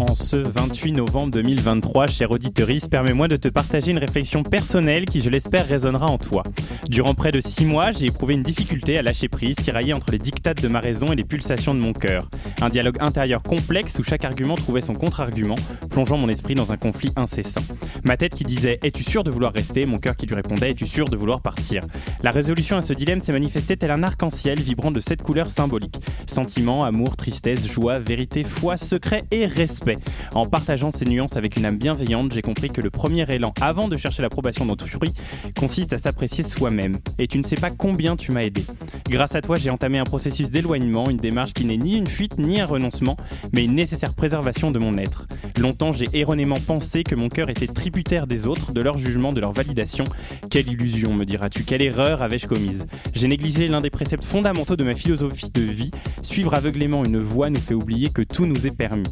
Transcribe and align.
En 0.00 0.14
ce 0.14 0.36
28 0.36 0.92
novembre 0.92 1.30
2023, 1.34 2.06
cher 2.06 2.30
auditeuriste, 2.30 2.88
permets-moi 2.88 3.28
de 3.28 3.36
te 3.36 3.48
partager 3.48 3.90
une 3.90 3.98
réflexion 3.98 4.42
personnelle 4.42 5.04
qui, 5.04 5.20
je 5.20 5.28
l'espère, 5.28 5.66
résonnera 5.66 6.06
en 6.06 6.16
toi. 6.16 6.42
Durant 6.88 7.12
près 7.12 7.32
de 7.32 7.40
six 7.42 7.66
mois, 7.66 7.92
j'ai 7.92 8.06
éprouvé 8.06 8.32
une 8.32 8.42
difficulté 8.42 8.96
à 8.96 9.02
lâcher 9.02 9.28
prise, 9.28 9.56
tiraillée 9.56 9.92
entre 9.92 10.10
les 10.10 10.18
dictates 10.18 10.62
de 10.62 10.68
ma 10.68 10.80
raison 10.80 11.12
et 11.12 11.16
les 11.16 11.24
pulsations 11.24 11.74
de 11.74 11.80
mon 11.80 11.92
cœur. 11.92 12.30
Un 12.62 12.70
dialogue 12.70 12.96
intérieur 13.00 13.42
complexe 13.42 13.98
où 13.98 14.02
chaque 14.02 14.24
argument 14.24 14.54
trouvait 14.54 14.80
son 14.80 14.94
contre-argument, 14.94 15.56
plongeant 15.90 16.16
mon 16.16 16.30
esprit 16.30 16.54
dans 16.54 16.72
un 16.72 16.78
conflit 16.78 17.12
incessant. 17.16 17.60
Ma 18.02 18.16
tête 18.16 18.34
qui 18.34 18.44
disait 18.44 18.78
Es-tu 18.82 19.04
sûr 19.04 19.22
de 19.22 19.30
vouloir 19.30 19.52
rester? 19.52 19.84
Mon 19.84 19.98
cœur 19.98 20.16
qui 20.16 20.24
lui 20.24 20.34
répondait 20.34 20.70
Es-tu 20.70 20.86
sûr 20.86 21.10
de 21.10 21.16
vouloir 21.18 21.42
partir? 21.42 21.82
La 22.22 22.30
résolution 22.30 22.78
à 22.78 22.82
ce 22.82 22.94
dilemme 22.94 23.20
s'est 23.20 23.32
manifestée 23.32 23.76
tel 23.76 23.90
un 23.90 24.02
arc-en-ciel 24.02 24.58
vibrant 24.60 24.92
de 24.92 25.00
sept 25.00 25.20
couleurs 25.20 25.50
symboliques 25.50 25.98
sentiment, 26.26 26.84
amour, 26.84 27.16
tristesse, 27.16 27.70
joie, 27.70 27.98
vérité, 27.98 28.44
foi, 28.44 28.76
secret 28.76 29.24
et 29.30 29.46
respect. 29.46 29.89
En 30.34 30.46
partageant 30.46 30.90
ces 30.90 31.04
nuances 31.04 31.36
avec 31.36 31.56
une 31.56 31.64
âme 31.64 31.76
bienveillante, 31.76 32.32
j'ai 32.32 32.42
compris 32.42 32.70
que 32.70 32.80
le 32.80 32.90
premier 32.90 33.30
élan, 33.30 33.52
avant 33.60 33.88
de 33.88 33.96
chercher 33.96 34.22
l'approbation 34.22 34.66
d'autrui, 34.66 35.12
consiste 35.58 35.92
à 35.92 35.98
s'apprécier 35.98 36.44
soi-même. 36.44 36.98
Et 37.18 37.26
tu 37.26 37.38
ne 37.38 37.42
sais 37.42 37.56
pas 37.56 37.70
combien 37.70 38.16
tu 38.16 38.32
m'as 38.32 38.42
aidé. 38.42 38.64
Grâce 39.08 39.34
à 39.34 39.42
toi, 39.42 39.56
j'ai 39.56 39.70
entamé 39.70 39.98
un 39.98 40.04
processus 40.04 40.50
d'éloignement, 40.50 41.10
une 41.10 41.16
démarche 41.16 41.52
qui 41.52 41.64
n'est 41.64 41.76
ni 41.76 41.96
une 41.96 42.06
fuite 42.06 42.38
ni 42.38 42.60
un 42.60 42.66
renoncement, 42.66 43.16
mais 43.52 43.64
une 43.64 43.74
nécessaire 43.74 44.14
préservation 44.14 44.70
de 44.70 44.78
mon 44.78 44.96
être. 44.98 45.26
Longtemps, 45.58 45.92
j'ai 45.92 46.06
erronément 46.12 46.56
pensé 46.66 47.02
que 47.02 47.14
mon 47.14 47.28
cœur 47.28 47.50
était 47.50 47.66
tributaire 47.66 48.26
des 48.26 48.46
autres, 48.46 48.72
de 48.72 48.80
leur 48.80 48.98
jugement, 48.98 49.32
de 49.32 49.40
leur 49.40 49.52
validation. 49.52 50.04
Quelle 50.50 50.68
illusion, 50.68 51.14
me 51.14 51.24
diras-tu, 51.24 51.64
quelle 51.64 51.82
erreur 51.82 52.22
avais-je 52.22 52.46
commise 52.46 52.86
J'ai 53.14 53.28
négligé 53.28 53.68
l'un 53.68 53.80
des 53.80 53.90
préceptes 53.90 54.24
fondamentaux 54.24 54.76
de 54.76 54.84
ma 54.84 54.94
philosophie 54.94 55.50
de 55.50 55.60
vie. 55.60 55.90
Suivre 56.22 56.54
aveuglément 56.54 57.04
une 57.04 57.18
voie 57.18 57.50
nous 57.50 57.60
fait 57.60 57.74
oublier 57.74 58.10
que 58.10 58.22
tout 58.22 58.46
nous 58.46 58.66
est 58.66 58.76
permis. 58.76 59.08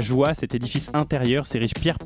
Joie, 0.00 0.34
cet 0.34 0.54
édifice 0.54 0.90
intérieur, 0.94 1.46
s'érige 1.46 1.74
pierre, 1.74 1.98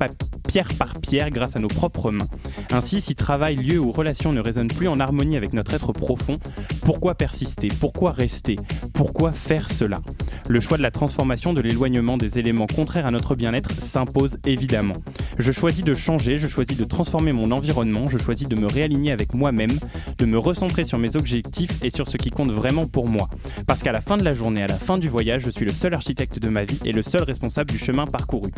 pierre 0.47 0.67
par 0.77 0.99
pierre 0.99 1.31
grâce 1.31 1.55
à 1.55 1.59
nos 1.59 1.67
propres 1.67 2.11
mains. 2.11 2.27
Ainsi, 2.71 3.01
si 3.01 3.15
travail, 3.15 3.55
lieu 3.55 3.79
ou 3.79 3.91
relation 3.91 4.33
ne 4.33 4.39
résonnent 4.39 4.67
plus 4.67 4.87
en 4.87 4.99
harmonie 4.99 5.37
avec 5.37 5.53
notre 5.53 5.73
être 5.73 5.91
profond, 5.93 6.39
pourquoi 6.83 7.15
persister? 7.15 7.67
Pourquoi 7.79 8.11
rester? 8.11 8.57
Pourquoi 8.93 9.31
faire 9.31 9.71
cela? 9.71 10.01
Le 10.47 10.59
choix 10.59 10.77
de 10.77 10.83
la 10.83 10.91
transformation, 10.91 11.53
de 11.53 11.61
l'éloignement 11.61 12.17
des 12.17 12.37
éléments 12.37 12.67
contraires 12.67 13.07
à 13.07 13.11
notre 13.11 13.35
bien-être 13.35 13.71
s'impose 13.71 14.37
évidemment. 14.45 14.93
Je 15.39 15.51
choisis 15.51 15.83
de 15.83 15.93
changer, 15.93 16.37
je 16.37 16.47
choisis 16.47 16.77
de 16.77 16.83
transformer 16.83 17.31
mon 17.31 17.51
environnement, 17.51 18.09
je 18.09 18.17
choisis 18.17 18.47
de 18.47 18.55
me 18.55 18.67
réaligner 18.67 19.11
avec 19.11 19.33
moi-même, 19.33 19.71
de 20.17 20.25
me 20.25 20.37
recentrer 20.37 20.85
sur 20.85 20.99
mes 20.99 21.15
objectifs 21.15 21.83
et 21.83 21.89
sur 21.89 22.07
ce 22.07 22.17
qui 22.17 22.29
compte 22.29 22.51
vraiment 22.51 22.85
pour 22.85 23.07
moi. 23.07 23.29
Parce 23.65 23.81
qu'à 23.81 23.91
la 23.91 24.01
fin 24.01 24.17
de 24.17 24.23
la 24.23 24.33
journée, 24.33 24.61
à 24.61 24.67
la 24.67 24.75
fin 24.75 24.97
du 24.97 25.09
voyage, 25.09 25.43
je 25.43 25.49
suis 25.49 25.65
le 25.65 25.71
seul 25.71 25.93
architecte 25.93 26.39
de 26.39 26.49
ma 26.49 26.63
vie 26.63 26.79
et 26.85 26.91
le 26.91 27.01
seul 27.01 27.23
responsable 27.23 27.71
du 27.71 27.77
chemin 27.85 28.07
parcouru. 28.07 28.49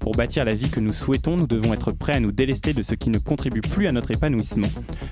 Pour 0.00 0.12
bâtir 0.12 0.46
la 0.46 0.54
vie 0.54 0.70
que 0.70 0.80
nous 0.80 0.94
souhaitons, 0.94 1.36
nous 1.36 1.46
devons 1.46 1.74
être 1.74 1.92
prêts 1.92 2.14
à 2.14 2.20
nous 2.20 2.32
délester 2.32 2.72
de 2.72 2.82
ce 2.82 2.94
qui 2.94 3.10
ne 3.10 3.18
contribue 3.18 3.60
plus 3.60 3.86
à 3.86 3.92
notre 3.92 4.10
épanouissement. 4.10 4.68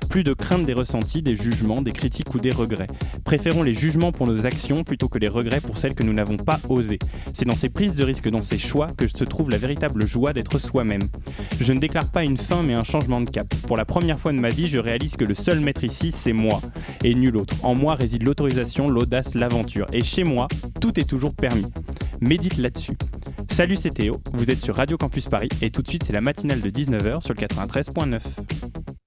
Plus 0.08 0.24
de 0.24 0.32
crainte 0.32 0.64
des 0.64 0.72
ressentis, 0.72 1.20
des 1.20 1.36
jugements, 1.36 1.82
des 1.82 1.92
critiques 1.92 2.34
ou 2.34 2.38
des 2.38 2.50
regrets. 2.50 2.86
Préférons 3.24 3.62
les 3.62 3.74
jugements 3.74 4.10
pour 4.10 4.26
nos 4.26 4.46
actions 4.46 4.84
plutôt 4.84 5.08
que 5.08 5.18
les 5.18 5.28
regrets 5.28 5.60
pour 5.60 5.76
celles 5.76 5.94
que 5.94 6.02
nous 6.02 6.14
n'avons 6.14 6.38
pas 6.38 6.58
osées. 6.70 6.98
C'est 7.34 7.44
dans 7.44 7.54
ces 7.54 7.68
prises 7.68 7.94
de 7.94 8.04
risque, 8.04 8.30
dans 8.30 8.40
ces 8.40 8.58
choix, 8.58 8.88
que 8.96 9.06
se 9.06 9.24
trouve 9.24 9.50
la 9.50 9.58
véritable 9.58 10.06
joie 10.06 10.32
d'être 10.32 10.58
soi-même. 10.58 11.02
Je 11.60 11.72
ne 11.74 11.78
déclare 11.78 12.08
pas 12.10 12.24
une 12.24 12.38
fin 12.38 12.62
mais 12.62 12.74
un 12.74 12.84
changement 12.84 13.20
de 13.20 13.28
cap. 13.28 13.46
Pour 13.66 13.76
la 13.76 13.84
première 13.84 14.18
fois 14.18 14.32
de 14.32 14.38
ma 14.38 14.48
vie, 14.48 14.68
je 14.68 14.78
réalise 14.78 15.16
que 15.16 15.24
le 15.24 15.34
seul 15.34 15.60
maître 15.60 15.84
ici, 15.84 16.10
c'est 16.16 16.32
moi, 16.32 16.62
et 17.04 17.14
nul 17.14 17.36
autre. 17.36 17.54
En 17.64 17.74
moi 17.74 17.96
réside 17.96 18.22
l'autorisation, 18.22 18.88
l'audace, 18.88 19.34
l'aventure. 19.34 19.86
Et 19.92 20.02
chez 20.02 20.24
moi, 20.24 20.48
tout 20.80 20.98
est 20.98 21.04
toujours 21.04 21.34
permis. 21.34 21.66
Médite 22.20 22.56
là-dessus. 22.56 22.96
Salut, 23.50 23.76
c'est 23.76 23.90
Théo, 23.90 24.20
vous 24.32 24.50
êtes 24.50 24.60
sur 24.60 24.76
Radio 24.76 24.96
Campus 24.96 25.26
Paris 25.26 25.48
et 25.62 25.70
tout 25.70 25.82
de 25.82 25.88
suite 25.88 26.04
c'est 26.04 26.12
la 26.12 26.20
matinale 26.20 26.60
de 26.60 26.70
19h 26.70 27.20
sur 27.22 27.34
le 27.34 27.40
93.9. 27.40 28.97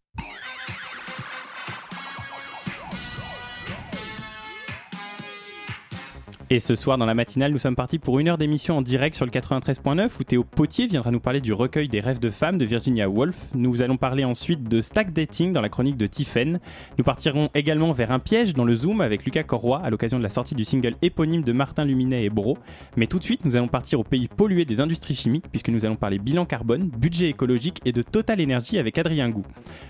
Et 6.53 6.59
ce 6.59 6.75
soir, 6.75 6.97
dans 6.97 7.05
la 7.05 7.13
matinale, 7.13 7.53
nous 7.53 7.57
sommes 7.57 7.77
partis 7.77 7.97
pour 7.97 8.19
une 8.19 8.27
heure 8.27 8.37
d'émission 8.37 8.75
en 8.75 8.81
direct 8.81 9.15
sur 9.15 9.25
le 9.25 9.31
93.9 9.31 10.09
où 10.19 10.23
Théo 10.25 10.43
Potier 10.43 10.85
viendra 10.85 11.09
nous 11.09 11.21
parler 11.21 11.39
du 11.39 11.53
recueil 11.53 11.87
des 11.87 12.01
rêves 12.01 12.19
de 12.19 12.29
femmes 12.29 12.57
de 12.57 12.65
Virginia 12.65 13.07
Woolf. 13.07 13.37
Nous 13.55 13.81
allons 13.81 13.95
parler 13.95 14.25
ensuite 14.25 14.65
de 14.65 14.81
Stack 14.81 15.13
Dating 15.13 15.53
dans 15.53 15.61
la 15.61 15.69
chronique 15.69 15.95
de 15.95 16.07
Tiffen. 16.07 16.59
Nous 16.97 17.05
partirons 17.05 17.49
également 17.55 17.93
vers 17.93 18.11
un 18.11 18.19
piège 18.19 18.53
dans 18.53 18.65
le 18.65 18.75
Zoom 18.75 18.99
avec 18.99 19.23
Lucas 19.23 19.43
Corroy 19.43 19.79
à 19.81 19.89
l'occasion 19.89 20.17
de 20.17 20.23
la 20.23 20.29
sortie 20.29 20.53
du 20.53 20.65
single 20.65 20.95
éponyme 21.01 21.41
de 21.41 21.53
Martin 21.53 21.85
Luminet 21.85 22.25
et 22.25 22.29
Bro. 22.29 22.57
Mais 22.97 23.07
tout 23.07 23.17
de 23.17 23.23
suite, 23.23 23.45
nous 23.45 23.55
allons 23.55 23.69
partir 23.69 24.01
au 24.01 24.03
pays 24.03 24.27
pollué 24.27 24.65
des 24.65 24.81
industries 24.81 25.15
chimiques 25.15 25.45
puisque 25.51 25.69
nous 25.69 25.85
allons 25.85 25.95
parler 25.95 26.19
bilan 26.19 26.43
carbone, 26.45 26.89
budget 26.89 27.29
écologique 27.29 27.79
et 27.85 27.93
de 27.93 28.01
Total 28.01 28.41
Énergie 28.41 28.77
avec 28.77 28.97
Adrien 28.97 29.29
Gou. 29.29 29.45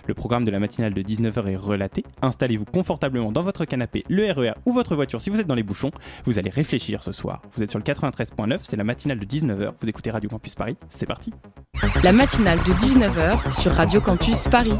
Le 0.05 0.13
programme 0.13 0.43
de 0.43 0.51
la 0.51 0.59
matinale 0.59 0.93
de 0.93 1.01
19h 1.01 1.43
est 1.47 1.55
relaté. 1.55 2.03
Installez-vous 2.21 2.65
confortablement 2.65 3.31
dans 3.31 3.41
votre 3.41 3.65
canapé, 3.65 4.03
le 4.09 4.31
RER 4.31 4.49
e 4.49 4.53
ou 4.67 4.73
votre 4.73 4.95
voiture 4.95 5.21
si 5.21 5.31
vous 5.31 5.39
êtes 5.39 5.47
dans 5.47 5.55
les 5.55 5.63
bouchons. 5.63 5.89
Vous 6.25 6.37
allez 6.37 6.50
réfléchir 6.51 7.03
ce 7.03 7.11
soir. 7.11 7.41
Vous 7.55 7.63
êtes 7.63 7.69
sur 7.69 7.79
le 7.79 7.83
93.9, 7.83 8.59
c'est 8.61 8.75
la 8.75 8.83
matinale 8.83 9.19
de 9.19 9.25
19h. 9.25 9.71
Vous 9.79 9.89
écoutez 9.89 10.11
Radio 10.11 10.29
Campus 10.29 10.55
Paris, 10.55 10.77
c'est 10.89 11.05
parti. 11.05 11.33
La 12.03 12.11
matinale 12.11 12.59
de 12.59 12.73
19h 12.73 13.59
sur 13.59 13.71
Radio 13.71 14.01
Campus 14.01 14.47
Paris. 14.47 14.77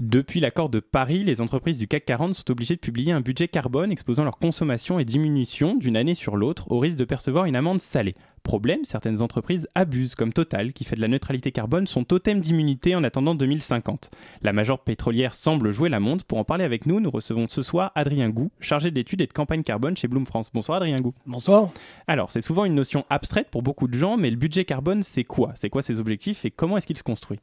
Depuis 0.00 0.40
l'accord 0.40 0.70
de 0.70 0.80
Paris, 0.80 1.24
les 1.24 1.42
entreprises 1.42 1.76
du 1.76 1.86
CAC 1.86 2.06
40 2.06 2.34
sont 2.34 2.50
obligées 2.50 2.74
de 2.74 2.80
publier 2.80 3.12
un 3.12 3.20
budget 3.20 3.48
carbone 3.48 3.92
exposant 3.92 4.24
leur 4.24 4.38
consommation 4.38 4.98
et 4.98 5.04
diminution 5.04 5.74
d'une 5.74 5.94
année 5.94 6.14
sur 6.14 6.38
l'autre 6.38 6.72
au 6.72 6.78
risque 6.78 6.96
de 6.96 7.04
percevoir 7.04 7.44
une 7.44 7.54
amende 7.54 7.82
salée. 7.82 8.14
Problème, 8.42 8.84
certaines 8.84 9.20
entreprises 9.20 9.68
abusent, 9.74 10.14
comme 10.14 10.32
Total, 10.32 10.72
qui 10.72 10.84
fait 10.84 10.96
de 10.96 11.02
la 11.02 11.08
neutralité 11.08 11.52
carbone 11.52 11.86
son 11.86 12.04
totem 12.04 12.40
d'immunité 12.40 12.96
en 12.96 13.04
attendant 13.04 13.34
2050. 13.34 14.10
La 14.40 14.54
major 14.54 14.78
pétrolière 14.78 15.34
semble 15.34 15.70
jouer 15.70 15.90
la 15.90 16.00
montre. 16.00 16.24
Pour 16.24 16.38
en 16.38 16.44
parler 16.44 16.64
avec 16.64 16.86
nous, 16.86 17.00
nous 17.00 17.10
recevons 17.10 17.46
ce 17.48 17.60
soir 17.60 17.92
Adrien 17.94 18.30
Gou, 18.30 18.50
chargé 18.58 18.90
d'études 18.90 19.20
et 19.20 19.26
de 19.26 19.34
campagne 19.34 19.62
carbone 19.62 19.98
chez 19.98 20.08
Bloom 20.08 20.24
France. 20.24 20.50
Bonsoir 20.54 20.78
Adrien 20.78 20.96
Gou. 20.96 21.12
Bonsoir. 21.26 21.68
Alors, 22.06 22.32
c'est 22.32 22.40
souvent 22.40 22.64
une 22.64 22.74
notion 22.74 23.04
abstraite 23.10 23.48
pour 23.50 23.62
beaucoup 23.62 23.86
de 23.86 23.94
gens, 23.94 24.16
mais 24.16 24.30
le 24.30 24.36
budget 24.36 24.64
carbone, 24.64 25.02
c'est 25.02 25.24
quoi? 25.24 25.52
C'est 25.56 25.68
quoi 25.68 25.82
ses 25.82 26.00
objectifs 26.00 26.46
et 26.46 26.50
comment 26.50 26.78
est-ce 26.78 26.86
qu'il 26.86 26.96
se 26.96 27.02
construit? 27.02 27.40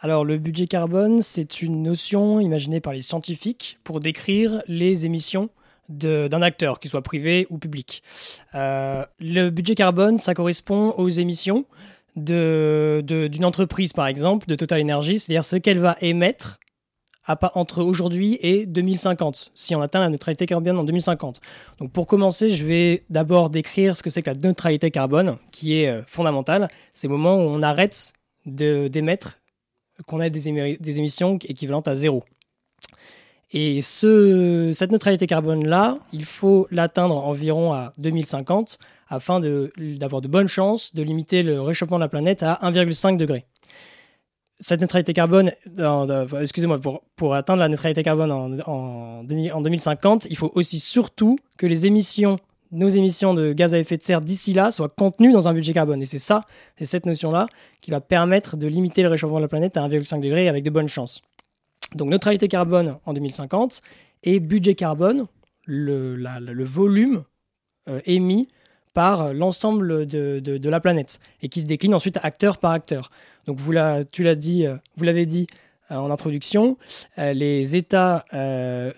Alors 0.00 0.24
le 0.24 0.36
budget 0.36 0.66
carbone, 0.66 1.22
c'est 1.22 1.62
une 1.62 1.82
notion 1.84 2.40
imaginée 2.40 2.80
par 2.80 2.92
les 2.92 3.02
scientifiques 3.02 3.78
pour 3.84 4.00
décrire 4.00 4.62
les 4.66 5.06
émissions 5.06 5.50
d'un 5.88 6.42
acteur, 6.42 6.80
qu'il 6.80 6.90
soit 6.90 7.02
privé 7.02 7.46
ou 7.50 7.58
public. 7.58 8.02
Euh, 8.54 9.04
le 9.20 9.50
budget 9.50 9.74
carbone, 9.74 10.18
ça 10.18 10.34
correspond 10.34 10.94
aux 10.96 11.08
émissions 11.08 11.66
d'une 12.16 13.44
entreprise, 13.44 13.92
par 13.92 14.06
exemple, 14.06 14.46
de 14.46 14.54
Total 14.54 14.80
Energy, 14.80 15.18
c'est-à-dire 15.18 15.44
ce 15.44 15.56
qu'elle 15.56 15.78
va 15.78 15.96
émettre 16.00 16.58
entre 17.26 17.82
aujourd'hui 17.82 18.38
et 18.42 18.66
2050, 18.66 19.52
si 19.54 19.74
on 19.74 19.80
atteint 19.80 20.00
la 20.00 20.10
neutralité 20.10 20.46
carbone 20.46 20.78
en 20.78 20.84
2050. 20.84 21.40
Donc 21.78 21.90
pour 21.90 22.06
commencer, 22.06 22.50
je 22.50 22.64
vais 22.64 23.04
d'abord 23.08 23.50
décrire 23.50 23.96
ce 23.96 24.02
que 24.02 24.10
c'est 24.10 24.22
que 24.22 24.30
la 24.30 24.36
neutralité 24.36 24.90
carbone, 24.90 25.38
qui 25.50 25.80
est 25.80 25.88
euh, 25.88 26.02
fondamentale. 26.06 26.68
C'est 26.92 27.08
le 27.08 27.12
moment 27.12 27.36
où 27.36 27.40
on 27.40 27.62
arrête 27.62 28.12
d'émettre 28.44 29.38
qu'on 30.06 30.20
ait 30.20 30.30
des, 30.30 30.48
émissions 30.48 31.38
équivalentes 31.44 31.88
à 31.88 31.94
zéro. 31.94 32.24
Et 33.52 33.82
ce, 33.82 34.72
cette 34.74 34.90
neutralité 34.90 35.26
carbone-là, 35.26 35.98
il 36.12 36.24
faut 36.24 36.66
l'atteindre 36.70 37.16
environ 37.16 37.72
à 37.72 37.92
2050 37.98 38.78
afin 39.08 39.40
d'avoir 39.40 40.22
de, 40.22 40.28
bonnes 40.28 40.48
chances 40.48 40.94
de 40.94 41.02
limiter 41.02 41.42
le 41.42 41.60
réchauffement 41.60 41.98
de 41.98 42.02
la 42.02 42.08
planète 42.08 42.42
à 42.42 42.58
1,5 42.62 43.16
degré. 43.16 43.44
Cette 44.58 44.80
neutralité 44.80 45.12
carbone, 45.12 45.52
excusez-moi, 46.40 46.80
pour, 47.16 47.34
atteindre 47.34 47.60
la 47.60 47.68
neutralité 47.68 48.02
carbone 48.02 48.62
en 48.66 49.24
2050, 49.24 50.26
il 50.30 50.36
faut 50.36 50.50
aussi 50.54 50.80
surtout 50.80 51.38
que 51.58 51.66
les 51.66 51.86
émissions 51.86 52.38
nos 52.74 52.88
émissions 52.88 53.34
de 53.34 53.52
gaz 53.52 53.74
à 53.74 53.78
effet 53.78 53.96
de 53.96 54.02
serre 54.02 54.20
d'ici 54.20 54.52
là 54.52 54.70
soient 54.70 54.88
contenues 54.88 55.32
dans 55.32 55.48
un 55.48 55.54
budget 55.54 55.72
carbone. 55.72 56.02
Et 56.02 56.06
c'est 56.06 56.18
ça, 56.18 56.42
c'est 56.78 56.84
cette 56.84 57.06
notion-là 57.06 57.46
qui 57.80 57.90
va 57.90 58.00
permettre 58.00 58.56
de 58.56 58.66
limiter 58.66 59.02
le 59.02 59.08
réchauffement 59.08 59.38
de 59.38 59.42
la 59.42 59.48
planète 59.48 59.76
à 59.76 59.88
1,5 59.88 60.20
degré 60.20 60.48
avec 60.48 60.64
de 60.64 60.70
bonnes 60.70 60.88
chances. 60.88 61.22
Donc 61.94 62.10
neutralité 62.10 62.48
carbone 62.48 62.98
en 63.06 63.12
2050 63.12 63.80
et 64.24 64.40
budget 64.40 64.74
carbone, 64.74 65.26
le, 65.64 66.16
le 66.16 66.64
volume 66.64 67.24
euh, 67.88 68.00
émis 68.06 68.48
par 68.92 69.34
l'ensemble 69.34 70.06
de, 70.06 70.38
de, 70.38 70.68
la 70.68 70.80
planète 70.80 71.18
et 71.42 71.48
qui 71.48 71.60
se 71.60 71.66
décline 71.66 71.94
ensuite 71.94 72.18
acteur 72.22 72.58
par 72.58 72.70
acteur. 72.70 73.10
Donc 73.46 73.58
vous 73.58 73.72
tu 74.12 74.22
l'as 74.22 74.34
dit, 74.36 74.66
euh, 74.66 74.76
vous 74.96 75.04
l'avez 75.04 75.26
dit, 75.26 75.46
en 75.90 76.10
introduction, 76.10 76.76
les 77.16 77.76
États 77.76 78.24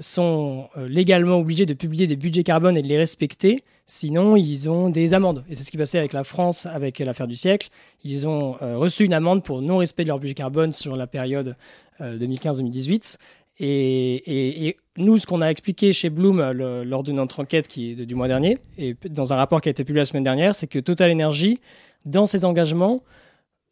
sont 0.00 0.68
légalement 0.76 1.36
obligés 1.38 1.66
de 1.66 1.74
publier 1.74 2.06
des 2.06 2.16
budgets 2.16 2.44
carbone 2.44 2.76
et 2.76 2.82
de 2.82 2.88
les 2.88 2.98
respecter, 2.98 3.64
sinon 3.86 4.36
ils 4.36 4.68
ont 4.68 4.88
des 4.88 5.14
amendes. 5.14 5.44
Et 5.48 5.54
c'est 5.54 5.64
ce 5.64 5.70
qui 5.70 5.76
passait 5.76 5.98
avec 5.98 6.12
la 6.12 6.24
France 6.24 6.66
avec 6.66 6.98
l'affaire 6.98 7.26
du 7.26 7.36
siècle. 7.36 7.68
Ils 8.04 8.26
ont 8.26 8.52
reçu 8.60 9.04
une 9.04 9.14
amende 9.14 9.42
pour 9.42 9.62
non-respect 9.62 10.04
de 10.04 10.08
leur 10.08 10.18
budget 10.18 10.34
carbone 10.34 10.72
sur 10.72 10.96
la 10.96 11.06
période 11.06 11.56
2015-2018. 12.00 13.16
Et, 13.58 14.76
nous, 14.98 15.18
ce 15.18 15.26
qu'on 15.26 15.40
a 15.40 15.48
expliqué 15.48 15.92
chez 15.92 16.10
Bloom 16.10 16.40
lors 16.52 17.02
de 17.02 17.12
notre 17.12 17.40
enquête 17.40 17.68
du 17.78 18.14
mois 18.14 18.28
dernier, 18.28 18.58
et 18.78 18.96
dans 19.08 19.32
un 19.32 19.36
rapport 19.36 19.60
qui 19.60 19.68
a 19.68 19.70
été 19.70 19.84
publié 19.84 20.02
la 20.02 20.06
semaine 20.06 20.24
dernière, 20.24 20.54
c'est 20.54 20.66
que 20.66 20.78
Total 20.78 21.10
Energy, 21.10 21.60
dans 22.04 22.26
ses 22.26 22.44
engagements, 22.44 23.02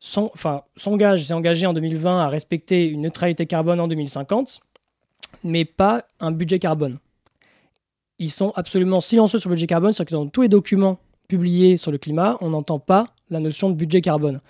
s'engage, 0.00 1.25
s'est 1.25 1.35
engagé 1.35 1.67
en 1.67 1.73
2020 1.73 2.20
à 2.20 2.29
respecter 2.29 2.88
une 2.88 3.02
neutralité 3.02 3.46
carbone 3.46 3.81
en 3.81 3.88
2050, 3.88 4.61
mais 5.43 5.64
pas 5.64 6.05
un 6.20 6.31
budget 6.31 6.58
carbone. 6.58 6.99
Ils 8.19 8.31
sont 8.31 8.52
absolument 8.55 9.00
silencieux 9.00 9.38
sur 9.38 9.49
le 9.49 9.55
budget 9.55 9.67
carbone, 9.67 9.93
c'est-à-dire 9.93 10.19
que 10.19 10.25
dans 10.25 10.29
tous 10.29 10.43
les 10.43 10.49
documents 10.49 10.99
publiés 11.29 11.76
sur 11.76 11.91
le 11.91 11.99
climat, 11.99 12.37
on 12.41 12.50
n'entend 12.50 12.79
pas 12.79 13.08
la 13.31 13.41
notion 13.41 13.70
de 13.70 13.75
budget 13.75 14.00
carbone. 14.00 14.41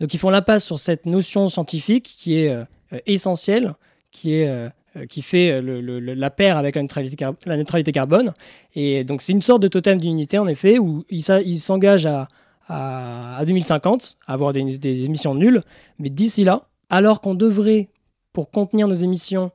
Donc 0.00 0.12
ils 0.14 0.18
font 0.18 0.30
l'impasse 0.30 0.64
sur 0.64 0.78
cette 0.78 1.06
notion 1.06 1.48
scientifique 1.48 2.04
qui 2.04 2.36
est 2.36 2.48
euh, 2.48 2.64
essentielle 3.06 3.74
qui, 4.10 4.34
est, 4.34 4.48
euh, 4.48 4.68
qui 5.08 5.22
fait 5.22 5.50
euh, 5.50 6.14
la 6.14 6.30
paire 6.30 6.56
avec 6.56 6.76
la 6.76 6.82
neutralité, 6.82 7.92
carbone. 7.92 8.32
Et 8.74 9.04
donc 9.04 9.22
c'est 9.22 9.32
une 9.32 9.42
sorte 9.42 9.62
de 9.62 9.68
totem 9.68 10.00
d'unité 10.00 10.38
en 10.38 10.46
effet 10.46 10.78
où 10.78 11.04
il, 11.10 11.22
il 11.44 11.58
s'engage 11.58 12.06
à, 12.06 12.28
à, 12.68 13.42
2050 13.44 14.16
à 14.26 14.32
avoir 14.32 14.52
des, 14.52 15.04
émissions 15.04 15.34
nulles, 15.34 15.62
mais 15.98 16.10
d'ici 16.10 16.44
là, 16.44 16.68
alors 16.90 17.20
qu'on 17.20 17.34
devrait, 17.34 17.90
pour 18.32 18.50
contenir 18.50 18.88
nos 18.88 18.94
émissions 18.94 19.50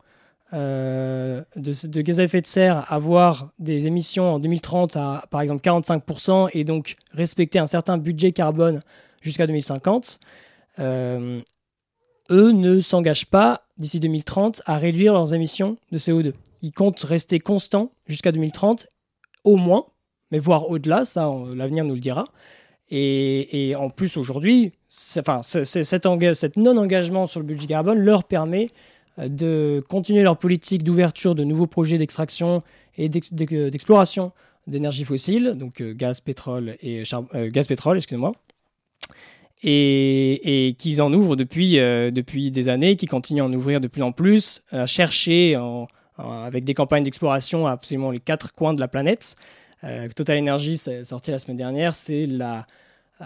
euh, 0.53 1.43
de, 1.55 2.01
gaz 2.01 2.19
à 2.19 2.23
effet 2.23 2.41
de 2.41 2.47
serre, 2.47 2.91
avoir 2.91 3.51
des 3.59 3.85
émissions 3.87 4.35
en 4.35 4.39
2030 4.39 4.97
à 4.97 5.25
par 5.29 5.41
exemple 5.41 5.61
45% 5.61 6.49
et 6.53 6.63
donc 6.63 6.95
respecter 7.13 7.59
un 7.59 7.67
certain 7.67 7.97
budget 7.97 8.31
carbone 8.31 8.81
jusqu'à 9.21 9.45
2050, 9.47 10.19
eux 10.79 12.51
ne 12.51 12.79
s'engagent 12.79 13.25
pas 13.25 13.63
d'ici 13.77 13.99
2030 13.99 14.61
à 14.65 14.77
réduire 14.77 15.13
leurs 15.13 15.33
émissions 15.33 15.77
de 15.91 15.97
CO2. 15.97 16.33
Ils 16.61 16.71
comptent 16.71 17.01
rester 17.01 17.39
constants 17.39 17.91
jusqu'à 18.07 18.31
2030, 18.31 18.87
au 19.43 19.55
moins, 19.55 19.85
mais 20.31 20.39
voire 20.39 20.69
au-delà, 20.69 21.05
ça 21.05 21.31
l'avenir 21.55 21.85
nous 21.85 21.95
le 21.95 21.99
dira. 21.99 22.27
Et, 22.91 23.75
en 23.77 23.89
plus 23.89 24.17
aujourd'hui, 24.17 24.71
enfin, 25.17 25.41
cet, 25.43 26.05
non-engagement 26.57 27.27
sur 27.27 27.39
le 27.39 27.45
budget 27.45 27.67
carbone 27.67 27.99
leur 27.99 28.23
permet 28.23 28.67
euh, 29.19 29.27
de 29.27 29.83
continuer 29.87 30.23
leur 30.23 30.37
politique 30.37 30.83
d'ouverture 30.83 31.35
de 31.35 31.43
nouveaux 31.43 31.67
projets 31.67 31.99
d'extraction 31.99 32.63
et 32.97 33.07
d'exploration 33.09 34.31
d'énergie 34.69 35.03
fossile, 35.03 35.55
donc 35.55 35.81
euh, 35.81 35.93
gaz, 35.93 36.21
pétrole 36.21 36.75
et 36.81 37.03
euh, 37.35 37.49
gaz, 37.49 37.67
pétrole, 37.67 37.97
excusez-moi, 37.97 38.33
et, 39.63 40.75
qu'ils 40.77 41.01
en 41.01 41.11
ouvrent 41.11 41.35
depuis, 41.35 41.79
euh, 41.79 42.11
depuis 42.11 42.51
des 42.51 42.69
années, 42.69 42.95
qui 42.95 43.07
continuent 43.07 43.41
à 43.41 43.45
en 43.45 43.53
ouvrir 43.53 43.81
de 43.81 43.87
plus 43.87 44.01
en 44.01 44.11
plus, 44.11 44.63
à 44.71 44.85
chercher 44.85 45.57
avec 46.17 46.63
des 46.63 46.73
campagnes 46.73 47.03
d'exploration 47.03 47.67
à 47.67 47.71
absolument 47.71 48.11
les 48.11 48.19
quatre 48.19 48.53
coins 48.53 48.73
de 48.73 48.79
la 48.79 48.87
planète. 48.87 49.35
Euh, 49.83 50.07
Total 50.15 50.37
Energy, 50.39 50.77
sorti 50.77 51.31
la 51.31 51.39
semaine 51.39 51.57
dernière, 51.57 51.93
c'est 51.93 52.25
la 52.25 52.67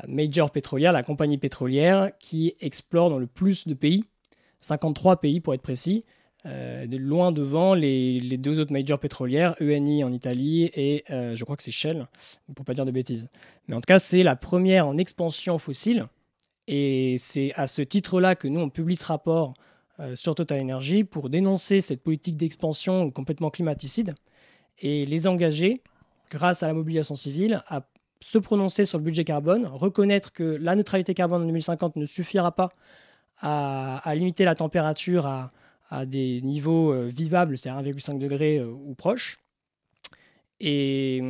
major 0.07 0.51
pétrolière, 0.51 0.91
la 0.91 1.03
compagnie 1.03 1.37
pétrolière 1.37 2.11
qui 2.19 2.55
explore 2.61 3.09
dans 3.09 3.19
le 3.19 3.27
plus 3.27 3.67
de 3.67 3.73
pays, 3.73 4.05
53 4.59 5.17
pays 5.17 5.39
pour 5.39 5.53
être 5.53 5.61
précis, 5.61 6.03
euh, 6.45 6.85
loin 6.87 7.31
devant 7.31 7.73
les, 7.73 8.19
deux 8.37 8.59
autres 8.59 8.73
majors 8.73 8.99
pétrolières, 8.99 9.55
ENI 9.61 10.03
en 10.03 10.11
Italie 10.11 10.71
et 10.73 11.03
je 11.09 11.43
crois 11.43 11.55
que 11.55 11.63
c'est 11.63 11.71
Shell, 11.71 12.07
pour 12.55 12.65
pas 12.65 12.73
dire 12.73 12.85
de 12.85 12.91
bêtises. 12.91 13.29
Mais 13.67 13.75
en 13.75 13.81
tout 13.81 13.87
cas, 13.87 13.99
c'est 13.99 14.23
la 14.23 14.35
première 14.35 14.87
en 14.87 14.97
expansion 14.97 15.57
fossile 15.59 16.07
et 16.67 17.17
c'est 17.19 17.53
à 17.55 17.67
ce 17.67 17.81
titre-là 17.81 18.35
que 18.35 18.47
nous, 18.47 18.61
on 18.61 18.69
publie 18.69 18.95
ce 18.95 19.05
rapport 19.05 19.53
euh, 19.99 20.15
sur 20.15 20.33
Total 20.33 20.61
Energy 20.61 21.03
pour 21.03 21.29
dénoncer 21.29 21.81
cette 21.81 22.01
politique 22.01 22.37
d'expansion 22.37 23.11
complètement 23.11 23.49
climaticide 23.49 24.15
et 24.79 25.05
les 25.05 25.27
engager, 25.27 25.81
grâce 26.33 26.63
à 26.63 26.67
la 26.67 26.73
mobilisation 26.73 27.15
civile, 27.15 27.63
à 27.67 27.83
se 28.19 28.37
prononcer 28.37 28.85
sur 28.85 28.97
le 28.97 29.03
budget 29.03 29.23
carbone, 29.23 29.65
reconnaître 29.65 30.33
que 30.33 30.43
la 30.43 30.75
neutralité 30.75 31.13
carbone 31.13 31.43
en 31.43 31.45
2050 31.45 31.95
ne 31.97 32.05
suffira 32.05 32.53
pas 32.55 32.69
à, 33.39 34.13
limiter 34.15 34.45
la 34.45 34.55
température 34.55 35.25
à, 35.25 35.51
des 36.07 36.41
niveaux 36.41 36.91
euh, 36.91 37.05
vivables, 37.05 37.55
c'est-à-dire 37.55 37.93
1,5 37.93 38.17
degré 38.17 38.57
euh, 38.57 38.65
ou 38.65 38.95
proche, 38.95 39.37
et, 40.59 41.21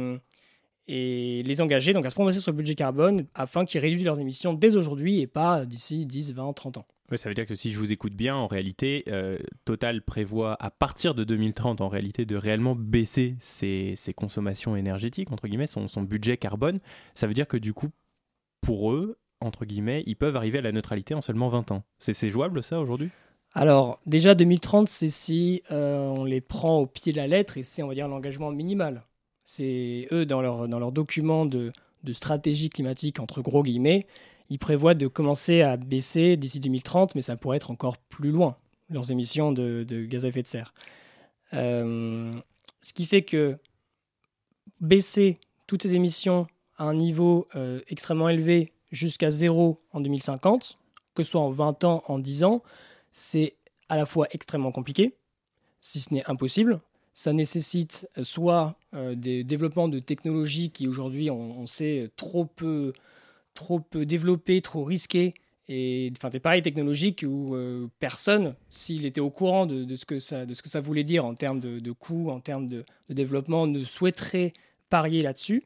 les 0.88 1.62
engager 1.62 1.92
donc 1.92 2.06
à 2.06 2.10
se 2.10 2.16
prononcer 2.16 2.40
sur 2.40 2.52
le 2.52 2.58
budget 2.58 2.76
carbone 2.76 3.26
afin 3.36 3.66
qu'ils 3.66 3.82
réduisent 3.82 4.06
leurs 4.06 4.20
émissions 4.20 4.54
dès 4.54 4.78
aujourd'hui 4.78 5.20
et 5.20 5.28
pas 5.28 5.66
d'ici 5.66 6.06
10, 6.06 6.34
20, 6.34 6.54
30 6.54 6.78
ans. 6.78 6.86
Oui, 7.12 7.18
ça 7.18 7.28
veut 7.28 7.36
dire 7.36 7.46
que 7.46 7.56
si 7.56 7.72
je 7.72 7.78
vous 7.78 7.92
écoute 7.92 8.14
bien, 8.14 8.36
en 8.36 8.48
réalité, 8.48 9.04
euh, 9.10 9.38
Total 9.66 10.02
prévoit 10.02 10.56
à 10.64 10.72
partir 10.72 11.14
de 11.16 11.24
2030, 11.24 11.82
en 11.82 11.90
réalité, 11.90 12.26
de 12.26 12.36
réellement 12.36 12.76
baisser 12.76 13.36
ses, 13.40 13.96
consommations 14.16 14.76
énergétiques, 14.76 15.32
entre 15.32 15.48
guillemets, 15.48 15.68
son, 15.68 15.88
budget 16.02 16.38
carbone. 16.38 16.80
Ça 17.14 17.28
veut 17.28 17.34
dire 17.34 17.48
que 17.48 17.58
du 17.58 17.74
coup, 17.74 17.90
pour 18.62 18.94
eux, 18.94 19.18
entre 19.42 19.66
guillemets, 19.66 20.04
ils 20.06 20.16
peuvent 20.16 20.38
arriver 20.38 20.60
à 20.60 20.62
la 20.62 20.72
neutralité 20.72 21.14
en 21.14 21.22
seulement 21.22 21.50
20 21.50 21.72
ans. 21.72 21.84
C'est 22.00 22.30
jouable 22.30 22.64
ça 22.64 22.80
aujourd'hui? 22.80 23.10
Alors, 23.54 24.00
déjà 24.06 24.34
2030, 24.34 24.88
c'est 24.88 25.10
si 25.10 25.62
euh, 25.72 26.08
on 26.08 26.24
les 26.24 26.42
prend 26.42 26.80
au 26.80 26.88
pied 26.88 27.12
de 27.12 27.18
la 27.18 27.28
lettre 27.28 27.58
et 27.58 27.64
c'est, 27.64 27.84
on 27.84 27.88
va 27.90 27.96
dire, 27.96 28.08
l'engagement 28.08 28.50
minimal. 28.50 29.04
C'est 29.44 30.08
eux, 30.14 30.26
dans 30.26 30.42
leur, 30.42 30.70
dans 30.70 30.80
leur 30.80 30.94
document 30.94 31.46
de 31.46 31.74
stratégie 32.14 32.70
climatique, 32.70 33.20
entre 33.20 33.42
gros 33.42 33.62
guillemets, 33.62 34.08
ils 34.54 34.60
prévoient 34.60 34.94
de 34.94 35.08
commencer 35.08 35.64
à 35.64 35.78
baisser 35.78 36.38
d'ici 36.38 36.60
2030, 36.60 37.16
mais 37.16 37.24
ça 37.24 37.36
pourrait 37.36 37.58
être 37.58 37.72
encore 37.72 37.98
plus 37.98 38.30
loin, 38.30 38.56
leurs 38.88 39.10
émissions 39.10 39.52
de, 39.52 40.06
gaz 40.08 40.26
à 40.26 40.28
effet 40.28 40.44
de 40.44 40.48
serre. 40.48 40.76
Euh, 41.54 42.32
ce 42.80 42.94
qui 42.94 43.08
fait 43.08 43.24
que 43.24 43.58
baisser 44.80 45.40
toutes 45.66 45.82
ces 45.82 45.96
émissions 45.96 46.46
à 46.78 46.84
un 46.84 46.94
niveau 46.94 47.48
euh, 47.56 47.82
extrêmement 47.88 48.30
élevé 48.30 48.74
jusqu'à 48.92 49.32
zéro 49.32 49.82
en 49.92 50.02
2050, 50.02 50.78
que 51.16 51.24
ce 51.24 51.32
soit 51.32 51.42
en 51.42 51.50
20 51.50 51.84
ans, 51.86 52.04
en 52.08 52.20
10 52.20 52.44
ans, 52.44 52.62
c'est 53.12 53.56
à 53.90 53.98
la 53.98 54.06
fois 54.06 54.28
extrêmement 54.30 54.72
compliqué, 54.72 55.16
si 55.82 56.00
ce 56.00 56.14
n'est 56.14 56.30
impossible, 56.30 56.80
ça 57.16 57.34
nécessite 57.34 58.08
euh, 58.20 58.24
soit 58.24 58.76
des 59.16 59.44
développements 59.44 59.88
de 59.88 59.98
technologies 59.98 60.70
qui 60.70 60.88
aujourd'hui 60.88 61.32
on, 61.32 61.66
sait 61.66 62.12
trop 62.16 62.46
peu, 62.46 62.94
trop 63.54 63.80
peu 63.80 64.06
développées, 64.06 64.62
trop 64.62 64.84
risquées, 64.84 65.34
et 65.70 66.12
enfin 66.18 66.30
des 66.30 66.40
pareils 66.40 66.62
technologiques 66.62 67.24
où 67.28 67.56
euh, 67.56 67.88
personne, 68.00 68.56
s'il 68.70 69.06
était 69.06 69.22
au 69.22 69.30
courant 69.30 69.66
de, 69.66 69.96
ce 69.96 70.06
que 70.06 70.20
ça, 70.20 70.46
de 70.46 70.54
ce 70.54 70.62
que 70.62 70.70
ça 70.70 70.82
voulait 70.82 71.04
dire 71.04 71.26
en 71.26 71.36
termes 71.36 71.60
de, 71.60 71.92
coûts, 71.92 72.30
en 72.30 72.40
termes 72.40 72.68
de, 72.68 72.84
développement, 73.10 73.68
ne 73.68 73.84
souhaiterait 73.84 74.54
parier 74.90 75.22
là-dessus. 75.22 75.64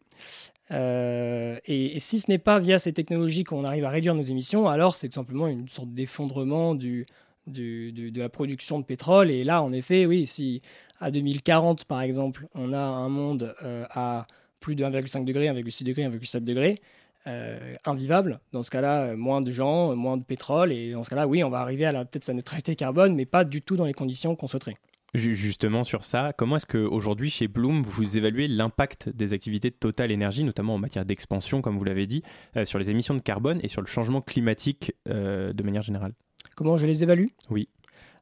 et, 0.70 1.96
si 2.00 2.20
ce 2.20 2.29
n'est 2.29 2.38
pas 2.38 2.60
via 2.60 2.77
ces 2.77 2.94
technologies 2.94 3.44
qu'on 3.44 3.63
arrive 3.63 3.86
à 3.86 3.89
réduire 3.89 4.13
nos 4.13 4.22
émissions, 4.22 4.67
alors 4.67 4.96
c'est 4.96 5.10
tout 5.10 5.15
simplement 5.15 5.48
une 5.48 5.67
sorte 5.67 5.94
d'effondrement 5.94 6.75
du, 6.75 7.08
de 7.48 8.20
la 8.20 8.29
production 8.29 8.79
de 8.79 8.86
pétrole. 8.86 9.32
Et 9.32 9.44
là, 9.44 9.63
en 9.63 9.74
effet, 9.74 10.06
oui, 10.06 10.25
si 10.25 10.62
à 11.00 11.12
2040, 11.12 11.86
par 11.86 12.01
exemple, 12.01 12.48
on 12.56 12.74
a 12.74 12.79
un 12.79 13.10
monde 13.10 13.56
euh, 13.63 13.86
à 13.89 14.27
plus 14.60 14.75
de 14.75 14.84
1,5 14.84 15.25
degré, 15.25 15.48
1,6 15.48 15.84
degré, 15.84 16.03
1,7 16.03 16.44
degré, 16.44 16.82
euh, 17.28 17.74
invivable. 17.86 18.40
Dans 18.52 18.64
ce 18.64 18.72
cas-là, 18.72 19.02
euh, 19.02 19.18
moins 19.18 19.42
de 19.42 19.52
gens, 19.52 19.96
moins 19.96 20.18
de 20.18 20.24
pétrole. 20.24 20.72
Et 20.72 20.92
dans 20.92 21.04
ce 21.04 21.10
cas-là, 21.10 21.28
oui, 21.28 21.44
on 21.44 21.50
va 21.50 21.60
arriver 21.60 21.86
à 21.86 21.94
peut-être 22.06 22.24
sa 22.24 22.34
neutralité 22.34 22.76
carbone, 22.76 23.16
mais 23.16 23.26
pas 23.26 23.44
du 23.44 23.62
tout 23.62 23.76
dans 23.76 23.86
les 23.86 23.94
conditions 23.94 24.36
qu'on 24.36 24.48
souhaiterait. 24.48 24.78
Justement 25.14 25.84
sur 25.84 26.04
ça, 26.04 26.34
comment 26.38 26.58
est-ce 26.58 26.66
qu'aujourd'hui 26.66 27.30
chez 27.30 27.48
Bloom, 27.48 27.82
vous 27.82 28.18
évaluez 28.18 28.48
l'impact 28.48 29.10
des 29.10 29.34
activités 29.34 29.70
de 29.70 29.76
Total 29.76 30.12
Énergie, 30.12 30.44
notamment 30.44 30.76
en 30.76 30.78
matière 30.78 31.06
d'expansion, 31.06 31.62
comme 31.62 31.78
vous 31.78 31.86
l'avez 31.86 32.06
dit, 32.06 32.24
sur 32.66 32.78
les 32.78 32.92
émissions 32.92 33.16
de 33.16 33.22
carbone 33.22 33.60
et 33.64 33.68
sur 33.70 33.82
le 33.82 33.88
changement 33.88 34.22
climatique 34.22 34.92
de 35.08 35.64
manière 35.64 35.82
générale? 35.82 36.12
Comment 36.56 36.76
je 36.76 36.86
les 36.86 37.04
évalue? 37.04 37.28
Oui. 37.50 37.70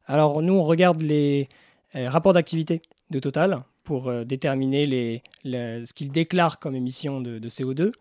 Alors 0.06 0.40
nous, 0.40 0.54
on 0.54 0.62
regarde 0.62 1.02
les, 1.02 1.48
euh, 1.96 2.10
rapport 2.10 2.32
d'activité 2.32 2.82
de 3.10 3.18
Total 3.18 3.62
pour 3.86 4.08
euh, 4.08 4.24
déterminer 4.24 5.22
ce 5.44 5.92
qu'ils 5.94 6.10
déclarent 6.10 6.58
comme 6.58 6.74
émissions 6.74 7.20
de, 7.22 7.48
CO2. 7.48 7.92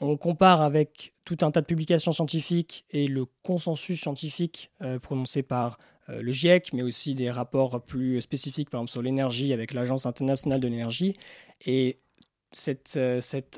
On 0.00 0.16
compare 0.18 0.60
avec 0.60 1.14
tout 1.24 1.38
un 1.42 1.50
tas 1.50 1.62
de 1.62 1.66
publications 1.66 2.12
scientifiques 2.12 2.84
et 2.90 3.06
le 3.06 3.24
consensus 3.42 4.00
scientifique 4.00 4.70
euh, 4.82 4.98
prononcé 4.98 5.42
par 5.42 5.78
le 6.08 6.32
GIEC, 6.32 6.72
mais 6.72 6.80
aussi 6.80 7.14
des 7.14 7.30
rapports 7.30 7.82
plus 7.82 8.22
spécifiques, 8.22 8.70
par 8.70 8.80
exemple 8.80 8.92
sur 8.92 9.02
l'énergie 9.02 9.52
avec 9.52 9.74
l'Agence 9.74 10.06
internationale 10.06 10.58
de 10.58 10.66
l'énergie. 10.66 11.14
Et 11.66 11.98
cet 12.50 12.98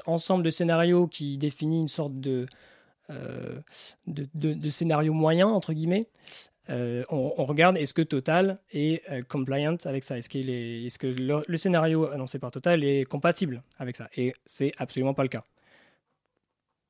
ensemble 0.04 0.42
de 0.42 0.50
scénarios 0.50 1.06
qui 1.06 1.38
définit 1.38 1.80
une 1.80 1.86
sorte 1.86 2.18
de 2.18 2.48
scénario 4.68 5.12
moyen, 5.12 5.46
entre 5.46 5.72
guillemets, 5.72 6.08
on, 6.70 7.44
regarde 7.44 7.76
est-ce 7.76 7.94
que 7.94 8.02
Total 8.02 8.60
est 8.72 9.02
compliant 9.28 9.76
avec 9.84 10.04
ça? 10.04 10.18
Est-ce, 10.18 10.28
est, 10.38 10.98
que 10.98 11.06
le, 11.06 11.56
scénario 11.56 12.10
annoncé 12.10 12.38
par 12.38 12.50
Total 12.50 12.82
est 12.84 13.04
compatible 13.04 13.62
avec 13.78 13.96
ça? 13.96 14.08
Et 14.16 14.32
c'est 14.46 14.72
absolument 14.78 15.14
pas 15.14 15.22
le 15.22 15.28
cas. 15.28 15.44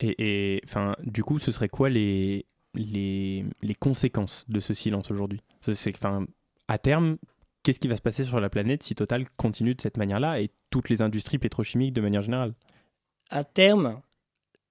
Et, 0.00 0.60
enfin, 0.64 0.96
du 1.02 1.22
coup, 1.22 1.38
ce 1.38 1.52
serait 1.52 1.68
quoi 1.68 1.90
les, 1.90 2.46
les, 2.74 3.44
les 3.62 3.74
conséquences 3.74 4.44
de 4.48 4.60
ce 4.60 4.74
silence 4.74 5.10
aujourd'hui? 5.10 5.40
C'est 5.60 5.94
enfin, 5.94 6.26
à 6.68 6.78
terme, 6.78 7.18
qu'est-ce 7.62 7.80
qui 7.80 7.88
va 7.88 7.96
se 7.96 8.02
passer 8.02 8.24
sur 8.24 8.40
la 8.40 8.48
planète 8.48 8.82
si 8.82 8.94
Total 8.94 9.28
continue 9.36 9.74
de 9.74 9.80
cette 9.80 9.96
manière-là 9.96 10.40
et 10.40 10.50
toutes 10.70 10.88
les 10.88 11.02
industries 11.02 11.38
pétrochimiques 11.38 11.92
de 11.92 12.00
manière 12.00 12.22
générale? 12.22 12.54
À 13.28 13.44
terme, 13.44 14.00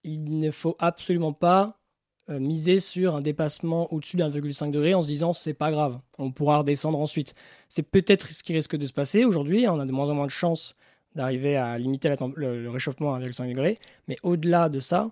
il 0.03 0.39
ne 0.39 0.51
faut 0.51 0.75
absolument 0.79 1.33
pas 1.33 1.78
euh, 2.29 2.39
miser 2.39 2.79
sur 2.79 3.15
un 3.15 3.21
dépassement 3.21 3.91
au-dessus 3.91 4.17
d'1,5 4.17 4.69
degré 4.71 4.93
en 4.93 5.01
se 5.01 5.07
disant 5.07 5.33
c'est 5.33 5.53
pas 5.53 5.71
grave, 5.71 5.99
on 6.19 6.31
pourra 6.31 6.59
redescendre 6.59 6.99
ensuite. 6.99 7.33
C'est 7.69 7.83
peut-être 7.83 8.31
ce 8.33 8.43
qui 8.43 8.53
risque 8.53 8.75
de 8.75 8.85
se 8.85 8.93
passer 8.93 9.25
aujourd'hui. 9.25 9.67
On 9.67 9.79
a 9.79 9.85
de 9.85 9.91
moins 9.91 10.09
en 10.09 10.13
moins 10.13 10.27
de 10.27 10.31
chances 10.31 10.75
d'arriver 11.15 11.55
à 11.55 11.77
limiter 11.77 12.13
le, 12.35 12.69
réchauffement 12.69 13.15
à 13.15 13.19
1,5 13.19 13.49
degré. 13.49 13.79
Mais 14.07 14.17
au-delà 14.21 14.69
de 14.69 14.79
ça, 14.79 15.11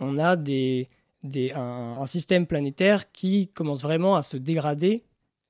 on 0.00 0.16
a 0.16 0.36
des, 0.36 0.88
un, 1.54 2.06
système 2.06 2.46
planétaire 2.46 3.12
qui 3.12 3.48
commence 3.48 3.82
vraiment 3.82 4.16
à 4.16 4.22
se 4.22 4.36
dégrader. 4.38 5.04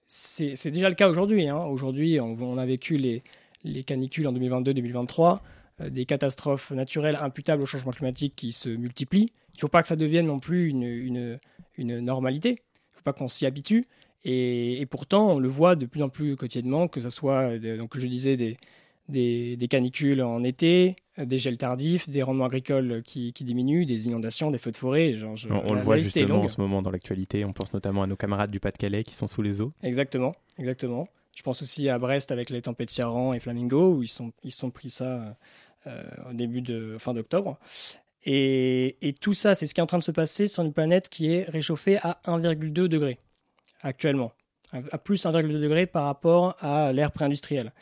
C'est 0.06 0.70
déjà 0.70 0.88
le 0.88 0.94
cas 0.96 1.08
aujourd'hui. 1.08 1.48
Hein. 1.48 1.58
Aujourd'hui, 1.58 2.18
on, 2.20 2.58
a 2.58 2.66
vécu 2.66 2.96
les, 2.96 3.22
les 3.62 3.84
canicules 3.84 4.26
en 4.26 4.32
2022-2023, 4.32 5.38
euh, 5.80 5.90
des 5.90 6.06
catastrophes 6.06 6.72
naturelles 6.72 7.18
imputables 7.20 7.62
au 7.62 7.66
changement 7.66 7.92
climatique 7.92 8.34
qui 8.36 8.52
se 8.52 8.68
multiplient. 8.68 9.32
Il 9.54 9.58
ne 9.58 9.60
faut 9.60 9.68
pas 9.68 9.82
que 9.82 9.88
ça 9.88 9.96
devienne 9.96 10.26
non 10.26 10.40
plus 10.40 10.68
une, 10.68 10.82
une, 10.82 11.38
une 11.76 12.00
normalité. 12.00 12.50
Il 12.50 12.92
ne 12.92 12.96
faut 12.96 13.02
pas 13.04 13.12
qu'on 13.12 13.28
s'y 13.28 13.46
habitue. 13.46 13.86
Et, 14.24 14.80
et, 14.80 14.86
pourtant, 14.86 15.32
on 15.32 15.38
le 15.38 15.48
voit 15.48 15.76
de 15.76 15.86
plus 15.86 16.02
en 16.02 16.08
plus 16.08 16.36
quotidiennement, 16.36 16.88
que 16.88 17.00
ce 17.00 17.10
soit, 17.10 17.52
euh, 17.52 17.76
donc, 17.76 17.98
je 17.98 18.06
disais, 18.06 18.36
des, 18.36 18.56
des, 19.08 19.68
canicules 19.68 20.22
en 20.22 20.42
été, 20.42 20.96
des 21.18 21.38
gels 21.38 21.58
tardifs, 21.58 22.08
des 22.08 22.22
rendements 22.22 22.46
agricoles 22.46 23.02
qui, 23.02 23.32
diminuent, 23.32 23.84
des 23.84 24.06
inondations, 24.06 24.50
des 24.50 24.58
feux 24.58 24.72
de 24.72 24.76
forêt. 24.76 25.14
on, 25.50 25.74
le 25.74 25.80
voit 25.80 25.98
justement 25.98 26.42
en 26.42 26.48
ce 26.48 26.60
moment 26.60 26.82
dans 26.82 26.90
l'actualité. 26.90 27.44
On 27.44 27.52
pense 27.52 27.72
notamment 27.72 28.02
à 28.02 28.06
nos 28.06 28.16
camarades 28.16 28.50
du 28.50 28.60
Pas-de-Calais 28.60 29.02
qui 29.02 29.14
sont 29.14 29.26
sous 29.26 29.42
les 29.42 29.60
eaux. 29.60 29.72
Exactement, 29.82 30.34
exactement. 30.58 31.08
Je 31.36 31.42
pense 31.42 31.62
aussi 31.62 31.88
à 31.88 31.98
Brest 31.98 32.30
avec 32.30 32.50
les 32.50 32.62
tempêtes 32.62 32.90
Siaran 32.90 33.34
et 33.34 33.40
Flamingo 33.40 33.96
où 33.96 34.02
ils 34.02 34.08
sont, 34.08 34.32
ils 34.44 34.52
sont 34.52 34.70
pris 34.70 34.88
ça 34.88 35.36
euh, 35.86 36.02
au 36.30 36.32
début 36.32 36.62
de 36.62 36.96
fin 36.98 37.12
d'octobre. 37.12 37.58
Et, 38.26 39.14
tout 39.20 39.34
ça, 39.34 39.54
c'est 39.54 39.66
ce 39.66 39.74
qui 39.74 39.80
est 39.80 39.82
en 39.82 39.86
train 39.86 39.98
de 39.98 40.04
se 40.04 40.10
passer 40.10 40.48
sur 40.48 40.62
une 40.62 40.72
planète 40.72 41.08
qui 41.08 41.32
est 41.32 41.44
réchauffée 41.44 41.98
à 41.98 42.20
1,2 42.26 42.88
degré 42.88 43.18
actuellement, 43.82 44.32
à 44.72 44.98
plus 44.98 45.24
1,2 45.24 45.60
degré 45.60 45.86
par 45.86 46.04
rapport 46.04 46.56
à 46.60 46.92
l'ère 46.92 47.12
pré-industrielle. 47.12 47.72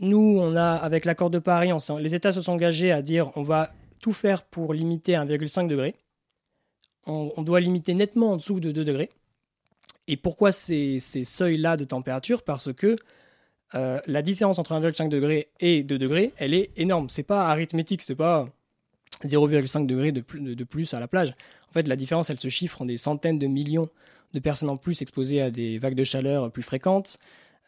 Nous, 0.00 0.38
on 0.38 0.54
a, 0.54 0.72
avec 0.72 1.06
l'accord 1.06 1.30
de 1.30 1.38
Paris, 1.38 1.70
les 1.98 2.14
États 2.14 2.32
se 2.32 2.42
sont 2.42 2.52
engagés 2.52 2.92
à 2.92 3.00
dire 3.00 3.30
on 3.36 3.42
va 3.42 3.72
tout 4.00 4.12
faire 4.12 4.42
pour 4.42 4.74
limiter 4.74 5.14
à 5.14 5.24
1,5 5.24 5.66
degré. 5.66 5.94
On, 7.06 7.42
doit 7.42 7.60
limiter 7.60 7.94
nettement 7.94 8.32
en 8.32 8.36
dessous 8.36 8.60
de 8.60 8.70
2 8.70 8.84
degrés. 8.84 9.10
Et 10.08 10.16
pourquoi 10.16 10.52
ces, 10.52 10.98
seuils-là 10.98 11.76
de 11.76 11.84
température? 11.84 12.42
Parce 12.42 12.72
que 12.72 12.96
euh, 13.74 14.00
la 14.06 14.22
différence 14.22 14.58
entre 14.58 14.72
1,5 14.72 15.08
degré 15.08 15.48
et 15.60 15.82
2 15.82 15.98
degrés, 15.98 16.32
elle 16.36 16.54
est 16.54 16.70
énorme. 16.76 17.08
C'est 17.08 17.22
pas 17.22 17.48
arithmétique, 17.48 18.02
c'est 18.02 18.14
pas 18.14 18.48
0,5 19.24 19.86
degré 19.86 20.12
de 20.12 20.20
plus, 20.20 20.40
de 20.40 20.64
plus 20.64 20.94
à 20.94 21.00
la 21.00 21.08
plage. 21.08 21.34
En 21.70 21.72
fait, 21.72 21.86
la 21.88 21.96
différence, 21.96 22.30
elle 22.30 22.40
se 22.40 22.48
chiffre 22.48 22.82
en 22.82 22.86
des 22.86 22.96
centaines 22.96 23.38
de 23.38 23.46
millions 23.46 23.88
de 24.32 24.40
personnes 24.40 24.68
en 24.68 24.76
plus 24.76 25.00
exposées 25.00 25.40
à 25.40 25.50
des 25.50 25.78
vagues 25.78 25.94
de 25.94 26.04
chaleur 26.04 26.50
plus 26.50 26.62
fréquentes, 26.62 27.18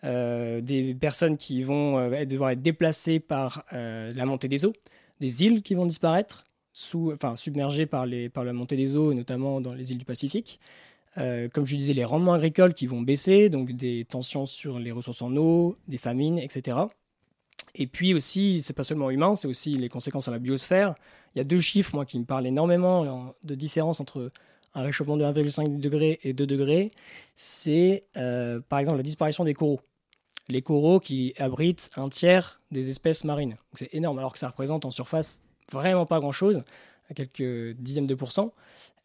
euh, 0.05 0.61
des 0.61 0.95
personnes 0.95 1.37
qui 1.37 1.62
vont 1.62 1.99
euh, 1.99 2.25
devoir 2.25 2.50
être 2.50 2.61
déplacées 2.61 3.19
par 3.19 3.65
euh, 3.73 4.11
la 4.15 4.26
montée 4.26 4.49
des 4.49 4.65
eaux, 4.65 4.75
des 5.21 5.45
îles 5.45 5.62
qui 5.62 5.75
vont 5.75 5.87
disparaître, 5.87 6.45
sous, 6.73 7.12
enfin, 7.12 7.37
submergées 7.37 7.87
par, 7.87 8.05
les, 8.05 8.29
par 8.29 8.45
la 8.45 8.53
montée 8.53 8.76
des 8.76 8.97
eaux, 8.97 9.15
notamment 9.15 9.61
dans 9.61 9.73
les 9.73 9.93
îles 9.93 9.99
du 9.99 10.05
Pacifique. 10.05 10.61
comme 11.17 11.65
je 11.65 11.76
disais, 11.76 11.95
les 11.95 12.05
rendements 12.05 12.35
agricoles 12.35 12.75
qui 12.75 12.87
vont 12.87 13.00
baisser, 13.00 13.49
donc 13.49 13.73
des 13.73 14.05
tensions 14.05 14.45
sur 14.45 14.79
les 14.79 14.93
ressources 14.93 15.23
en 15.23 15.35
eau, 15.37 15.79
des 15.88 15.97
famines, 15.97 16.38
etc. 16.38 16.76
Et 17.75 17.87
puis 17.87 18.12
aussi, 18.12 18.61
c'est 18.61 18.75
pas 18.75 18.85
seulement 18.85 19.11
humain, 19.11 19.35
c'est 19.35 19.49
aussi 19.49 19.75
les 19.76 19.88
conséquences 19.88 20.29
à 20.29 20.31
la 20.31 20.38
biosphère. 20.38 20.95
Il 21.37 21.40
y 21.40 21.43
a 21.43 21.45
deux 21.45 21.61
chiffres, 21.61 21.95
moi, 21.95 22.07
qui 22.07 22.19
me 22.19 22.25
parlent 22.25 22.47
énormément 22.47 23.35
de 23.45 23.55
différence 23.55 24.00
entre 24.00 24.33
un 24.75 24.83
réchauffement 24.83 25.19
de 25.19 25.25
1,5 25.25 25.81
degré 25.81 26.19
et 26.23 26.33
2 26.33 26.47
degrés, 26.47 26.93
c'est 27.35 28.05
euh, 28.16 28.61
par 28.69 28.78
exemple 28.78 28.97
la 28.97 29.02
disparition 29.02 29.45
des 29.45 29.52
coraux. 29.52 29.81
Les 30.49 30.62
coraux 30.62 30.99
qui 30.99 31.35
abritent 31.38 31.90
un 31.97 32.09
tiers 32.09 32.61
des 32.71 32.88
espèces 32.88 33.25
marines. 33.25 33.57
C'est 33.75 33.93
énorme, 33.95 34.19
alors 34.19 34.33
que 34.33 34.38
ça 34.38 34.49
représente 34.49 34.87
en 34.87 34.90
surface 34.90 35.43
vraiment 35.73 36.07
pas 36.07 36.21
grand-chose, 36.21 36.62
quelques 37.14 37.76
dixièmes 37.76 38.07
de 38.07 38.14
pourcents. 38.14 38.55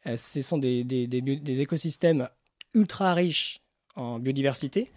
Euh, 0.07 0.15
ce 0.15 0.41
sont 0.41 0.57
des, 0.57 0.85
des, 0.85 1.61
écosystèmes 1.61 2.29
ultra 2.73 3.13
riches 3.13 3.61
en 3.97 4.19
biodiversité, 4.19 4.89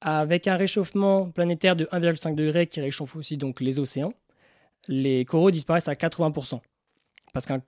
avec 0.00 0.48
un 0.48 0.56
réchauffement 0.56 1.30
planétaire 1.30 1.76
de 1.76 1.84
1,5 1.86 2.34
degré 2.34 2.66
qui 2.66 2.80
réchauffe 2.80 3.14
aussi 3.14 3.36
donc 3.36 3.60
les 3.60 3.78
océans. 3.78 4.12
Les 4.88 5.24
coraux 5.24 5.50
disparaissent 5.50 5.88
à 5.88 5.94
80% 5.94 6.60
parce 7.32 7.46
qu'un 7.46 7.62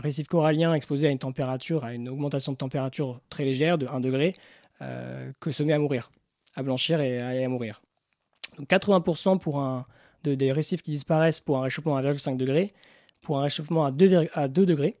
récif 0.00 0.28
corallien 0.28 0.72
exposé 0.72 1.08
à 1.08 1.10
une 1.10 1.18
température, 1.18 1.84
à 1.84 1.94
une 1.94 2.08
augmentation 2.08 2.52
de 2.52 2.56
température 2.56 3.20
très 3.28 3.44
légère 3.44 3.76
de 3.76 3.86
1 3.86 4.00
degré, 4.00 4.34
euh, 4.82 5.32
que 5.40 5.50
se 5.50 5.64
met 5.64 5.72
à 5.72 5.80
mourir, 5.80 6.12
à 6.54 6.62
blanchir 6.62 7.00
et 7.00 7.44
à, 7.44 7.48
mourir. 7.48 7.82
Donc 8.56 8.68
80% 8.68 9.38
pour 9.38 9.60
des 10.22 10.52
récifs 10.52 10.82
qui 10.82 10.92
disparaissent 10.92 11.40
pour 11.40 11.58
un 11.58 11.62
réchauffement 11.62 11.96
à 11.96 12.02
1,5 12.02 12.36
degré, 12.36 12.72
pour 13.20 13.38
un 13.38 13.42
réchauffement 13.42 13.84
à 13.84 13.90
2, 13.90 14.28
à 14.32 14.46
2 14.46 14.64
degrés, 14.64 14.96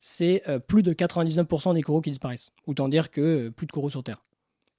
c'est 0.00 0.42
euh, 0.48 0.58
plus 0.58 0.82
de 0.82 0.92
99% 0.92 1.74
des 1.74 1.82
coraux 1.82 2.00
qui 2.00 2.10
disparaissent. 2.10 2.52
Autant 2.66 2.88
dire 2.88 3.10
que 3.10 3.20
euh, 3.20 3.50
plus 3.50 3.66
de 3.66 3.72
coraux 3.72 3.90
sur 3.90 4.02
Terre. 4.02 4.22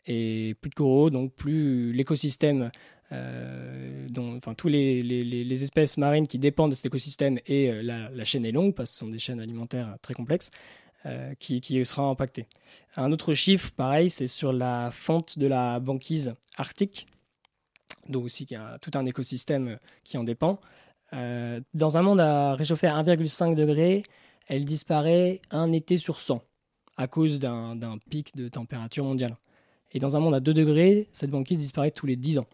Et 0.06 0.56
plus 0.62 0.70
de 0.70 0.76
coraux, 0.76 1.10
donc 1.10 1.34
plus 1.34 1.92
l'écosystème 1.92 2.72
dont, 3.12 4.36
enfin, 4.36 4.54
tous 4.54 4.68
les, 4.68 5.02
les, 5.02 5.64
espèces 5.64 5.98
marines 5.98 6.28
qui 6.28 6.40
dépendent 6.40 6.72
de 6.72 6.76
cet 6.76 6.88
écosystème 6.88 7.40
et 7.46 7.72
euh, 7.72 7.82
la, 7.82 8.26
chaîne 8.26 8.46
est 8.46 8.52
longue 8.52 8.74
parce 8.74 8.90
que 8.90 8.94
ce 8.94 9.00
sont 9.00 9.08
des 9.08 9.20
chaînes 9.20 9.40
alimentaires 9.40 9.96
très 10.02 10.14
complexes 10.14 10.50
euh, 11.06 11.34
qui, 11.40 11.62
qui, 11.62 11.84
sera 11.86 12.04
impactée. 12.04 12.48
Un 12.96 13.12
autre 13.12 13.34
chiffre, 13.34 13.72
pareil, 13.72 14.10
c'est 14.10 14.28
sur 14.28 14.52
la 14.52 14.92
fonte 14.92 15.40
de 15.40 15.48
la 15.48 15.80
banquise 15.80 16.36
arctique, 16.58 17.08
donc 18.10 18.26
aussi 18.26 18.44
il 18.44 18.54
y 18.54 18.58
a 18.58 18.78
tout 18.80 18.92
un 18.96 19.06
écosystème 19.06 19.80
qui 20.04 20.18
en 20.18 20.24
dépend. 20.24 20.60
dans 21.12 21.98
un 21.98 22.02
monde 22.02 22.20
à 22.20 22.56
réchauffer 22.56 22.88
à 22.88 23.02
1,5 23.02 23.56
degré, 23.56 24.04
elle 24.48 24.66
disparaît 24.66 25.42
un 25.52 25.72
été 25.72 25.98
sur 25.98 26.20
100 26.20 26.42
à 26.98 27.08
cause 27.08 27.40
d'un 27.40 27.98
pic 28.10 28.36
de 28.36 28.50
température 28.50 29.06
mondiale. 29.06 29.38
Et 29.94 30.00
dans 30.00 30.18
un 30.18 30.20
monde 30.20 30.36
à 30.36 30.40
2 30.40 30.54
degrés, 30.54 31.08
cette 31.14 31.30
banquise 31.30 31.60
disparaît 31.60 31.92
tous 31.92 32.06
les 32.06 32.16
10 32.16 32.40
ans. 32.40 32.48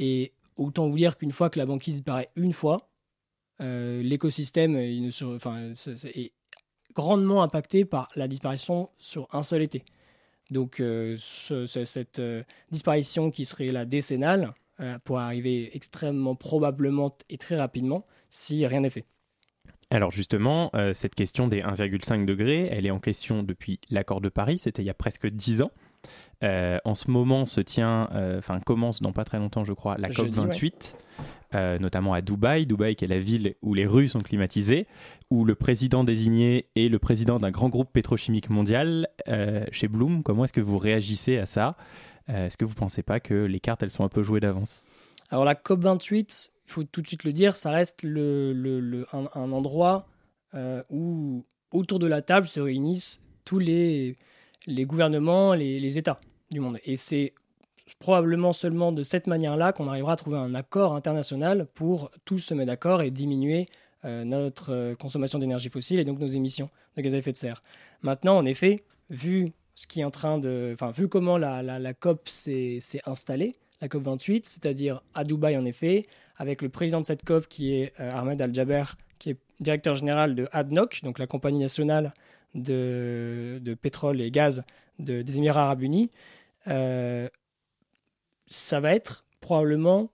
Et 0.00 0.32
autant 0.56 0.88
vous 0.88 0.96
dire 0.96 1.16
qu'une 1.16 1.30
fois 1.30 1.50
que 1.50 1.58
la 1.58 1.66
banquise 1.66 1.96
disparaît 1.96 2.30
une 2.34 2.54
fois, 2.54 2.88
euh, 3.60 4.02
l'écosystème 4.02 4.74
est 4.74 6.32
grandement 6.94 7.42
impacté 7.42 7.84
par 7.84 8.08
la 8.16 8.26
disparition 8.26 8.88
sur 8.98 9.28
un 9.32 9.42
seul 9.42 9.62
été. 9.62 9.84
Donc 10.50 10.80
euh, 10.80 11.16
cette 11.18 12.18
euh, 12.18 12.42
disparition 12.72 13.30
qui 13.30 13.44
serait 13.44 13.68
la 13.68 13.84
décennale 13.84 14.54
pourrait 15.04 15.24
arriver 15.24 15.76
extrêmement 15.76 16.34
probablement 16.34 17.14
et 17.28 17.36
très 17.36 17.56
rapidement 17.56 18.06
si 18.30 18.66
rien 18.66 18.80
n'est 18.80 18.88
fait. 18.88 19.04
Alors 19.90 20.10
justement, 20.10 20.70
cette 20.94 21.14
question 21.14 21.48
des 21.48 21.60
1,5 21.60 22.24
degrés, 22.24 22.66
elle 22.72 22.86
est 22.86 22.90
en 22.90 22.98
question 22.98 23.42
depuis 23.42 23.78
l'accord 23.90 24.22
de 24.22 24.30
Paris, 24.30 24.56
c'était 24.56 24.80
il 24.80 24.86
y 24.86 24.90
a 24.90 24.94
presque 24.94 25.26
10 25.26 25.60
ans. 25.60 25.70
Euh, 26.42 26.78
en 26.84 26.94
ce 26.94 27.10
moment 27.10 27.44
se 27.44 27.60
tient, 27.60 28.08
euh, 28.14 28.38
enfin 28.38 28.60
commence 28.60 29.02
dans 29.02 29.12
pas 29.12 29.24
très 29.24 29.38
longtemps 29.38 29.64
je 29.64 29.74
crois, 29.74 29.98
la 29.98 30.08
COP 30.08 30.28
28, 30.28 30.96
euh, 31.54 31.78
notamment 31.78 32.14
à 32.14 32.22
Dubaï, 32.22 32.64
Dubaï 32.64 32.96
qui 32.96 33.04
est 33.04 33.08
la 33.08 33.18
ville 33.18 33.56
où 33.60 33.74
les 33.74 33.86
rues 33.86 34.08
sont 34.08 34.20
climatisées, 34.20 34.86
où 35.30 35.44
le 35.44 35.54
président 35.54 36.02
désigné 36.02 36.70
est 36.76 36.88
le 36.88 36.98
président 36.98 37.38
d'un 37.38 37.50
grand 37.50 37.68
groupe 37.68 37.92
pétrochimique 37.92 38.48
mondial 38.48 39.08
chez 39.70 39.88
Bloom. 39.88 40.22
Comment 40.22 40.44
est-ce 40.44 40.52
que 40.52 40.62
vous 40.62 40.78
réagissez 40.78 41.36
à 41.36 41.46
ça? 41.46 41.76
Est-ce 42.28 42.56
que 42.56 42.64
vous 42.64 42.74
pensez 42.74 43.02
pas 43.02 43.20
que 43.20 43.34
les 43.34 43.60
cartes 43.60 43.82
elles 43.82 43.90
sont 43.90 44.04
un 44.04 44.08
peu 44.08 44.22
jouées 44.22 44.40
d'avance? 44.40 44.86
Alors 45.30 45.44
la 45.44 45.54
COP 45.54 45.82
28, 45.82 46.52
il 46.66 46.70
faut 46.72 46.84
tout 46.84 47.02
de 47.02 47.06
suite 47.06 47.24
le 47.24 47.32
dire, 47.34 47.54
ça 47.54 47.70
reste 47.70 48.02
le, 48.02 49.06
un, 49.12 49.52
endroit 49.52 50.06
où 50.88 51.44
autour 51.70 51.98
de 51.98 52.06
la 52.06 52.22
table 52.22 52.48
se 52.48 52.60
réunissent 52.60 53.22
tous 53.44 53.58
les, 53.58 54.16
les 54.66 54.86
gouvernements, 54.86 55.52
les 55.52 55.98
États 55.98 56.18
du 56.50 56.60
monde. 56.60 56.78
Et 56.84 56.96
c'est 56.96 57.32
probablement 57.98 58.52
seulement 58.52 58.92
de 58.92 59.02
cette 59.02 59.26
manière-là 59.26 59.72
qu'on 59.72 59.88
arrivera 59.88 60.12
à 60.12 60.16
trouver 60.16 60.38
un 60.38 60.54
accord 60.54 60.94
international 60.94 61.66
pour 61.74 62.10
tous 62.24 62.38
se 62.38 62.54
mettre 62.54 62.68
d'accord 62.68 63.02
et 63.02 63.10
diminuer 63.10 63.66
euh, 64.04 64.24
notre 64.24 64.72
euh, 64.72 64.94
consommation 64.94 65.38
d'énergie 65.38 65.68
fossile 65.68 65.98
et 65.98 66.04
donc 66.04 66.18
nos 66.18 66.26
émissions 66.26 66.70
de 66.96 67.02
gaz 67.02 67.14
à 67.14 67.18
effet 67.18 67.32
de 67.32 67.36
serre. 67.36 67.62
Maintenant, 68.02 68.36
en 68.36 68.46
effet, 68.46 68.84
vu 69.10 69.52
ce 69.74 69.86
qui 69.86 70.00
est 70.00 70.04
en 70.04 70.10
train 70.10 70.38
de, 70.38 70.70
enfin, 70.72 70.90
vu 70.90 71.08
comment 71.08 71.38
la, 71.38 71.62
la, 71.62 71.94
COP 71.94 72.28
s'est 72.28 72.80
installée, 73.06 73.56
la 73.80 73.88
COP 73.88 74.02
28, 74.02 74.46
c'est-à-dire 74.46 75.02
à 75.14 75.24
Dubaï 75.24 75.56
en 75.56 75.64
effet, 75.64 76.06
avec 76.36 76.62
le 76.62 76.68
président 76.68 77.00
de 77.00 77.06
cette 77.06 77.24
COP 77.24 77.46
qui 77.46 77.74
est 77.74 77.98
Ahmed 77.98 78.40
Al-Jaber, 78.40 78.84
qui 79.18 79.30
est 79.30 79.36
directeur 79.60 79.94
général 79.94 80.34
de 80.34 80.48
ADNOC, 80.52 81.00
donc 81.02 81.18
la 81.18 81.26
compagnie 81.26 81.60
nationale 81.60 82.14
de, 82.54 83.58
de 83.62 83.74
pétrole 83.74 84.20
et 84.20 84.30
gaz 84.30 84.64
de, 84.98 85.22
des 85.22 85.36
Émirats 85.38 85.64
arabes 85.64 85.82
unis, 85.82 86.10
ça 86.66 87.30
va 88.80 88.94
être 88.94 89.24
probablement 89.40 90.10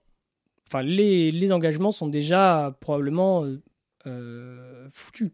enfin, 0.68 0.82
les, 0.82 1.52
engagements 1.52 1.92
sont 1.92 2.08
déjà 2.08 2.76
probablement 2.80 3.44
euh, 3.44 3.62
euh, 4.06 4.88
foutus. 4.92 5.30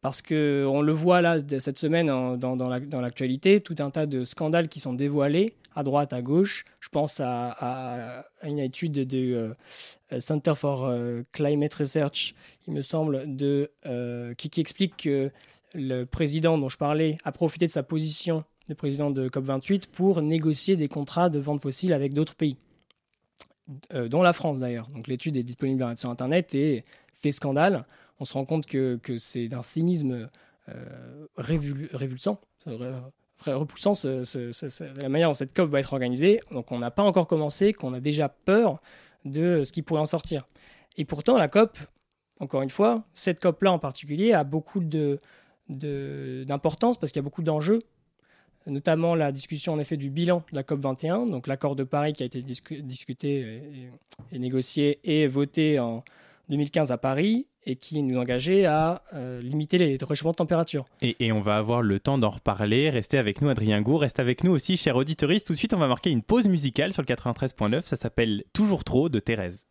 Parce 0.00 0.22
qu'on 0.22 0.80
le 0.80 0.92
voit 0.92 1.20
là 1.20 1.38
cette 1.58 1.76
semaine 1.76 2.06
dans, 2.06 3.00
l'actualité, 3.00 3.60
tout 3.60 3.74
un 3.80 3.90
tas 3.90 4.06
de 4.06 4.24
scandales 4.24 4.68
qui 4.68 4.78
sont 4.78 4.92
dévoilés 4.92 5.54
à 5.74 5.82
droite, 5.82 6.12
à 6.12 6.22
gauche. 6.22 6.64
Je 6.78 6.88
pense 6.88 7.20
à, 7.20 8.24
une 8.44 8.60
étude 8.60 9.06
du 9.08 9.34
euh, 9.34 9.52
Center 10.20 10.54
for 10.54 10.94
Climate 11.32 11.74
Research, 11.74 12.36
il 12.68 12.74
me 12.74 12.82
semble, 12.82 13.26
qui, 14.36 14.60
explique 14.60 14.96
que 14.98 15.32
le 15.74 16.04
président 16.04 16.58
dont 16.58 16.68
je 16.68 16.78
parlais 16.78 17.18
a 17.24 17.32
profité 17.32 17.66
de 17.66 17.72
sa 17.72 17.82
position 17.82 18.44
de 18.68 18.74
président 18.74 19.10
de 19.10 19.28
COP28 19.28 19.88
pour 19.88 20.22
négocier 20.22 20.76
des 20.76 20.88
contrats 20.88 21.28
de 21.28 21.38
vente 21.38 21.62
fossile 21.62 21.92
avec 21.92 22.14
d'autres 22.14 22.34
pays. 22.34 22.56
Euh, 23.92 24.08
dont 24.08 24.22
la 24.22 24.32
France 24.32 24.60
d'ailleurs. 24.60 24.88
Donc 24.88 25.08
l'étude 25.08 25.36
est 25.36 25.42
disponible 25.42 25.94
sur 25.96 26.08
Internet 26.08 26.54
et 26.54 26.84
fait 27.12 27.32
scandale. 27.32 27.84
On 28.18 28.24
se 28.24 28.32
rend 28.32 28.46
compte 28.46 28.64
que, 28.64 28.96
que 29.02 29.18
c'est 29.18 29.48
d'un 29.48 29.62
cynisme 29.62 30.30
euh, 30.68 31.26
révulsant, 31.36 32.40
repoussant 33.46 33.92
la 34.04 35.08
manière 35.10 35.28
dont 35.28 35.34
cette 35.34 35.54
COP 35.54 35.68
va 35.68 35.80
être 35.80 35.92
organisée. 35.92 36.40
Donc 36.50 36.72
on 36.72 36.78
n'a 36.78 36.90
pas 36.90 37.02
encore 37.02 37.26
commencé, 37.26 37.74
qu'on 37.74 37.92
a 37.92 38.00
déjà 38.00 38.30
peur 38.30 38.80
de 39.26 39.64
ce 39.64 39.72
qui 39.72 39.82
pourrait 39.82 40.00
en 40.00 40.06
sortir. 40.06 40.46
Et 40.96 41.04
pourtant, 41.04 41.36
la 41.36 41.48
COP, 41.48 41.78
encore 42.40 42.62
une 42.62 42.70
fois, 42.70 43.04
cette 43.12 43.40
COP-là 43.40 43.72
en 43.72 43.78
particulier, 43.78 44.32
a 44.32 44.44
beaucoup 44.44 44.80
de, 44.80 45.20
d'importance 45.68 46.98
parce 46.98 47.12
qu'il 47.12 47.20
y 47.20 47.24
a 47.24 47.28
beaucoup 47.28 47.42
d'enjeux 47.42 47.80
notamment 48.66 49.14
la 49.14 49.32
discussion 49.32 49.72
en 49.72 49.78
effet 49.78 49.96
du 49.96 50.10
bilan 50.10 50.42
de 50.52 50.56
la 50.56 50.62
COP21, 50.62 51.30
donc 51.30 51.46
l'accord 51.46 51.76
de 51.76 51.84
Paris 51.84 52.12
qui 52.12 52.22
a 52.22 52.26
été 52.26 52.42
discuté 52.42 53.62
et, 54.32 54.38
négocié 54.38 55.00
et 55.04 55.26
voté 55.26 55.78
en 55.78 56.04
2015 56.48 56.92
à 56.92 56.98
Paris 56.98 57.46
et 57.64 57.76
qui 57.76 58.02
nous 58.02 58.18
engageait 58.18 58.64
à 58.64 59.02
euh, 59.12 59.40
limiter 59.42 59.76
les 59.76 59.98
réchauffements 60.00 60.30
de 60.30 60.36
température. 60.36 60.86
Et, 61.02 61.32
on 61.32 61.40
va 61.40 61.58
avoir 61.58 61.82
le 61.82 62.00
temps 62.00 62.16
d'en 62.16 62.30
reparler. 62.30 62.88
Restez 62.88 63.18
avec 63.18 63.42
nous, 63.42 63.50
Adrien 63.50 63.82
Gour. 63.82 64.00
Reste 64.00 64.20
avec 64.20 64.42
nous 64.42 64.52
aussi, 64.52 64.78
cher 64.78 64.96
auditeuriste. 64.96 65.46
Tout 65.46 65.52
de 65.52 65.58
suite, 65.58 65.74
on 65.74 65.78
va 65.78 65.86
marquer 65.86 66.10
une 66.10 66.22
pause 66.22 66.48
musicale 66.48 66.94
sur 66.94 67.02
le 67.02 67.06
93.9. 67.06 67.82
Ça 67.82 67.96
s'appelle 67.96 68.44
Toujours 68.54 68.84
trop 68.84 69.10
de 69.10 69.20
Thérèse. 69.20 69.66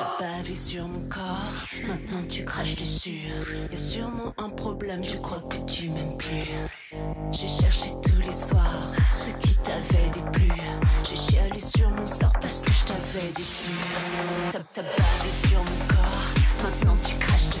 T'as 0.00 0.24
bavé 0.24 0.54
sur 0.54 0.88
mon 0.88 1.02
corps, 1.10 1.66
maintenant 1.86 2.22
tu 2.26 2.42
craches 2.42 2.74
dessus. 2.74 3.20
Y'a 3.70 3.76
sûrement 3.76 4.32
un 4.38 4.48
problème, 4.48 5.04
je 5.04 5.18
crois 5.18 5.42
que 5.42 5.58
tu 5.70 5.90
m'aimes 5.90 6.16
plus. 6.16 6.48
J'ai 7.32 7.46
cherché 7.46 7.90
tous 8.02 8.18
les 8.18 8.32
soirs 8.32 8.94
ce 9.14 9.30
qui 9.32 9.54
t'avait 9.56 10.08
déplu. 10.14 10.50
J'ai 11.04 11.16
chialé 11.16 11.60
sur 11.60 11.90
mon 11.90 12.06
sort 12.06 12.32
parce 12.40 12.62
que 12.62 12.72
je 12.72 12.84
t'avais 12.86 13.30
déçu. 13.36 13.72
T'as 14.50 14.60
bavé 14.80 15.30
sur 15.46 15.58
mon 15.58 15.86
corps, 15.94 16.30
maintenant 16.62 16.96
tu 17.06 17.16
craches 17.16 17.50
dessus. 17.50 17.59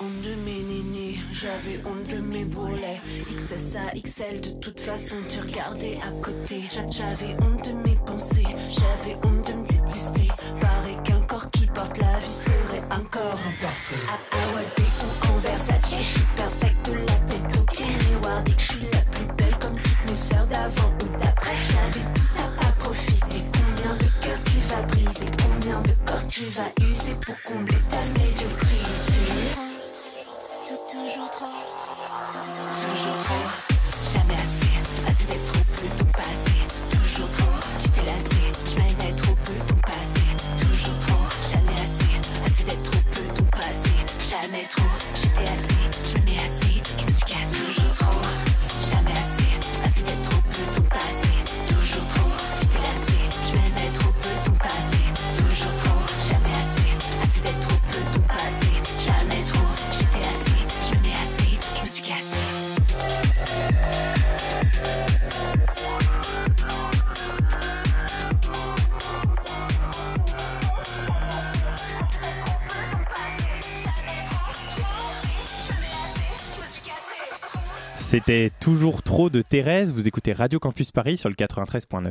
Honte 0.00 0.22
de 0.22 0.34
mes 0.44 0.62
nénés, 0.62 1.18
j'avais 1.32 1.80
honte 1.84 2.08
de 2.08 2.20
mes 2.20 2.44
bourrelets. 2.44 3.00
XSA, 3.36 3.92
XL, 4.04 4.40
de 4.40 4.50
toute 4.60 4.80
façon, 4.80 5.16
tu 5.28 5.40
regardais 5.40 5.98
à 6.06 6.10
côté. 6.22 6.62
J'avais 6.70 7.34
honte 7.42 7.64
de 7.64 7.72
mes 7.88 7.96
pensées, 8.06 8.46
j'avais 8.70 9.16
honte 9.24 9.46
de 9.46 9.52
me 9.54 9.66
détester. 9.66 10.28
Pareil 10.60 10.96
qu'un 11.04 11.20
corps 11.22 11.50
qui 11.50 11.66
porte 11.66 11.98
la 11.98 12.18
vie 12.20 12.32
serait 12.32 12.82
un 12.90 13.04
corps 13.04 13.38
imparfait. 13.48 13.96
À 14.08 14.36
Awabi 14.50 14.88
ou 15.02 15.32
en 15.32 15.38
Versace, 15.38 15.96
je 15.96 16.02
suis 16.02 16.26
perfecte 16.36 16.88
la 16.88 17.14
tête 17.26 17.58
au 17.58 17.64
pied. 17.72 17.86
Miroir 18.10 18.42
dit 18.44 18.54
que 18.54 18.62
je 18.62 18.72
suis 18.72 18.86
la 18.92 19.02
plus 19.10 19.26
belle 19.36 19.58
comme 19.58 19.76
toutes 19.76 20.10
mes 20.10 20.16
sœurs 20.16 20.46
d'avant 20.46 20.92
ou 21.02 21.18
d'après. 21.22 21.56
J'avais 21.62 22.06
tout 22.14 22.30
à 22.36 22.62
pas 22.62 22.72
profiter. 22.78 23.44
Combien 23.52 23.94
de 23.96 24.10
cœurs 24.20 24.42
tu 24.44 24.58
vas 24.68 24.82
briser, 24.82 25.26
combien 25.42 25.80
de 25.82 25.92
corps 26.04 26.26
tu 26.28 26.44
vas 26.44 26.70
user 26.80 27.14
pour 27.24 27.36
combler 27.42 27.78
Jamais 44.50 44.77
C'était 78.10 78.50
toujours 78.58 79.02
trop 79.02 79.28
de 79.28 79.42
Thérèse. 79.42 79.92
Vous 79.92 80.08
écoutez 80.08 80.32
Radio 80.32 80.58
Campus 80.58 80.92
Paris 80.92 81.18
sur 81.18 81.28
le 81.28 81.34
93.9. 81.34 82.10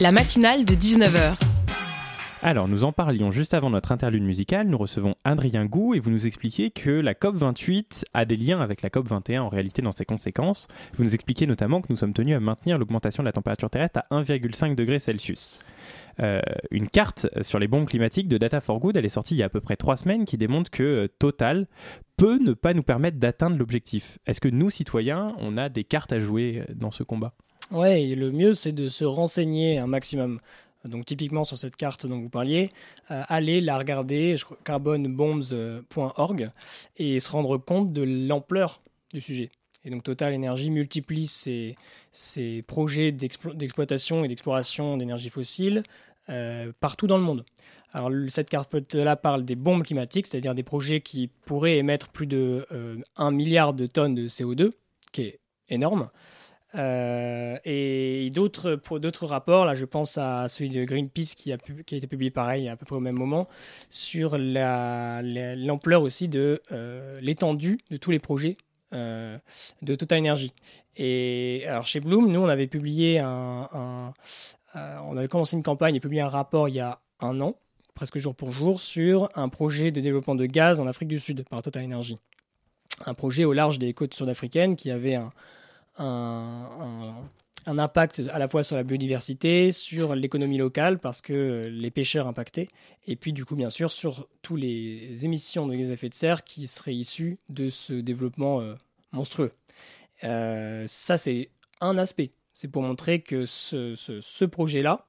La 0.00 0.10
matinale 0.10 0.64
de 0.64 0.74
19h. 0.74 1.36
Alors, 2.42 2.66
nous 2.66 2.82
en 2.82 2.90
parlions 2.90 3.30
juste 3.30 3.54
avant 3.54 3.70
notre 3.70 3.92
interlude 3.92 4.24
musicale. 4.24 4.66
Nous 4.66 4.76
recevons 4.76 5.14
Adrien 5.22 5.66
Gou 5.66 5.94
et 5.94 6.00
vous 6.00 6.10
nous 6.10 6.26
expliquez 6.26 6.72
que 6.72 6.90
la 6.90 7.14
COP28 7.14 8.06
a 8.12 8.24
des 8.24 8.36
liens 8.36 8.60
avec 8.60 8.82
la 8.82 8.88
COP21 8.88 9.38
en 9.38 9.48
réalité 9.48 9.82
dans 9.82 9.92
ses 9.92 10.04
conséquences. 10.04 10.66
Vous 10.94 11.04
nous 11.04 11.14
expliquez 11.14 11.46
notamment 11.46 11.80
que 11.80 11.86
nous 11.90 11.96
sommes 11.96 12.12
tenus 12.12 12.34
à 12.34 12.40
maintenir 12.40 12.76
l'augmentation 12.76 13.22
de 13.22 13.28
la 13.28 13.32
température 13.32 13.70
terrestre 13.70 14.00
à 14.10 14.20
1,5 14.20 14.74
degré 14.74 14.98
Celsius. 14.98 15.58
Euh, 16.20 16.40
une 16.70 16.88
carte 16.88 17.28
sur 17.42 17.58
les 17.58 17.68
bombes 17.68 17.86
climatiques 17.86 18.28
de 18.28 18.38
Data 18.38 18.60
for 18.60 18.80
Good, 18.80 18.96
elle 18.96 19.04
est 19.04 19.10
sortie 19.10 19.34
il 19.34 19.38
y 19.38 19.42
a 19.42 19.46
à 19.46 19.50
peu 19.50 19.60
près 19.60 19.76
trois 19.76 19.96
semaines, 19.96 20.24
qui 20.24 20.36
démontre 20.36 20.70
que 20.70 20.82
euh, 20.82 21.08
Total 21.18 21.66
peut 22.16 22.38
ne 22.38 22.52
pas 22.52 22.74
nous 22.74 22.82
permettre 22.82 23.18
d'atteindre 23.18 23.56
l'objectif. 23.56 24.18
Est-ce 24.26 24.40
que 24.40 24.48
nous, 24.48 24.70
citoyens, 24.70 25.34
on 25.38 25.56
a 25.56 25.68
des 25.68 25.84
cartes 25.84 26.12
à 26.12 26.20
jouer 26.20 26.64
euh, 26.68 26.74
dans 26.74 26.90
ce 26.90 27.02
combat? 27.02 27.32
Ouais, 27.70 28.04
et 28.04 28.14
le 28.16 28.32
mieux, 28.32 28.54
c'est 28.54 28.72
de 28.72 28.88
se 28.88 29.04
renseigner 29.04 29.78
un 29.78 29.86
maximum. 29.86 30.40
Donc 30.84 31.06
typiquement 31.06 31.44
sur 31.44 31.58
cette 31.58 31.76
carte 31.76 32.06
dont 32.06 32.20
vous 32.20 32.28
parliez, 32.28 32.70
euh, 33.10 33.22
allez 33.28 33.60
la 33.60 33.78
regarder, 33.78 34.36
carbonebombs.org, 34.64 36.50
et 36.96 37.20
se 37.20 37.30
rendre 37.30 37.58
compte 37.58 37.92
de 37.92 38.02
l'ampleur 38.02 38.80
du 39.12 39.20
sujet. 39.20 39.50
Et 39.84 39.90
donc 39.90 40.02
Total 40.02 40.34
Energy 40.34 40.70
multiplie 40.70 41.26
ses, 41.26 41.76
ses 42.12 42.62
projets 42.62 43.12
d'exploitation 43.12 44.24
et 44.24 44.28
d'exploration 44.28 44.96
d'énergie 44.96 45.30
fossile 45.30 45.82
euh, 46.28 46.72
partout 46.80 47.06
dans 47.06 47.18
le 47.18 47.24
monde. 47.24 47.44
Alors 47.92 48.10
cette 48.28 48.50
carte-là 48.50 49.16
parle 49.16 49.44
des 49.44 49.56
bombes 49.56 49.82
climatiques, 49.82 50.26
c'est-à-dire 50.26 50.54
des 50.54 50.62
projets 50.62 51.00
qui 51.00 51.28
pourraient 51.46 51.78
émettre 51.78 52.08
plus 52.08 52.26
de 52.26 52.66
1 53.16 53.30
milliard 53.30 53.72
de 53.72 53.86
tonnes 53.86 54.14
de 54.14 54.28
CO2, 54.28 54.72
qui 55.10 55.22
est 55.22 55.40
énorme. 55.70 56.10
Euh, 56.74 57.56
et 57.64 58.30
d'autres, 58.34 58.78
d'autres 58.98 59.26
rapports, 59.26 59.64
là 59.64 59.74
je 59.74 59.86
pense 59.86 60.18
à 60.18 60.48
celui 60.48 60.68
de 60.68 60.84
Greenpeace 60.84 61.34
qui 61.34 61.50
a, 61.50 61.56
été 61.56 62.06
publié 62.06 62.30
pareil 62.30 62.68
à 62.68 62.76
peu 62.76 62.84
près 62.84 62.96
au 62.96 63.00
même 63.00 63.16
moment, 63.16 63.48
sur 63.88 64.36
la, 64.36 65.22
l'ampleur 65.22 66.02
aussi 66.02 66.28
de 66.28 66.60
euh, 66.72 67.18
l'étendue 67.22 67.78
de 67.90 67.96
tous 67.96 68.10
les 68.10 68.18
projets 68.18 68.58
euh, 68.92 69.38
de 69.80 69.94
Total 69.94 70.18
Energy. 70.18 70.52
Et 70.96 71.64
alors 71.66 71.86
chez 71.86 72.00
Bloom, 72.00 72.30
nous 72.30 72.40
on 72.40 72.48
avait 72.48 72.66
publié 72.66 73.18
un, 73.18 74.12
on 74.74 75.16
avait 75.16 75.28
commencé 75.28 75.56
une 75.56 75.62
campagne 75.62 75.94
et 75.94 76.00
publié 76.00 76.22
un 76.22 76.28
rapport 76.28 76.68
il 76.68 76.76
y 76.76 76.80
a 76.80 77.00
un 77.20 77.40
an, 77.40 77.56
presque 77.94 78.18
jour 78.18 78.34
pour 78.34 78.52
jour, 78.52 78.80
sur 78.80 79.28
un 79.34 79.48
projet 79.48 79.90
de 79.90 80.00
développement 80.00 80.34
de 80.34 80.46
gaz 80.46 80.78
en 80.80 80.86
Afrique 80.86 81.08
du 81.08 81.18
Sud 81.18 81.44
par 81.48 81.62
Total 81.62 81.84
Energy. 81.84 82.18
Un 83.06 83.14
projet 83.14 83.44
au 83.44 83.52
large 83.52 83.78
des 83.78 83.92
côtes 83.92 84.14
sud-africaines 84.14 84.76
qui 84.76 84.90
avait 84.90 85.16
un, 85.16 85.30
impact 87.66 88.22
à 88.32 88.38
la 88.38 88.48
fois 88.48 88.62
sur 88.62 88.76
la 88.76 88.82
biodiversité, 88.82 89.72
sur 89.72 90.14
l'économie 90.14 90.58
locale, 90.58 90.98
parce 90.98 91.20
que 91.20 91.68
les 91.70 91.90
pêcheurs 91.90 92.26
impactaient, 92.26 92.68
et 93.06 93.16
puis 93.16 93.32
du 93.32 93.44
coup, 93.44 93.56
bien 93.56 93.70
sûr, 93.70 93.90
sur 93.90 94.28
toutes 94.42 94.60
les 94.60 95.24
émissions 95.24 95.66
de 95.66 95.74
gaz 95.74 95.90
à 95.90 95.94
effet 95.94 96.08
de 96.08 96.14
serre 96.14 96.44
qui 96.44 96.66
seraient 96.66 96.94
issues 96.94 97.38
de 97.48 97.68
ce 97.68 97.94
développement 97.94 98.60
euh, 98.60 98.74
monstrueux. 99.12 99.52
Euh, 100.24 100.84
ça, 100.86 101.18
c'est 101.18 101.50
un 101.80 101.98
aspect. 101.98 102.30
C'est 102.60 102.66
pour 102.66 102.82
montrer 102.82 103.20
que 103.20 103.46
ce, 103.46 104.44
projet-là, 104.44 105.06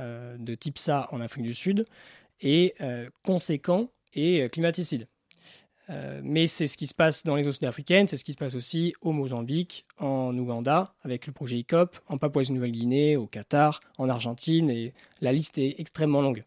euh, 0.00 0.36
de 0.38 0.56
type 0.56 0.76
ça 0.76 1.08
en 1.12 1.20
Afrique 1.20 1.44
du 1.44 1.54
Sud, 1.54 1.86
est 2.40 2.74
conséquent 3.22 3.90
et 4.14 4.48
climaticide. 4.50 5.06
Euh, 5.90 6.20
mais 6.22 6.46
c'est 6.46 6.66
ce 6.66 6.76
qui 6.76 6.86
se 6.86 6.94
passe 6.94 7.24
dans 7.24 7.34
les 7.34 7.48
eaux 7.48 7.52
sud-africaines, 7.52 8.06
c'est 8.06 8.16
ce 8.16 8.24
qui 8.24 8.32
se 8.32 8.36
passe 8.36 8.54
aussi 8.54 8.92
au 9.02 9.12
Mozambique, 9.12 9.86
en 9.98 10.36
Ouganda, 10.36 10.94
avec 11.02 11.26
le 11.26 11.32
projet 11.32 11.58
ICOP, 11.58 11.96
en 12.08 12.18
Papouasie-Nouvelle-Guinée, 12.18 13.16
au 13.16 13.26
Qatar, 13.26 13.80
en 13.98 14.08
Argentine, 14.08 14.70
et 14.70 14.92
la 15.20 15.32
liste 15.32 15.58
est 15.58 15.76
extrêmement 15.78 16.22
longue. 16.22 16.44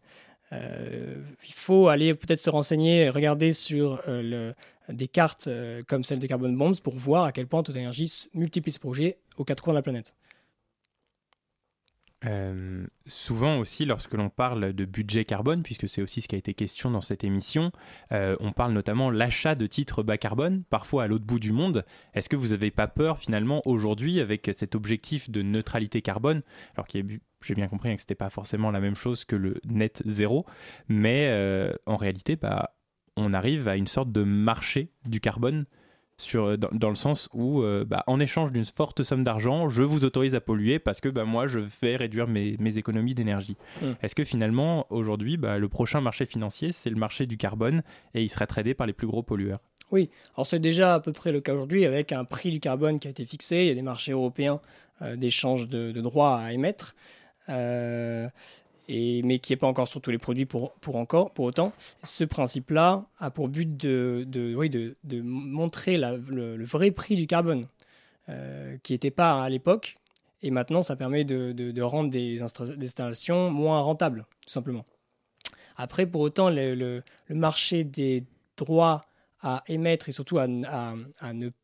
Euh, 0.52 1.22
il 1.46 1.54
faut 1.54 1.88
aller 1.88 2.14
peut-être 2.14 2.38
se 2.40 2.50
renseigner, 2.50 3.10
regarder 3.10 3.52
sur 3.52 4.00
euh, 4.08 4.52
des 4.88 5.08
cartes 5.08 5.48
comme 5.88 6.04
celle 6.04 6.18
de 6.18 6.26
Carbon 6.26 6.52
Bonds 6.52 6.80
pour 6.82 6.96
voir 6.96 7.24
à 7.24 7.32
quel 7.32 7.46
point 7.46 7.62
Total 7.62 7.82
Energy 7.82 8.28
multiplie 8.34 8.72
ce 8.72 8.78
projet 8.78 9.18
aux 9.36 9.44
quatre 9.44 9.62
coins 9.62 9.72
de 9.72 9.78
la 9.78 9.82
planète. 9.82 10.14
Euh, 12.26 12.86
souvent 13.06 13.58
aussi, 13.58 13.84
lorsque 13.84 14.14
l'on 14.14 14.30
parle 14.30 14.72
de 14.72 14.84
budget 14.84 15.24
carbone, 15.24 15.62
puisque 15.62 15.88
c'est 15.88 16.02
aussi 16.02 16.22
ce 16.22 16.28
qui 16.28 16.34
a 16.34 16.38
été 16.38 16.54
question 16.54 16.90
dans 16.90 17.00
cette 17.00 17.24
émission, 17.24 17.72
euh, 18.12 18.36
on 18.40 18.52
parle 18.52 18.72
notamment 18.72 19.10
l'achat 19.10 19.54
de 19.54 19.66
titres 19.66 20.02
bas 20.02 20.18
carbone, 20.18 20.64
parfois 20.70 21.04
à 21.04 21.06
l'autre 21.06 21.24
bout 21.24 21.38
du 21.38 21.52
monde. 21.52 21.84
Est-ce 22.14 22.28
que 22.28 22.36
vous 22.36 22.48
n'avez 22.48 22.70
pas 22.70 22.86
peur 22.86 23.18
finalement 23.18 23.62
aujourd'hui 23.66 24.20
avec 24.20 24.50
cet 24.56 24.74
objectif 24.74 25.30
de 25.30 25.42
neutralité 25.42 26.02
carbone, 26.02 26.42
alors 26.76 26.86
j'ai 26.90 27.54
bien 27.54 27.68
compris 27.68 27.94
que 27.94 28.00
ce 28.00 28.04
n'était 28.04 28.14
pas 28.14 28.30
forcément 28.30 28.70
la 28.70 28.80
même 28.80 28.94
chose 28.94 29.24
que 29.24 29.36
le 29.36 29.60
net 29.66 30.02
zéro, 30.06 30.46
mais 30.88 31.28
euh, 31.28 31.72
en 31.86 31.96
réalité, 31.96 32.36
bah, 32.36 32.74
on 33.16 33.32
arrive 33.34 33.68
à 33.68 33.76
une 33.76 33.86
sorte 33.86 34.12
de 34.12 34.22
marché 34.22 34.90
du 35.04 35.20
carbone 35.20 35.66
sur, 36.16 36.44
euh, 36.44 36.56
dans, 36.56 36.88
le 36.88 36.94
sens 36.94 37.28
où, 37.34 37.62
euh, 37.62 37.84
bah, 37.84 38.04
en 38.06 38.20
échange 38.20 38.52
d'une 38.52 38.64
forte 38.64 39.02
somme 39.02 39.24
d'argent, 39.24 39.68
je 39.68 39.82
vous 39.82 40.04
autorise 40.04 40.34
à 40.34 40.40
polluer 40.40 40.78
parce 40.78 41.00
que 41.00 41.08
bah, 41.08 41.24
moi, 41.24 41.46
je 41.46 41.60
fais 41.66 41.96
réduire 41.96 42.28
mes, 42.28 42.56
mes 42.58 42.78
économies 42.78 43.14
d'énergie. 43.14 43.56
Mm. 43.82 43.92
Est-ce 44.02 44.14
que 44.14 44.24
finalement, 44.24 44.86
aujourd'hui, 44.90 45.36
bah, 45.36 45.58
le 45.58 45.68
prochain 45.68 46.00
marché 46.00 46.26
financier, 46.26 46.72
c'est 46.72 46.90
le 46.90 46.96
marché 46.96 47.26
du 47.26 47.36
carbone 47.36 47.82
et 48.14 48.22
il 48.22 48.28
serait 48.28 48.46
tradé 48.46 48.74
par 48.74 48.86
les 48.86 48.92
plus 48.92 49.06
gros 49.06 49.22
pollueurs? 49.22 49.60
Oui, 49.90 50.10
alors 50.34 50.46
c'est 50.46 50.58
déjà 50.58 50.94
à 50.94 51.00
peu 51.00 51.12
près 51.12 51.30
le 51.30 51.40
cas 51.40 51.52
aujourd'hui 51.52 51.84
avec 51.84 52.12
un 52.12 52.24
prix 52.24 52.50
du 52.50 52.60
carbone 52.60 52.98
qui 52.98 53.06
a 53.06 53.10
été 53.10 53.24
fixé. 53.24 53.58
Il 53.58 53.66
y 53.66 53.70
a 53.70 53.74
des 53.74 53.82
marchés 53.82 54.12
européens 54.12 54.60
euh, 55.02 55.16
d'échange 55.16 55.68
de, 55.68 55.92
de, 55.92 56.00
droits 56.00 56.38
à 56.38 56.52
émettre. 56.52 56.94
Euh, 57.48 58.28
mais 58.88 59.38
qui 59.38 59.52
n'est 59.52 59.56
pas 59.56 59.66
encore 59.66 59.88
sur 59.88 60.00
tous 60.00 60.10
les 60.10 60.18
produits 60.18 60.46
pour, 60.46 60.72
pour, 60.74 60.96
encore, 60.96 61.30
pour 61.32 61.46
autant. 61.46 61.72
Ce 62.02 62.24
principe-là 62.24 63.06
a 63.18 63.30
pour 63.30 63.48
but 63.48 63.76
de, 63.76 64.24
de, 64.26 64.54
oui, 64.54 64.70
de, 64.70 64.96
de 65.04 65.20
montrer 65.20 65.96
le, 65.96 66.64
vrai 66.64 66.90
prix 66.90 67.16
du 67.16 67.26
carbone, 67.26 67.66
euh, 68.28 68.76
qui 68.82 68.92
n'était 68.92 69.10
pas 69.10 69.42
à 69.42 69.48
l'époque, 69.48 69.96
et 70.42 70.50
maintenant 70.50 70.82
ça 70.82 70.96
permet 70.96 71.24
de, 71.24 71.52
de 71.52 71.82
rendre 71.82 72.10
des, 72.10 72.42
installations 72.42 73.50
moins 73.50 73.80
rentables, 73.80 74.26
tout 74.42 74.50
simplement. 74.50 74.84
Après, 75.76 76.06
pour 76.06 76.20
autant, 76.20 76.50
le, 76.50 77.02
marché 77.30 77.84
des 77.84 78.24
droits 78.56 79.06
à 79.42 79.62
émettre 79.68 80.08
et 80.08 80.12
surtout 80.12 80.38
à, 80.38 80.46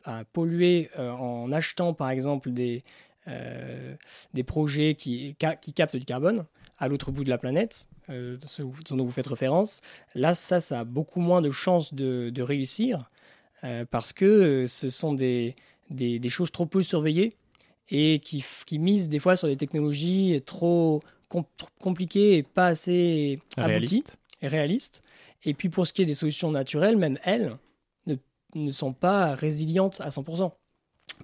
à 0.04 0.24
polluer 0.32 0.90
euh, 0.98 1.12
en 1.12 1.50
achetant 1.50 1.94
par 1.94 2.10
exemple 2.10 2.50
des, 2.50 2.82
euh, 3.28 3.94
des 4.32 4.42
projets 4.42 4.94
qui, 4.94 5.36
qui 5.60 5.72
captent 5.74 5.96
du 5.96 6.04
carbone, 6.04 6.46
à 6.80 6.88
l'autre 6.88 7.12
bout 7.12 7.24
de 7.24 7.30
la 7.30 7.38
planète, 7.38 7.88
euh, 8.08 8.38
ce 8.46 8.62
dont 8.62 9.04
vous 9.04 9.10
faites 9.12 9.26
référence, 9.26 9.82
là, 10.14 10.34
ça, 10.34 10.60
ça 10.60 10.80
a 10.80 10.84
beaucoup 10.84 11.20
moins 11.20 11.42
de 11.42 11.50
chances 11.50 11.94
de, 11.94 12.42
réussir 12.42 13.10
euh, 13.64 13.84
parce 13.88 14.14
que 14.14 14.24
euh, 14.24 14.66
ce 14.66 14.88
sont 14.88 15.12
des, 15.12 15.54
des, 15.90 16.30
choses 16.30 16.50
trop 16.50 16.64
peu 16.64 16.82
surveillées 16.82 17.36
et 17.90 18.18
qui, 18.18 18.42
qui, 18.64 18.78
misent 18.78 19.10
des 19.10 19.18
fois 19.18 19.36
sur 19.36 19.46
des 19.46 19.58
technologies 19.58 20.42
trop 20.46 21.02
compliquées 21.78 22.38
et 22.38 22.42
pas 22.42 22.68
assez 22.68 23.40
abouties 23.56 24.04
et 24.40 24.48
réalistes. 24.48 25.02
Et 25.44 25.52
puis 25.52 25.68
pour 25.68 25.86
ce 25.86 25.92
qui 25.92 26.02
est 26.02 26.06
des 26.06 26.14
solutions 26.14 26.50
naturelles, 26.50 26.96
même 26.96 27.18
elles 27.24 27.56
ne, 28.06 28.16
ne 28.54 28.70
sont 28.70 28.94
pas 28.94 29.34
résilientes 29.34 30.00
à 30.00 30.08
100%. 30.08 30.50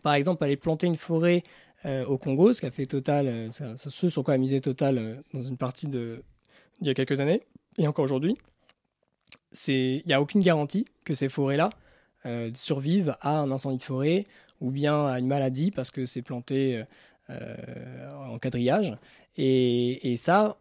Par 0.02 0.14
exemple, 0.14 0.44
aller 0.44 0.56
planter 0.56 0.86
une 0.86 0.96
forêt 0.96 1.42
au 1.84 2.18
Congo, 2.18 2.52
ce 2.52 2.60
qu'a 2.60 2.70
fait 2.70 2.86
Total, 2.86 3.28
euh, 3.28 3.50
ce 3.50 4.08
sur 4.08 4.24
quoi 4.24 4.34
a 4.34 4.38
misé 4.38 4.60
Total 4.60 4.98
euh, 4.98 5.16
dans 5.32 5.42
une 5.42 5.56
partie 5.56 5.88
de 5.88 6.22
il 6.80 6.86
y 6.86 6.90
a 6.90 6.94
quelques 6.94 7.20
années 7.20 7.42
et 7.78 7.86
encore 7.86 8.04
aujourd'hui. 8.04 8.36
Il 9.68 10.02
n'y 10.06 10.12
a 10.12 10.20
aucune 10.20 10.42
garantie 10.42 10.86
que 11.04 11.14
ces 11.14 11.28
forêts-là 11.28 11.70
survivent 12.54 13.16
à 13.20 13.38
un 13.38 13.50
incendie 13.52 13.76
de 13.78 13.82
forêt 13.82 14.26
ou 14.60 14.70
bien 14.70 15.06
à 15.06 15.18
une 15.20 15.28
maladie 15.28 15.70
parce 15.70 15.90
que 15.90 16.04
c'est 16.04 16.20
planté 16.20 16.82
en 17.30 18.38
quadrillage. 18.38 18.94
Et, 19.36 20.12
et, 20.12 20.16
ça, 20.16 20.58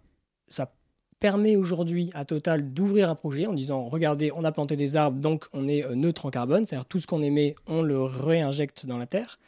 ça 0.47 0.71
permet 1.19 1.57
aujourd'hui 1.57 2.11
à 2.13 2.23
Total 2.23 2.73
d'ouvrir 2.73 3.09
un 3.09 3.15
projet 3.15 3.45
en 3.45 3.53
disant 3.53 3.89
regardez, 3.89 4.31
on 4.33 4.45
a 4.45 4.51
planté 4.53 4.77
des 4.77 4.95
arbres, 4.95 5.19
donc 5.19 5.47
on 5.51 5.67
est 5.67 5.85
neutre 5.95 6.27
en 6.27 6.29
carbone, 6.29 6.65
c'est-à-dire 6.65 6.85
tout 6.85 6.99
ce 6.99 7.07
qu'on 7.07 7.21
émet, 7.21 7.55
on 7.67 7.81
le 7.81 8.01
réinjecte 8.01 8.85
dans 8.85 8.97
la 8.97 9.07
terre. 9.07 9.39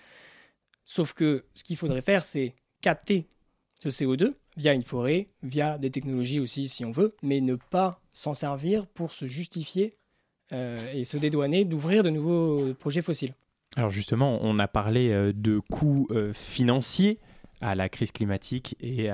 Sauf 0.88 1.14
que 1.14 1.44
ce 1.54 1.66
qu'il 1.66 1.76
faudrait 1.76 2.02
faire, 2.02 2.24
c'est 2.24 2.56
capter 2.82 3.28
ce 3.80 3.90
CO2 3.90 4.34
via 4.56 4.74
une 4.74 4.84
forêt, 4.84 5.28
via 5.44 5.78
des 5.78 5.92
technologies 5.92 6.40
aussi 6.40 6.70
si 6.70 6.86
on 6.86 6.92
veut, 6.92 7.14
mais 7.22 7.42
ne 7.42 7.56
pas 7.56 8.02
s'en 8.14 8.34
servir 8.34 8.88
pour 8.88 9.12
se 9.12 9.26
justifier 9.26 9.98
euh, 10.54 10.92
et 10.94 11.04
se 11.04 11.18
dédouaner 11.18 11.66
d'ouvrir 11.66 12.04
de 12.04 12.10
nouveaux 12.10 12.74
projets 12.74 13.02
fossiles. 13.02 13.34
Alors 13.76 13.92
justement, 13.92 14.40
on 14.42 14.60
a 14.60 14.70
parlé 14.70 15.12
euh, 15.12 15.34
de 15.36 15.60
coûts 15.70 16.08
euh, 16.12 16.32
financiers 16.34 17.20
à 17.60 17.76
la 17.76 17.90
crise 17.90 18.12
climatique 18.12 18.78
et 18.80 19.10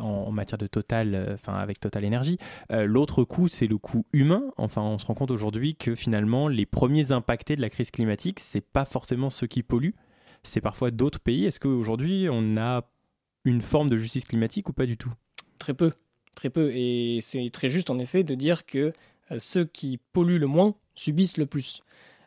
en, 0.00 0.30
matière 0.30 0.56
de 0.56 0.68
Total, 0.68 1.30
enfin 1.34 1.54
avec 1.54 1.80
Total 1.80 2.04
Énergie. 2.04 2.38
L'autre 2.70 3.24
coût, 3.24 3.48
c'est 3.48 3.66
le 3.66 3.76
coût 3.76 4.06
humain. 4.12 4.44
Enfin, 4.56 4.82
on 4.82 4.98
se 4.98 5.06
rend 5.06 5.14
compte 5.14 5.32
aujourd'hui 5.32 5.74
que 5.74 5.96
finalement, 5.96 6.46
les 6.46 6.64
premiers 6.64 7.10
impactés 7.10 7.56
de 7.56 7.60
la 7.60 7.70
crise 7.70 7.90
climatique, 7.90 8.38
c'est 8.38 8.60
pas 8.60 8.84
forcément 8.84 9.30
ceux 9.30 9.48
qui 9.48 9.64
polluent, 9.64 9.96
c'est 10.42 10.60
parfois 10.60 10.90
d'autres 10.90 11.20
pays. 11.20 11.44
Est-ce 11.44 11.60
qu'aujourd'hui, 11.60 12.28
on 12.30 12.56
a 12.56 12.82
une 13.44 13.60
forme 13.60 13.88
de 13.88 13.96
justice 13.96 14.24
climatique 14.24 14.68
ou 14.68 14.72
pas 14.72 14.86
du 14.86 14.96
tout? 14.96 15.12
Très 15.58 15.74
peu, 15.74 15.92
très 16.34 16.50
peu. 16.50 16.70
Et 16.74 17.18
c'est 17.20 17.48
très 17.50 17.68
juste, 17.68 17.90
en 17.90 17.98
effet, 17.98 18.22
de 18.22 18.34
dire 18.34 18.66
que 18.66 18.92
euh, 19.30 19.38
ceux 19.38 19.64
qui 19.64 19.98
polluent 20.12 20.38
le 20.38 20.46
moins 20.46 20.74
subissent 20.94 21.36
le 21.36 21.46
plus. 21.46 21.82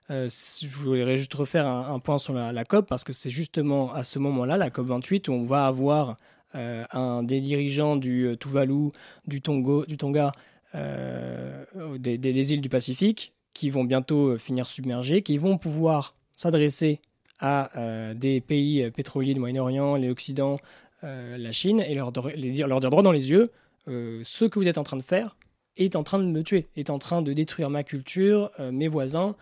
Euh, 0.09 0.27
je 0.27 0.67
voudrais 0.67 1.17
juste 1.17 1.33
refaire 1.33 1.67
un, 1.67 1.99
point 1.99 2.17
sur 2.17 2.33
la, 2.33 2.65
COP, 2.65 2.87
parce 2.87 3.03
que 3.03 3.13
c'est 3.13 3.29
justement 3.29 3.93
à 3.93 4.03
ce 4.03 4.19
moment-là, 4.19 4.57
la 4.57 4.69
COP 4.69 4.87
28, 4.87 5.27
où 5.29 5.33
on 5.33 5.43
va 5.43 5.67
avoir 5.67 6.17
euh, 6.55 6.83
un 6.91 7.23
des 7.23 7.39
dirigeants 7.39 7.95
du 7.95 8.35
Tuvalu, 8.39 8.89
du, 9.25 9.41
Tonga, 9.41 10.31
des, 10.73 12.17
des, 12.17 12.53
îles 12.53 12.61
du 12.61 12.69
Pacifique, 12.69 13.33
qui 13.53 13.69
vont 13.69 13.85
bientôt 13.85 14.37
finir 14.37 14.65
submergés, 14.65 15.21
qui 15.21 15.37
vont 15.37 15.57
pouvoir 15.57 16.15
s'adresser 16.35 16.99
à 17.41 17.77
euh, 17.77 18.13
des 18.13 18.39
pays 18.39 18.89
pétroliers 18.91 19.33
du 19.33 19.39
Moyen-Orient, 19.39 19.97
l'Occident, 19.97 20.59
euh, 21.03 21.35
la 21.37 21.51
Chine, 21.51 21.81
et 21.81 21.95
leur, 21.95 22.11
dire, 22.11 22.67
leur 22.67 22.79
dire 22.79 22.89
droit 22.89 23.03
dans 23.03 23.11
les 23.11 23.29
yeux, 23.29 23.51
euh, 23.87 24.21
ce 24.23 24.45
que 24.45 24.59
vous 24.59 24.67
êtes 24.67 24.77
en 24.77 24.83
train 24.83 24.97
de 24.97 25.01
faire 25.01 25.35
est 25.75 25.95
en 25.95 26.03
train 26.03 26.19
de 26.19 26.25
me 26.25 26.43
tuer, 26.43 26.67
est 26.75 26.89
en 26.89 26.99
train 26.99 27.21
de 27.21 27.33
détruire 27.33 27.69
ma 27.69 27.83
culture, 27.83 28.51
mes 28.71 28.87
voisins 28.87 29.35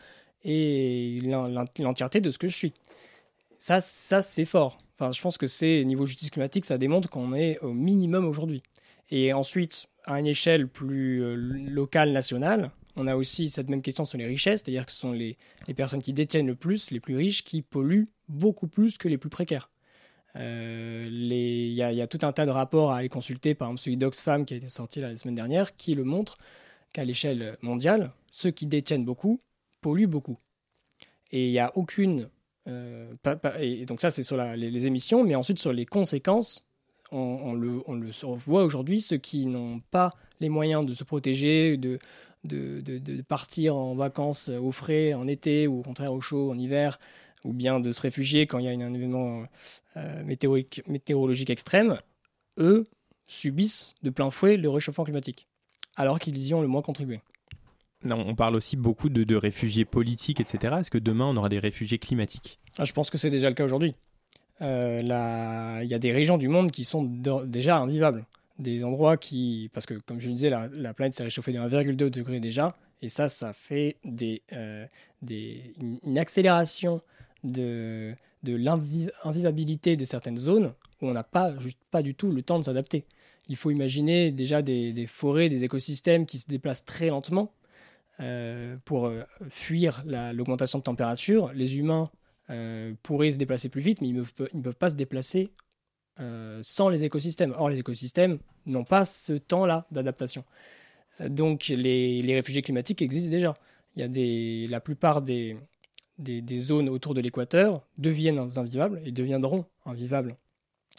et 0.43 1.15
l'entièreté 1.79 2.21
de 2.21 2.29
ce 2.29 2.37
que 2.37 2.47
je 2.47 2.55
suis. 2.55 2.73
Ça, 3.57 3.81
ça 3.81 4.21
c'est 4.21 4.45
fort. 4.45 4.77
Enfin, 4.95 5.11
je 5.11 5.21
pense 5.21 5.37
que 5.37 5.47
c'est 5.47 5.83
niveau 5.85 6.05
justice 6.05 6.29
climatique, 6.29 6.65
ça 6.65 6.77
démontre 6.77 7.09
qu'on 7.09 7.33
est 7.33 7.59
au 7.59 7.73
minimum 7.73 8.25
aujourd'hui. 8.25 8.61
Et 9.09 9.33
ensuite, 9.33 9.87
à 10.05 10.19
une 10.19 10.27
échelle 10.27 10.67
plus 10.67 11.23
euh, 11.23 11.35
locale, 11.35 12.11
nationale, 12.11 12.71
on 12.99 13.07
a 13.07 13.15
aussi 13.15 13.49
cette 13.49 13.69
même 13.69 13.81
question 13.81 14.03
sur 14.03 14.17
les 14.17 14.25
richesses, 14.25 14.61
c'est-à-dire 14.61 14.85
que 14.85 14.91
ce 14.91 14.99
sont 14.99 15.13
les, 15.13 15.37
personnes 15.75 16.01
qui 16.01 16.11
détiennent 16.11 16.47
le 16.47 16.55
plus, 16.55 16.91
les 16.91 16.99
plus 16.99 17.15
riches, 17.15 17.43
qui 17.45 17.61
polluent 17.61 18.09
beaucoup 18.27 18.67
plus 18.67 18.97
que 18.97 19.07
les 19.07 19.17
plus 19.17 19.29
précaires. 19.29 19.69
Euh, 20.35 21.05
il 21.09 21.73
y, 21.73 21.81
a 21.81 22.07
tout 22.07 22.19
un 22.21 22.33
tas 22.33 22.45
de 22.45 22.51
rapports 22.51 22.91
à 22.91 22.97
aller 22.97 23.09
consulter, 23.09 23.55
par 23.55 23.69
exemple 23.69 23.81
celui 23.81 23.97
d'Oxfam 23.97 24.45
qui 24.45 24.53
a 24.53 24.57
été 24.57 24.67
sorti 24.67 24.99
la 24.99 25.15
semaine 25.15 25.35
dernière, 25.35 25.75
qui 25.77 25.95
le 25.95 26.03
montre 26.03 26.37
qu'à 26.91 27.05
l'échelle 27.05 27.57
mondiale, 27.61 28.11
ceux 28.29 28.51
qui 28.51 28.65
détiennent 28.65 29.05
beaucoup 29.05 29.39
polluent 29.81 30.07
beaucoup. 30.07 30.37
Et 31.31 31.47
il 31.47 31.51
n'y 31.51 31.59
a 31.59 31.71
aucune... 31.77 32.29
Euh, 32.67 33.13
et 33.59 33.85
donc 33.85 34.01
ça, 34.01 34.11
c'est 34.11 34.23
sur 34.23 34.37
les, 34.37 34.85
émissions, 34.85 35.23
mais 35.23 35.35
ensuite 35.35 35.57
sur 35.57 35.71
les 35.71 35.85
conséquences, 35.85 36.67
on, 37.11 37.17
on 37.17 37.53
le, 37.53 37.81
on 37.87 37.93
le 37.93 38.09
voit 38.35 38.63
aujourd'hui, 38.63 38.99
ceux 38.99 39.17
qui 39.17 39.47
n'ont 39.47 39.79
pas 39.89 40.11
les 40.39 40.49
moyens 40.49 40.85
de 40.85 40.93
se 40.93 41.03
protéger, 41.03 41.77
de, 41.77 41.97
de, 42.43 42.81
de, 42.81 42.97
de, 42.97 43.21
partir 43.21 43.75
en 43.75 43.95
vacances 43.95 44.49
au 44.49 44.71
frais 44.71 45.13
en 45.13 45.27
été 45.27 45.67
ou 45.67 45.79
au 45.79 45.81
contraire 45.81 46.13
au 46.13 46.21
chaud 46.21 46.51
en 46.51 46.57
hiver, 46.57 46.99
ou 47.43 47.53
bien 47.53 47.79
de 47.79 47.91
se 47.91 48.01
réfugier 48.01 48.47
quand 48.47 48.59
il 48.59 48.65
y 48.65 48.67
a 48.67 48.71
un 48.71 48.93
événement 48.93 49.43
euh, 49.97 50.23
météorologique 50.87 51.49
extrême, 51.49 51.99
eux 52.57 52.85
subissent 53.25 53.95
de 54.03 54.09
plein 54.09 54.31
fouet 54.31 54.57
le 54.57 54.69
réchauffement 54.69 55.03
climatique, 55.03 55.47
alors 55.95 56.19
qu'ils 56.19 56.45
y 56.45 56.53
ont 56.53 56.61
le 56.61 56.67
moins 56.67 56.81
contribué. 56.81 57.21
Non, 58.03 58.23
on 58.25 58.35
parle 58.35 58.55
aussi 58.55 58.77
beaucoup 58.77 59.09
de, 59.09 59.23
de 59.23 59.35
réfugiés 59.35 59.85
politiques, 59.85 60.39
etc. 60.39 60.77
Est-ce 60.79 60.91
que 60.91 60.97
demain 60.97 61.25
on 61.25 61.35
aura 61.35 61.49
des 61.49 61.59
réfugiés 61.59 61.99
climatiques? 61.99 62.59
Ah, 62.77 62.85
Je 62.85 62.93
pense 62.93 63.09
que 63.09 63.17
c'est 63.17 63.29
déjà 63.29 63.49
le 63.49 63.55
cas 63.55 63.65
aujourd'hui. 63.65 63.93
Euh. 64.61 64.99
Il 65.01 65.87
y 65.89 65.93
a 65.93 65.99
des 65.99 66.11
régions 66.11 66.37
du 66.37 66.47
monde 66.47 66.71
qui 66.71 66.83
sont 66.83 67.03
déjà 67.03 67.77
invivables. 67.77 68.25
Des 68.59 68.83
endroits 68.83 69.17
qui. 69.17 69.69
Parce 69.73 69.85
que, 69.85 69.95
comme 69.95 70.19
je 70.19 70.27
le 70.27 70.33
disais, 70.33 70.49
la, 70.49 70.67
la 70.73 70.93
planète 70.93 71.15
s'est 71.15 71.23
réchauffée 71.23 71.53
de 71.53 71.59
1,2 71.59 72.09
degré 72.09 72.39
déjà. 72.39 72.75
Et 73.01 73.09
ça, 73.09 73.29
ça 73.29 73.53
fait 73.53 73.97
des, 74.03 74.41
euh, 74.53 74.85
des, 75.21 75.73
une 76.03 76.17
accélération 76.17 77.01
de, 77.43 78.13
de 78.43 78.55
l'invivabilité 78.55 79.95
de 79.95 80.03
certaines 80.03 80.37
zones 80.37 80.73
où 81.01 81.07
on 81.07 81.13
n'a 81.13 81.23
pas, 81.23 81.57
juste 81.59 81.79
pas 81.91 82.01
du 82.01 82.13
tout 82.15 82.31
le 82.31 82.41
temps 82.41 82.59
de 82.59 82.65
s'adapter. 82.65 83.05
Il 83.47 83.55
faut 83.55 83.71
imaginer 83.71 84.31
déjà 84.31 84.61
des, 84.61 84.91
des, 84.91 85.07
forêts, 85.07 85.49
des 85.49 85.63
écosystèmes 85.63 86.25
qui 86.25 86.37
se 86.37 86.47
déplacent 86.47 86.85
très 86.85 87.07
lentement 87.07 87.53
euh, 88.19 88.75
pour 88.83 89.07
euh, 89.07 89.23
fuir 89.49 90.03
l'augmentation 90.05 90.79
de 90.79 90.83
température. 90.83 91.51
Les 91.53 91.77
humains 91.77 92.11
pourraient 93.03 93.29
se 93.29 93.37
déplacer 93.37 93.69
plus 93.69 93.81
vite, 93.81 94.01
mais 94.01 94.07
ils 94.07 94.15
ne 94.15 94.23
peuvent, 94.23 94.49
peuvent 94.63 94.75
pas 94.75 94.89
se 94.89 94.95
déplacer 94.95 95.51
euh, 96.19 96.59
sans 96.61 96.89
les 96.89 97.03
écosystèmes. 97.03 97.53
Or, 97.57 97.69
les 97.69 97.79
écosystèmes 97.79 98.39
n'ont 98.65 98.83
pas 98.83 99.05
ce 99.05 99.33
temps-là 99.33 99.87
d'adaptation. 99.91 100.43
Donc, 101.19 101.67
les, 101.67 102.21
réfugiés 102.33 102.61
climatiques 102.61 103.01
existent 103.01 103.31
déjà. 103.31 103.57
Il 103.95 104.01
y 104.01 104.03
a 104.03 104.07
des, 104.07 104.67
la 104.69 104.79
plupart 104.79 105.21
des, 105.21 105.57
zones 106.57 106.89
autour 106.89 107.13
de 107.13 107.21
l'équateur 107.21 107.85
deviennent 107.97 108.39
invivables 108.39 109.01
et 109.05 109.11
deviendront 109.11 109.65
invivables 109.85 110.37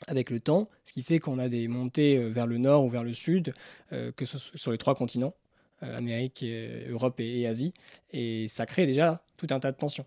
avec 0.07 0.31
le 0.31 0.41
temps, 0.41 0.69
ce 0.85 0.93
qui 0.93 1.03
fait 1.03 1.19
qu'on 1.19 1.39
a 1.39 1.49
des 1.49 1.69
montées 1.69 2.17
euh, 2.17 2.29
vers 2.29 2.47
le 2.47 2.59
nord 2.59 2.85
ou 2.85 2.89
vers 2.89 3.05
le 3.05 3.13
sud, 3.13 3.53
euh, 3.93 4.13
que 4.13 4.25
ce 4.25 4.39
sur 4.39 4.73
les 4.73 4.79
trois 4.79 4.95
continents, 4.95 5.35
euh, 5.83 5.97
Amérique, 5.97 6.45
Europe 6.89 7.21
et, 7.21 7.41
et 7.41 7.47
Asie, 7.47 7.75
et 8.11 8.49
ça 8.49 8.67
crée 8.67 8.87
déjà 8.87 9.23
tout 9.37 9.47
un 9.51 9.61
tas 9.61 9.73
de 9.73 9.77
tensions. 9.77 10.07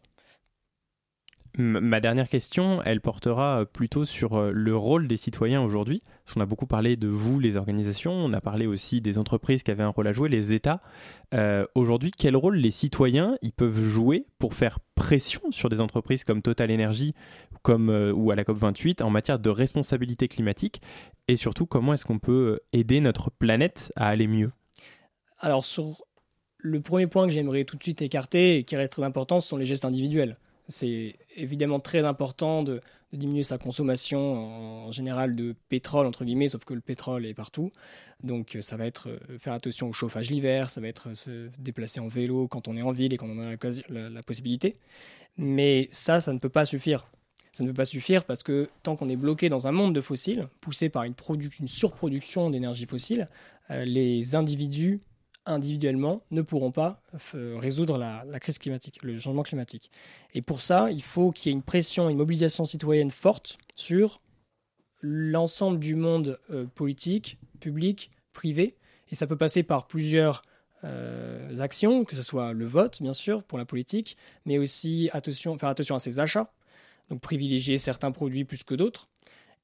Ma 1.55 1.99
dernière 1.99 2.29
question, 2.29 2.81
elle 2.81 2.99
portera 2.99 3.67
plutôt 3.71 4.05
sur 4.05 4.33
euh, 4.33 4.51
le 4.51 4.75
rôle 4.75 5.07
des 5.07 5.17
citoyens 5.17 5.61
aujourd'hui. 5.61 6.01
Parce 6.25 6.33
qu'on 6.33 6.41
a 6.41 6.47
beaucoup 6.47 6.65
parlé 6.65 6.95
de 6.95 7.07
vous, 7.07 7.39
les 7.39 7.57
organisations, 7.57 8.11
on 8.11 8.33
a 8.33 8.41
parlé 8.41 8.65
aussi 8.65 9.01
des 9.01 9.19
entreprises 9.19 9.61
qui 9.61 9.69
avaient 9.69 9.83
un 9.83 9.89
rôle 9.89 10.07
à 10.07 10.13
jouer, 10.13 10.29
les 10.29 10.51
États. 10.53 10.81
Euh, 11.35 11.65
aujourd'hui, 11.75 12.09
quel 12.09 12.35
rôle 12.35 12.55
les 12.55 12.71
citoyens 12.71 13.37
ils 13.43 13.51
peuvent 13.51 13.83
jouer 13.83 14.25
pour 14.39 14.55
faire 14.55 14.79
pression 14.95 15.41
sur 15.51 15.69
des 15.69 15.79
entreprises 15.79 16.23
comme 16.23 16.41
Total 16.41 16.71
Energy 16.71 17.13
comme, 17.61 17.91
euh, 17.91 18.11
ou 18.11 18.31
à 18.31 18.35
la 18.35 18.43
COP28 18.43 19.03
en 19.03 19.11
matière 19.11 19.37
de 19.37 19.51
responsabilité 19.51 20.27
climatique? 20.27 20.81
Et 21.27 21.37
surtout, 21.37 21.67
comment 21.67 21.93
est-ce 21.93 22.05
qu'on 22.05 22.19
peut 22.19 22.61
aider 22.73 22.99
notre 22.99 23.29
planète 23.29 23.93
à 23.95 24.07
aller 24.07 24.25
mieux? 24.25 24.51
Alors, 25.37 25.65
sur 25.65 26.01
le 26.57 26.81
premier 26.81 27.05
point 27.05 27.27
que 27.27 27.33
j'aimerais 27.33 27.63
tout 27.63 27.77
de 27.77 27.83
suite 27.83 28.01
écarter 28.01 28.57
et 28.57 28.63
qui 28.63 28.75
reste 28.75 28.93
très 28.93 29.03
important, 29.03 29.39
ce 29.39 29.49
sont 29.49 29.57
les 29.57 29.67
gestes 29.67 29.85
individuels. 29.85 30.37
C'est 30.67 31.15
évidemment 31.35 31.79
très 31.79 32.05
important 32.05 32.63
de, 32.63 32.81
diminuer 33.17 33.43
sa 33.43 33.57
consommation 33.57 34.87
en, 34.87 34.91
général 34.91 35.35
de 35.35 35.55
pétrole, 35.69 36.05
entre 36.05 36.25
guillemets, 36.25 36.49
sauf 36.49 36.65
que 36.65 36.73
le 36.73 36.81
pétrole 36.81 37.25
est 37.25 37.33
partout. 37.33 37.71
Donc 38.23 38.57
ça 38.61 38.77
va 38.77 38.85
être 38.85 39.09
euh, 39.09 39.37
faire 39.37 39.53
attention 39.53 39.89
au 39.89 39.93
chauffage 39.93 40.29
l'hiver, 40.29 40.69
ça 40.69 40.81
va 40.81 40.87
être 40.87 41.13
se 41.13 41.49
déplacer 41.59 41.99
en 41.99 42.07
vélo 42.07 42.47
quand 42.47 42.67
on 42.67 42.77
est 42.77 42.81
en 42.81 42.91
ville 42.91 43.13
et 43.13 43.17
quand 43.17 43.29
on 43.29 43.39
a 43.39 43.55
la, 43.89 44.23
possibilité. 44.23 44.77
Mais 45.37 45.87
ça, 45.91 46.21
ça 46.21 46.33
ne 46.33 46.39
peut 46.39 46.49
pas 46.49 46.65
suffire. 46.65 47.07
Ça 47.53 47.63
ne 47.63 47.69
peut 47.69 47.75
pas 47.75 47.85
suffire 47.85 48.25
parce 48.25 48.41
que 48.41 48.69
tant 48.81 48.95
qu'on 48.95 49.09
est 49.09 49.15
bloqué 49.15 49.49
dans 49.49 49.67
un 49.67 49.71
monde 49.71 49.93
de 49.93 50.01
fossiles, 50.01 50.47
poussé 50.61 50.89
par 50.89 51.03
une, 51.03 51.13
surproduction 51.67 52.49
d'énergie 52.49 52.85
fossile, 52.85 53.27
euh, 53.69 53.83
les 53.85 54.35
individus 54.35 55.01
individuellement 55.45 56.23
ne 56.31 56.41
pourront 56.41 56.71
pas 56.71 57.01
résoudre 57.33 57.97
la, 57.97 58.39
crise 58.39 58.57
climatique, 58.57 59.03
le 59.03 59.19
changement 59.19 59.43
climatique. 59.43 59.91
Et 60.33 60.41
pour 60.41 60.61
ça, 60.61 60.91
il 60.91 61.03
faut 61.03 61.31
qu'il 61.31 61.51
y 61.51 61.53
ait 61.53 61.57
une 61.57 61.63
pression, 61.63 62.09
une 62.09 62.17
mobilisation 62.17 62.65
citoyenne 62.65 63.11
forte 63.11 63.57
sur 63.75 64.21
l'ensemble 65.01 65.79
du 65.79 65.95
monde 65.95 66.39
euh, 66.49 66.65
politique, 66.65 67.37
public, 67.59 68.11
privé. 68.31 68.77
Et 69.11 69.15
ça 69.15 69.27
peut 69.27 69.35
passer 69.35 69.61
par 69.61 69.85
plusieurs 69.87 70.43
euh, 70.85 71.57
actions, 71.59 72.05
que 72.05 72.15
ce 72.15 72.23
soit 72.23 72.53
le 72.53 72.65
vote, 72.65 73.01
bien 73.01 73.13
sûr, 73.13 73.43
pour 73.43 73.57
la 73.57 73.65
politique, 73.65 74.17
mais 74.45 74.57
aussi 74.57 75.09
faire 75.11 75.69
attention 75.69 75.95
à 75.95 75.99
ses 75.99 76.19
achats, 76.19 76.51
donc 77.09 77.21
privilégier 77.21 77.77
certains 77.77 78.11
produits 78.11 78.45
plus 78.45 78.63
que 78.63 78.75
d'autres. 78.75 79.09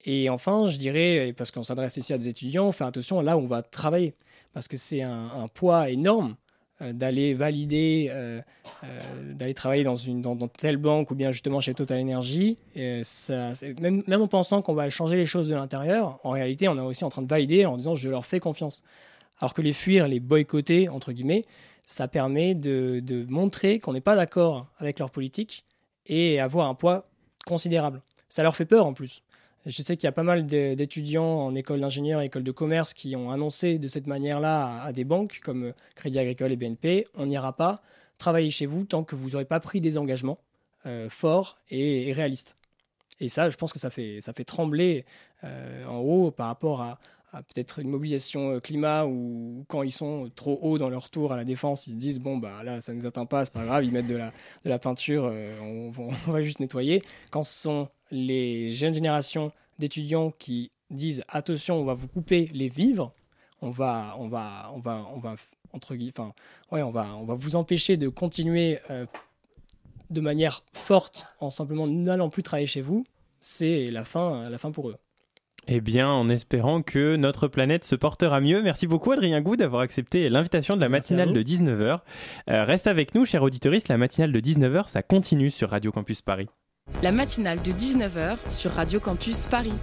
Et 0.06 0.30
enfin, 0.30 0.68
je 0.68 0.78
dirais, 0.78 1.34
parce 1.36 1.52
qu'on 1.52 1.64
s'adresse 1.64 1.98
ici 1.98 2.14
à 2.14 2.18
des 2.18 2.30
étudiants, 2.30 2.72
faire 2.72 2.88
attention 2.88 3.22
là 3.22 3.38
où 3.38 3.42
on 3.42 3.48
va 3.48 3.64
travailler 3.64 4.16
parce 4.54 4.68
que 4.68 4.78
c'est 4.78 5.02
un, 5.02 5.48
poids 5.54 5.90
énorme 5.90 6.36
euh, 6.82 6.94
d'aller 6.94 7.34
valider, 7.34 8.08
euh, 8.10 8.42
euh, 8.84 9.34
d'aller 9.34 9.54
travailler 9.54 9.84
dans, 9.84 9.96
une, 9.96 10.24
telle 10.58 10.78
banque 10.78 11.12
ou 11.12 11.16
bien 11.16 11.32
justement 11.32 11.60
chez 11.60 11.74
Total 11.74 12.00
Energy. 12.00 12.58
Même, 12.76 14.04
en 14.10 14.28
pensant 14.28 14.62
qu'on 14.62 14.74
va 14.74 14.90
changer 14.90 15.18
les 15.18 15.26
choses 15.26 15.50
de 15.50 15.56
l'intérieur, 15.56 16.20
en 16.24 16.32
réalité, 16.32 16.68
on 16.68 16.78
est 16.78 16.86
aussi 16.86 17.04
en 17.04 17.10
train 17.10 17.22
de 17.22 17.28
valider 17.28 17.66
en 17.66 17.78
disant 17.78 17.96
je 17.96 18.10
leur 18.10 18.26
fais 18.26 18.40
confiance. 18.40 18.84
Alors 19.40 19.54
que 19.54 19.62
les 19.62 19.74
fuir, 19.74 20.08
les 20.08 20.20
boycotter, 20.20 20.90
entre 20.90 21.12
guillemets, 21.12 21.46
ça 21.86 22.08
permet 22.08 22.56
de 22.56 23.26
montrer 23.30 23.80
qu'on 23.80 23.94
n'est 23.94 24.02
pas 24.02 24.16
d'accord 24.16 24.68
avec 24.80 25.00
leur 25.00 25.10
politique 25.12 25.66
et 26.06 26.40
avoir 26.40 26.68
un 26.68 26.76
poids 26.76 27.10
considérable. 27.46 28.02
Ça 28.28 28.44
leur 28.44 28.56
fait 28.56 28.66
peur 28.66 28.86
en 28.86 28.94
plus. 28.94 29.24
Je 29.66 29.82
sais 29.82 29.98
qu'il 29.98 30.06
y 30.06 30.08
a 30.08 30.14
pas 30.14 30.24
mal 30.24 30.46
d'étudiants 30.46 31.26
en 31.26 31.54
école 31.54 31.82
d'ingénieur 31.82 32.22
et 32.22 32.26
école 32.26 32.44
de 32.44 32.52
commerce 32.52 32.94
qui 32.94 33.16
ont 33.16 33.30
annoncé 33.30 33.78
de 33.78 33.88
cette 33.88 34.08
manière-là 34.08 34.84
à, 34.84 34.94
des 34.94 35.04
banques 35.04 35.42
comme 35.44 35.66
euh, 35.66 35.74
Crédit 35.96 36.20
Agricole 36.20 36.52
et 36.54 36.56
BNP, 36.56 37.06
on 37.16 37.26
n'ira 37.26 37.54
pas 37.54 37.82
travailler 38.18 38.52
chez 38.52 38.66
vous 38.66 38.86
tant 38.86 39.04
que 39.04 39.16
vous 39.16 39.32
n'aurez 39.32 39.46
pas 39.46 39.60
pris 39.60 39.82
des 39.82 39.98
engagements 39.98 40.40
euh, 40.86 41.10
forts 41.10 41.58
et, 41.70 42.14
réalistes. 42.14 42.58
Et 43.20 43.28
ça, 43.28 43.50
je 43.50 43.58
pense 43.58 43.74
que 43.74 43.80
ça 43.80 43.90
fait, 43.90 44.22
trembler 44.46 45.06
euh, 45.44 45.86
en 45.86 45.98
haut 45.98 46.32
par 46.32 46.48
rapport 46.48 46.82
à, 46.82 47.00
peut-être 47.34 47.80
une 47.80 47.90
mobilisation 47.90 48.60
climat 48.60 49.06
ou 49.06 49.66
quand 49.68 49.84
ils 49.84 49.92
sont 49.92 50.32
trop 50.36 50.58
hauts 50.62 50.78
dans 50.78 50.90
leur 50.90 51.10
tour 51.10 51.34
à 51.34 51.36
la 51.36 51.44
défense, 51.44 51.86
ils 51.86 51.92
se 51.92 51.96
disent 51.98 52.20
bon 52.20 52.38
bah 52.38 52.64
là 52.64 52.82
ça 52.82 52.92
nous 52.92 53.06
atteint 53.06 53.28
pas, 53.28 53.46
c'est 53.46 53.54
pas 53.54 53.66
grave, 53.66 53.86
ils 53.86 53.92
mettent 53.92 54.08
de 54.08 54.18
la, 54.66 54.80
peinture, 54.80 55.32
on, 55.62 55.92
on, 56.28 56.32
va 56.32 56.42
juste 56.42 56.60
nettoyer. 56.60 57.04
Quand 57.30 57.44
ce 57.44 57.54
sont 57.54 57.90
les 58.12 58.70
jeunes 58.70 58.94
générations 58.94 59.52
d'étudiants 59.78 60.32
qui 60.38 60.72
disent 60.90 61.24
attention, 61.28 61.76
on 61.76 61.86
va 61.86 61.94
vous 61.94 62.08
couper 62.08 62.46
les 62.54 62.70
vivres, 62.70 63.14
on 63.62 63.70
va, 63.70 64.16
on 64.18 64.28
va, 64.28 64.72
on 64.74 64.80
va, 64.80 65.06
on 65.14 65.20
va 65.20 65.36
entre 65.74 65.96
enfin, 66.08 66.34
ouais, 66.72 66.82
on 66.82 66.92
va, 66.92 67.16
on 67.16 67.26
va 67.26 67.36
vous 67.36 67.56
empêcher 67.56 67.98
de 67.98 68.10
continuer 68.10 68.80
euh, 68.90 69.06
de 70.10 70.22
manière 70.22 70.64
forte 70.74 71.28
en 71.40 71.50
simplement 71.50 71.88
n'allant 71.88 72.30
plus 72.30 72.44
travailler 72.44 72.68
chez 72.68 72.82
vous. 72.82 73.06
C'est 73.40 73.86
la 73.86 74.04
fin, 74.04 74.50
la 74.50 74.58
fin 74.58 74.72
pour 74.72 74.90
eux. 74.90 74.98
Eh 75.68 75.82
bien, 75.82 76.10
en 76.10 76.30
espérant 76.30 76.82
que 76.82 77.16
notre 77.16 77.48
planète 77.48 77.84
se 77.84 77.96
portera 77.96 78.42
mieux. 78.42 78.64
Merci 78.64 78.88
beaucoup, 78.88 79.12
Adrien 79.12 79.40
Gou, 79.42 79.56
d'avoir 79.56 79.84
accepté 79.84 80.28
l'invitation 80.30 80.76
de 80.76 80.82
la 80.82 80.90
matinale 80.90 81.32
de 81.32 81.44
19h. 81.44 82.00
Euh, 82.50 82.64
reste 82.64 82.88
avec 82.88 83.14
nous, 83.14 83.26
cher 83.26 83.44
auditeuriste. 83.44 83.88
La 83.88 83.98
matinale 83.98 84.32
de 84.32 84.40
19h, 84.40 84.88
ça 84.88 85.04
continue 85.04 85.52
sur 85.52 85.70
Radio 85.70 85.92
Campus 85.92 86.24
Paris. 86.24 86.48
La 87.02 87.12
matinale 87.14 87.62
de 87.62 87.72
19h 87.72 88.38
sur 88.50 88.72
Radio 88.72 89.00
Campus 89.00 89.46
Paris. 89.46 89.74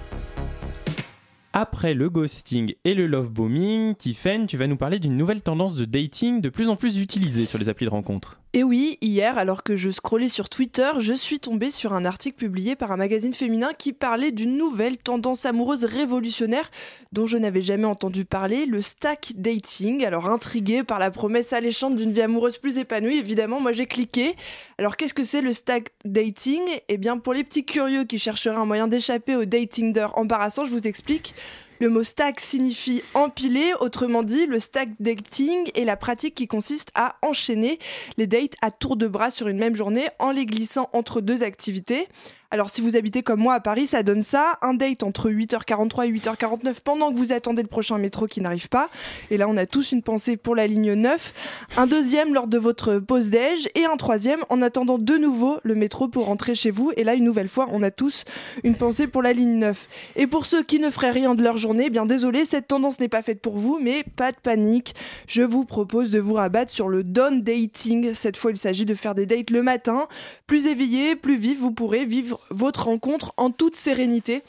Après 1.55 1.95
le 1.95 2.11
ghosting 2.11 2.75
et 2.85 2.93
le 2.93 3.07
love 3.07 3.33
bombing, 3.33 3.95
Tiffen, 3.95 4.47
tu 4.47 4.59
vas 4.59 4.67
nous 4.67 4.77
parler 4.77 4.99
d'une 4.99 5.17
nouvelle 5.17 5.41
tendance 5.41 5.75
de 5.77 5.87
dating 5.87 6.43
de 6.43 6.51
plus 6.51 6.69
en 6.69 6.77
plus 6.77 7.01
utilisée 7.01 7.47
sur 7.47 7.59
les 7.59 7.71
applis 7.71 7.87
de 7.87 7.91
rencontre. 7.91 8.39
Et 8.57 8.63
oui, 8.63 8.97
hier, 9.03 9.37
alors 9.37 9.63
que 9.63 9.77
je 9.77 9.91
scrollais 9.91 10.31
sur 10.31 10.49
Twitter, 10.49 10.91
je 11.01 11.13
suis 11.13 11.41
tombée 11.41 11.71
sur 11.71 11.93
un 11.93 12.07
article 12.07 12.39
publié 12.39 12.75
par 12.75 12.91
un 12.91 12.97
magazine 12.97 13.35
féminin 13.35 13.75
qui 13.77 13.93
parlait 13.93 14.31
d'une 14.31 14.57
nouvelle 14.57 14.97
tendance 14.97 15.45
amoureuse 15.45 15.85
révolutionnaire 15.85 16.71
dont 17.13 17.27
je 17.27 17.37
n'avais 17.37 17.61
jamais 17.61 17.85
entendu 17.85 18.25
parler, 18.25 18.65
le 18.65 18.81
stack 18.81 19.35
dating. 19.37 20.07
Alors 20.07 20.31
intriguée 20.31 20.85
par 20.85 20.99
la 20.99 21.11
promesse 21.11 21.53
alléchante 21.53 21.97
d'une 21.97 22.13
vie 22.13 22.23
amoureuse 22.23 22.57
plus 22.57 22.79
épanouie, 22.79 23.19
évidemment, 23.19 23.61
moi 23.61 23.75
j'ai 23.75 23.85
cliqué. 23.85 24.37
Alors 24.79 24.97
qu'est-ce 24.97 25.13
que 25.13 25.25
c'est 25.27 25.43
le 25.43 25.53
stack 25.53 25.91
dating? 26.07 26.63
Eh 26.89 26.97
bien 26.97 27.19
pour 27.19 27.35
les 27.35 27.45
petits 27.45 27.67
curieux 27.67 28.05
qui 28.05 28.19
chercheraient 28.19 28.57
un 28.57 28.65
moyen 28.65 28.89
d'échapper 28.89 29.37
au 29.37 29.45
dating 29.45 29.93
d'heure 29.93 30.17
embarrassant, 30.17 30.65
je 30.65 30.71
vous 30.71 30.87
explique. 30.87 31.35
Le 31.79 31.91
mot 31.91 32.03
stack 32.03 32.41
signifie 32.41 33.03
empiler, 33.13 33.73
autrement 33.81 34.23
dit, 34.23 34.47
le 34.47 34.61
stack 34.61 34.89
dating 34.99 35.71
est 35.75 35.85
la 35.85 35.97
pratique 35.97 36.35
qui 36.35 36.47
consiste 36.47 36.91
à 36.95 37.17
enchaîner 37.21 37.79
les 38.17 38.27
dates 38.27 38.55
à 38.63 38.71
tour 38.71 38.97
de 38.97 39.07
bras 39.07 39.31
sur 39.31 39.49
une 39.49 39.59
même 39.59 39.77
journée 39.77 40.09
en 40.19 40.31
les 40.31 40.47
glissant 40.47 40.89
entre 40.95 41.21
deux 41.21 41.43
activités. 41.43 42.09
Alors 42.57 42.71
si 42.71 42.81
vous 42.81 42.97
habitez 42.97 43.23
comme 43.23 43.41
moi 43.41 43.53
à 43.53 43.61
Paris, 43.61 43.87
ça 43.87 44.03
donne 44.03 44.23
ça, 44.23 44.57
un 44.63 44.73
date 44.73 45.03
entre 45.03 45.29
8h43 45.29 46.07
et 46.07 46.11
8h49 46.11 46.77
pendant 46.83 47.13
que 47.13 47.19
vous 47.19 47.31
attendez 47.35 47.61
le 47.61 47.69
prochain 47.69 47.99
métro 47.99 48.27
qui 48.27 48.41
n'arrive 48.41 48.71
pas. 48.71 48.89
Et 49.31 49.37
là, 49.37 49.47
on 49.47 49.59
a 49.59 49.67
tous 49.67 49.93
une 49.93 50.01
pensée 50.01 50.39
pour 50.39 50.57
la 50.57 50.67
ligne 50.67 50.95
9, 50.95 51.35
un 51.77 51.87
deuxième 51.87 52.33
lors 52.33 52.47
de 52.47 52.57
votre 52.57 52.97
pause 52.97 53.29
déj 53.29 53.69
et 53.75 53.85
un 53.85 53.99
troisième 53.99 54.41
en 54.49 54.63
attendant 54.63 54.97
de 54.97 55.19
nouveau 55.19 55.59
le 55.65 55.75
métro 55.75 56.09
pour 56.09 56.25
rentrer 56.25 56.55
chez 56.55 56.71
vous. 56.71 56.93
Et 56.97 57.05
là, 57.05 57.13
une 57.13 57.25
nouvelle 57.25 57.51
fois, 57.51 57.69
on 57.73 57.83
a 57.83 57.91
tous 57.91 58.25
une 58.65 58.75
pensée 58.75 59.07
pour 59.07 59.21
la 59.21 59.35
ligne 59.35 59.59
9. 59.59 59.89
Et 60.17 60.27
pour 60.27 60.47
ceux 60.47 60.63
qui 60.63 60.79
ne 60.79 60.89
feraient 60.89 61.11
rien 61.11 61.35
de 61.35 61.43
leur 61.43 61.59
journée, 61.59 61.85
eh 61.89 61.91
bien 61.91 62.07
désolé, 62.07 62.47
cette 62.47 62.69
tendance 62.69 63.01
n'est 63.01 63.09
pas 63.09 63.21
faite 63.21 63.43
pour 63.43 63.57
vous, 63.59 63.79
mais 63.83 64.03
pas 64.17 64.33
de 64.33 64.39
panique. 64.43 64.95
Je 65.27 65.43
vous 65.43 65.67
propose 65.67 66.11
de 66.11 66.21
vous 66.21 66.33
rabattre 66.33 66.73
sur 66.73 66.89
le 66.89 67.05
down 67.05 67.43
dating. 67.43 68.15
Cette 68.15 68.39
fois, 68.39 68.51
il 68.51 68.57
s'agit 68.57 68.87
de 68.87 68.95
faire 68.95 69.15
des 69.15 69.27
dates 69.27 69.51
le 69.51 69.61
matin, 69.61 70.09
plus 70.47 70.67
éveillé, 70.67 71.17
plus 71.17 71.37
vif, 71.37 71.59
vous 71.59 71.73
pourrez 71.73 72.07
vivre 72.07 72.41
votre 72.51 72.85
rencontre 72.85 73.33
en 73.37 73.51
toute 73.51 73.77
sérénité. 73.77 74.43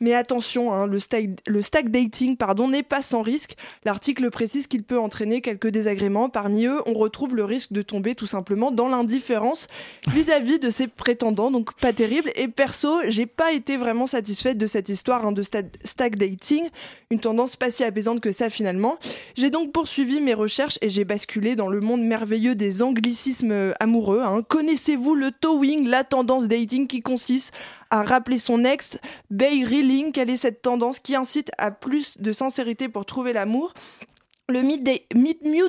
Mais 0.00 0.14
attention, 0.14 0.72
hein, 0.74 0.86
le, 0.86 0.98
stack, 0.98 1.90
dating 1.90 2.36
n'est 2.68 2.82
pas 2.82 3.02
sans 3.02 3.22
risque. 3.22 3.56
L'article 3.84 4.30
précise 4.30 4.66
qu'il 4.66 4.82
peut 4.82 4.98
entraîner 4.98 5.40
quelques 5.40 5.68
désagréments. 5.68 6.28
Parmi 6.28 6.66
eux, 6.66 6.80
on 6.86 6.94
retrouve 6.94 7.36
le 7.36 7.44
risque 7.44 7.72
de 7.72 7.82
tomber 7.82 8.14
tout 8.14 8.26
simplement 8.26 8.70
dans 8.70 8.88
l'indifférence 8.88 9.68
vis-à-vis 10.08 10.58
de 10.58 10.70
ses 10.70 10.88
prétendants. 10.88 11.50
Donc 11.50 11.74
pas 11.74 11.92
terrible. 11.92 12.30
Et 12.36 12.48
perso, 12.48 13.00
j'ai 13.08 13.26
pas 13.26 13.52
été 13.52 13.76
vraiment 13.76 14.06
satisfaite 14.06 14.58
de 14.58 14.66
cette 14.66 14.88
histoire 14.88 15.26
hein, 15.26 15.32
de 15.32 15.42
stack 15.42 16.16
dating. 16.16 16.68
Une 17.10 17.20
tendance 17.20 17.56
pas 17.56 17.70
si 17.70 17.84
apaisante 17.84 18.20
que 18.20 18.32
ça 18.32 18.50
finalement. 18.50 18.98
J'ai 19.36 19.50
donc 19.50 19.72
poursuivi 19.72 20.20
mes 20.20 20.34
recherches 20.34 20.78
et 20.80 20.88
j'ai 20.88 21.04
basculé 21.04 21.56
dans 21.56 21.68
le 21.68 21.80
monde 21.80 22.02
merveilleux 22.02 22.54
des 22.54 22.82
anglicismes 22.82 23.52
euh, 23.52 23.72
amoureux. 23.80 24.20
Hein. 24.22 24.42
Connaissez-vous 24.42 25.14
le 25.14 25.30
towing, 25.30 25.86
la 25.86 26.04
tendance 26.04 26.46
dating 26.48 26.86
qui 26.86 27.02
consiste 27.02 27.33
à 27.90 28.02
rappeler 28.02 28.38
son 28.38 28.64
ex, 28.64 28.98
Bay 29.30 29.64
Reeling, 29.64 30.12
quelle 30.12 30.30
est 30.30 30.36
cette 30.36 30.62
tendance 30.62 30.98
qui 30.98 31.14
incite 31.16 31.50
à 31.58 31.70
plus 31.70 32.18
de 32.18 32.32
sincérité 32.32 32.88
pour 32.88 33.04
trouver 33.06 33.32
l'amour? 33.32 33.74
Le 34.48 34.60
mute 34.60 34.82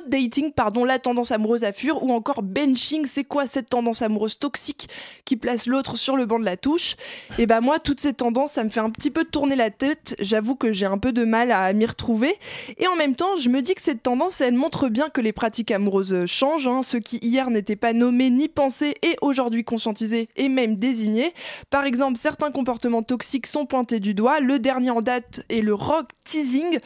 dating, 0.08 0.52
pardon, 0.52 0.84
la 0.84 0.98
tendance 0.98 1.32
amoureuse 1.32 1.64
à 1.64 1.72
fuir, 1.72 2.02
ou 2.02 2.12
encore 2.12 2.42
benching, 2.42 3.06
c'est 3.06 3.24
quoi 3.24 3.46
cette 3.46 3.70
tendance 3.70 4.02
amoureuse 4.02 4.38
toxique 4.38 4.90
qui 5.24 5.36
place 5.36 5.66
l'autre 5.66 5.96
sur 5.96 6.14
le 6.14 6.26
banc 6.26 6.38
de 6.38 6.44
la 6.44 6.58
touche? 6.58 6.96
Et 7.38 7.42
eh 7.42 7.46
ben 7.46 7.62
moi, 7.62 7.78
toutes 7.78 8.00
ces 8.00 8.12
tendances, 8.12 8.52
ça 8.52 8.64
me 8.64 8.68
fait 8.68 8.80
un 8.80 8.90
petit 8.90 9.10
peu 9.10 9.24
tourner 9.24 9.56
la 9.56 9.70
tête. 9.70 10.14
J'avoue 10.20 10.56
que 10.56 10.72
j'ai 10.72 10.84
un 10.84 10.98
peu 10.98 11.12
de 11.12 11.24
mal 11.24 11.52
à 11.52 11.72
m'y 11.72 11.86
retrouver. 11.86 12.34
Et 12.76 12.86
en 12.86 12.96
même 12.96 13.14
temps, 13.14 13.36
je 13.38 13.48
me 13.48 13.62
dis 13.62 13.74
que 13.74 13.80
cette 13.80 14.02
tendance, 14.02 14.42
elle 14.42 14.54
montre 14.54 14.90
bien 14.90 15.08
que 15.08 15.22
les 15.22 15.32
pratiques 15.32 15.70
amoureuses 15.70 16.26
changent. 16.26 16.66
Hein. 16.66 16.82
Ceux 16.82 17.00
qui 17.00 17.16
hier 17.22 17.48
n'étaient 17.48 17.76
pas 17.76 17.94
nommés 17.94 18.28
ni 18.28 18.48
pensés 18.48 18.94
et 19.02 19.16
aujourd'hui 19.22 19.64
conscientisés 19.64 20.28
et 20.36 20.50
même 20.50 20.76
désignés. 20.76 21.32
Par 21.70 21.86
exemple, 21.86 22.18
certains 22.18 22.50
comportements 22.50 23.02
toxiques 23.02 23.46
sont 23.46 23.64
pointés 23.64 24.00
du 24.00 24.12
doigt. 24.12 24.40
Le 24.40 24.58
dernier 24.58 24.90
en 24.90 25.00
date 25.00 25.40
est 25.48 25.62
le 25.62 25.72
rock 25.72 26.08
teasing. 26.24 26.78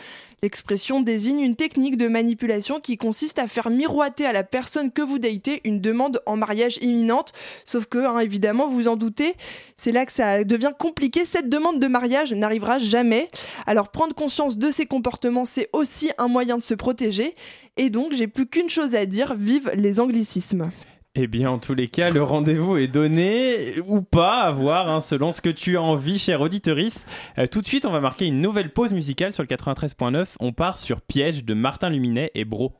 L'expression 0.43 1.01
désigne 1.01 1.41
une 1.41 1.57
technique 1.57 1.99
de 1.99 2.09
manipulation 2.09 2.81
qui 2.81 2.97
consiste 2.97 3.39
à 3.39 3.47
faire 3.47 3.69
miroiter 3.69 4.25
à 4.25 4.33
la 4.33 4.43
personne 4.43 4.91
que 4.91 5.03
vous 5.03 5.19
datez 5.19 5.61
une 5.65 5.81
demande 5.81 6.23
en 6.25 6.37
mariage 6.37 6.79
imminente. 6.81 7.33
Sauf 7.67 7.87
que, 7.87 7.99
hein, 7.99 8.19
évidemment, 8.21 8.69
vous 8.69 8.89
en 8.89 8.97
doutez, 8.97 9.35
c'est 9.77 9.93
là 9.93 10.07
que 10.07 10.13
ça 10.13 10.45
devient 10.45 10.73
compliqué. 10.79 11.27
Cette 11.27 11.51
demande 11.51 11.79
de 11.79 11.87
mariage 11.87 12.33
n'arrivera 12.33 12.79
jamais. 12.79 13.29
Alors 13.67 13.91
prendre 13.91 14.15
conscience 14.15 14.57
de 14.57 14.71
ces 14.71 14.87
comportements, 14.87 15.45
c'est 15.45 15.69
aussi 15.75 16.11
un 16.17 16.29
moyen 16.29 16.57
de 16.57 16.63
se 16.63 16.75
protéger. 16.75 17.35
Et 17.77 17.91
donc, 17.91 18.13
j'ai 18.13 18.27
plus 18.27 18.47
qu'une 18.47 18.71
chose 18.71 18.95
à 18.95 19.05
dire, 19.05 19.35
vive 19.35 19.71
les 19.75 20.01
anglicismes. 20.01 20.71
Eh 21.17 21.27
bien, 21.27 21.51
en 21.51 21.59
tous 21.59 21.75
les 21.75 21.89
cas, 21.89 22.11
le 22.11 22.23
rendez-vous 22.23 22.77
est 22.77 22.87
donné 22.87 23.81
ou 23.85 24.01
pas 24.01 24.43
à 24.43 24.53
voir, 24.53 24.89
hein, 24.89 25.01
selon 25.01 25.33
ce 25.33 25.41
que 25.41 25.49
tu 25.49 25.77
as 25.77 25.83
envie, 25.83 26.21
cher 26.21 26.41
auditorice. 26.41 27.05
Euh, 27.37 27.49
tout 27.49 27.61
de 27.61 27.67
suite, 27.67 27.85
on 27.85 27.91
va 27.91 27.99
marquer 27.99 28.27
une 28.27 28.41
nouvelle 28.41 28.73
pause 28.73 28.93
musicale 28.93 29.33
sur 29.33 29.43
le 29.43 29.49
93.9. 29.49 30.37
On 30.39 30.53
part 30.53 30.79
sur 30.79 31.01
Piège 31.01 31.45
de 31.45 31.53
Martin 31.53 31.91
Luminet 31.91 32.31
et 32.37 32.45
Bro. 32.45 32.75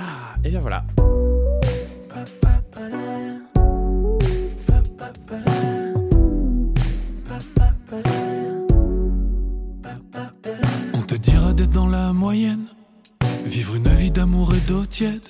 Ah, 0.00 0.34
et 0.42 0.48
bien 0.48 0.58
voilà. 0.58 0.82
On 10.94 11.02
te 11.02 11.14
dira 11.14 11.52
d'être 11.52 11.70
dans 11.70 11.86
la 11.86 12.12
moyenne, 12.12 12.66
vivre 13.44 13.76
une 13.76 13.88
vie 13.90 14.10
d'amour 14.10 14.52
et 14.52 14.60
d'eau 14.68 14.84
tiède. 14.84 15.22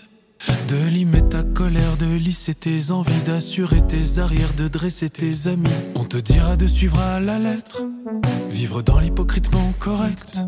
De 0.68 0.76
limer 0.88 1.20
ta 1.29 1.42
colère, 1.42 1.96
de 1.98 2.07
lisser 2.07 2.55
tes 2.55 2.92
envies, 2.92 3.22
d'assurer 3.26 3.81
tes 3.87 4.18
arrières, 4.20 4.55
de 4.57 4.68
dresser 4.68 5.11
tes 5.11 5.48
amis. 5.48 5.68
On 5.96 6.05
te 6.05 6.16
dira 6.16 6.57
de 6.57 6.66
suivre 6.66 6.98
à 6.98 7.20
la 7.20 7.38
lettre, 7.38 7.83
vivre 8.50 8.81
dans 8.81 8.98
l'hypocritement 9.00 9.72
correct. 9.79 10.38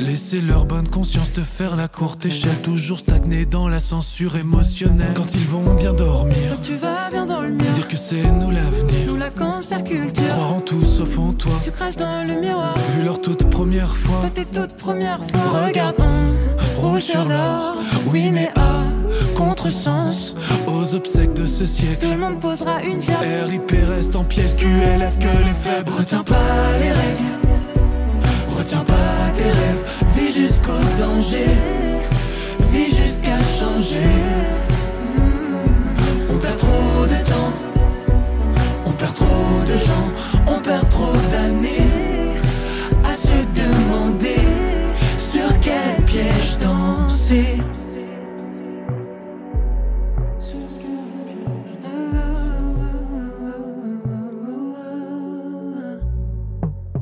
Laisser 0.00 0.40
leur 0.40 0.64
bonne 0.64 0.88
conscience 0.88 1.32
te 1.32 1.42
faire 1.42 1.76
la 1.76 1.88
courte 1.88 2.24
échelle, 2.24 2.56
toujours 2.62 2.98
stagner 3.00 3.44
dans 3.44 3.68
la 3.68 3.80
censure 3.80 4.36
émotionnelle. 4.36 5.12
Quand 5.14 5.34
ils 5.34 5.46
vont 5.46 5.74
bien 5.74 5.92
dormir, 5.92 6.36
Quand 6.50 6.62
tu 6.62 6.74
vas 6.76 7.10
bien 7.10 7.26
mur, 7.26 7.58
dire 7.74 7.88
que 7.88 7.96
c'est 7.96 8.22
nous 8.22 8.50
l'avenir. 8.50 9.06
nous 9.08 9.16
la 9.16 9.30
cancer 9.30 9.82
culture. 9.84 10.28
Croire 10.28 10.54
en 10.54 10.60
tout 10.60 10.82
sauf 10.82 11.18
en 11.18 11.32
toi, 11.32 11.52
Tu 11.62 11.70
craches 11.70 11.96
dans 11.96 12.26
le 12.26 12.40
miroir, 12.40 12.74
vu 12.96 13.04
leur 13.04 13.20
toute 13.20 13.50
première 13.50 13.94
fois. 13.94 14.20
toi 14.20 14.30
tes 14.30 14.44
toutes 14.46 14.76
premières 14.76 15.18
fois. 15.18 15.66
Regarde, 15.66 15.96
on 16.00 16.80
roule 16.80 17.00
sur 17.00 17.24
l'or, 17.24 17.76
oui 18.06 18.30
mais 18.32 18.48
à 18.56 18.83
contresens, 19.36 20.34
aux 20.66 20.94
obsèques 20.94 21.32
de 21.34 21.46
ce 21.46 21.64
Tout 21.64 21.66
siècle. 21.66 22.08
le 22.10 22.16
monde 22.16 22.40
posera 22.40 22.82
une 22.82 23.00
chair. 23.00 23.18
RIP 23.46 23.72
reste 23.88 24.16
en 24.16 24.24
pièces, 24.24 24.54
QLF 24.54 25.18
que 25.18 25.38
les 25.44 25.54
faibles. 25.54 25.90
Retiens 25.98 26.22
pas 26.22 26.78
les 26.78 26.90
règles, 26.90 27.32
retiens 28.56 28.84
pas 28.84 29.30
tes 29.34 29.44
rêves. 29.44 29.84
Vis 30.16 30.32
jusqu'au 30.34 30.80
danger, 30.98 31.46
vis 32.72 32.96
jusqu'à 32.96 33.38
changer. 33.58 34.10
On 36.30 36.36
perd 36.38 36.56
trop 36.56 37.06
de 37.06 37.30
temps, 37.30 37.52
on 38.86 38.90
perd 38.92 39.14
trop 39.14 39.64
de 39.66 39.76
gens, 39.78 40.08
on 40.46 40.60
perd 40.60 40.88
trop 40.88 41.16
d'années 41.30 41.88
à 43.04 43.14
se 43.14 43.60
demander 43.60 44.40
sur 45.18 45.48
quel 45.60 46.04
piège 46.04 46.58
danser. 46.58 47.58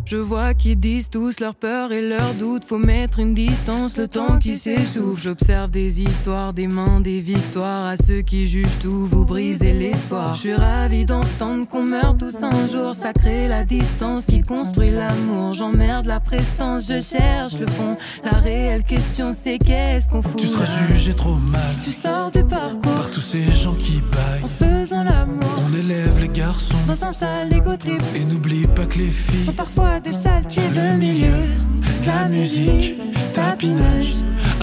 Je 0.04 0.16
vois 0.16 0.52
qu'ils 0.54 0.78
disent 0.78 1.08
tous 1.10 1.40
leur 1.40 1.54
peur 1.54 1.92
et 1.92 2.02
leurs 2.02 2.34
doutes. 2.34 2.64
Faut 2.64 2.78
mettre 2.78 3.18
une 3.18 3.34
distance, 3.34 3.96
le 3.96 4.08
temps 4.08 4.38
qui 4.38 4.56
s'essouffle. 4.56 5.20
J'observe 5.22 5.70
des 5.70 6.02
histoires, 6.02 6.52
des 6.52 6.66
mains, 6.66 7.00
des 7.00 7.20
victoires. 7.20 7.86
À 7.86 7.96
ceux 7.96 8.20
qui 8.22 8.46
jugent 8.46 8.78
tout, 8.80 9.06
vous 9.06 9.24
brisez 9.24 9.72
l'espoir. 9.72 10.34
Je 10.34 10.40
suis 10.40 10.54
ravi 10.54 11.06
d'entendre 11.06 11.66
qu'on 11.66 11.84
meurt 11.84 12.18
tous 12.18 12.42
un 12.42 12.66
jour. 12.66 12.94
Ça 12.94 13.12
crée 13.12 13.48
la 13.48 13.64
distance 13.64 14.26
qui 14.26 14.42
construit 14.42 14.90
l'amour. 14.90 15.54
J'emmerde 15.54 16.06
la 16.06 16.20
prestance, 16.20 16.88
je 16.88 17.00
cherche 17.00 17.58
le 17.58 17.66
fond. 17.66 17.96
La 18.24 18.38
réelle 18.38 18.84
question, 18.84 19.32
c'est 19.32 19.58
qu'est-ce 19.58 20.08
qu'on 20.08 20.22
fout? 20.22 20.40
Tu 20.40 20.48
seras 20.48 20.88
jugé 20.88 21.14
trop 21.14 21.36
mal 21.36 21.60
Tu 21.84 21.92
sors 21.92 22.30
du 22.30 22.44
parcours 22.44 22.80
par 22.80 23.10
tous 23.10 23.20
ces 23.20 23.50
gens 23.52 23.74
qui 23.74 23.98
en 23.98 24.10
baillent. 24.10 24.50
faisant 24.50 25.04
l'amour. 25.04 25.41
On 25.72 25.76
élève 25.76 26.18
les 26.20 26.28
garçons 26.28 26.76
dans 26.86 27.04
un 27.04 27.12
sale 27.12 27.52
égo 27.54 27.76
trip. 27.76 28.02
Et 28.14 28.24
n'oublie 28.24 28.66
pas 28.66 28.84
que 28.84 28.98
les 28.98 29.10
filles 29.10 29.44
sont 29.44 29.52
parfois 29.52 30.00
des 30.00 30.12
saltiers. 30.12 30.62
Le 30.74 30.98
milieu 30.98 31.32
de 31.32 32.06
la 32.06 32.28
musique, 32.28 32.98
tapinage 33.32 34.16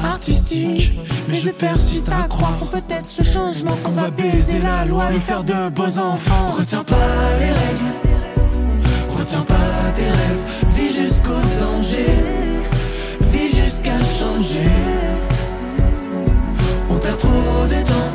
artistique. 0.03 0.99
Mais 1.27 1.39
je 1.39 1.49
persiste 1.49 2.09
à 2.09 2.27
croire 2.27 2.57
peut-être 2.71 3.09
ce 3.09 3.23
changement. 3.23 3.75
Qu'on 3.83 3.91
va 3.91 4.11
baiser 4.11 4.59
la 4.59 4.85
loi 4.85 5.11
et 5.11 5.19
faire 5.19 5.43
de 5.43 5.69
beaux 5.69 5.97
enfants. 5.97 6.51
Retiens 6.51 6.83
pas 6.83 6.95
les 7.39 7.45
règles, 7.45 7.93
retiens 9.17 9.41
pas 9.41 9.91
tes 9.95 10.05
rêves. 10.05 10.65
Vis 10.75 10.95
jusqu'au 10.95 11.41
danger, 11.59 12.05
vis 13.31 13.55
jusqu'à 13.55 13.97
changer. 14.03 14.69
On 16.91 16.95
perd 16.97 17.17
trop 17.17 17.65
de 17.67 17.83
temps, 17.83 18.11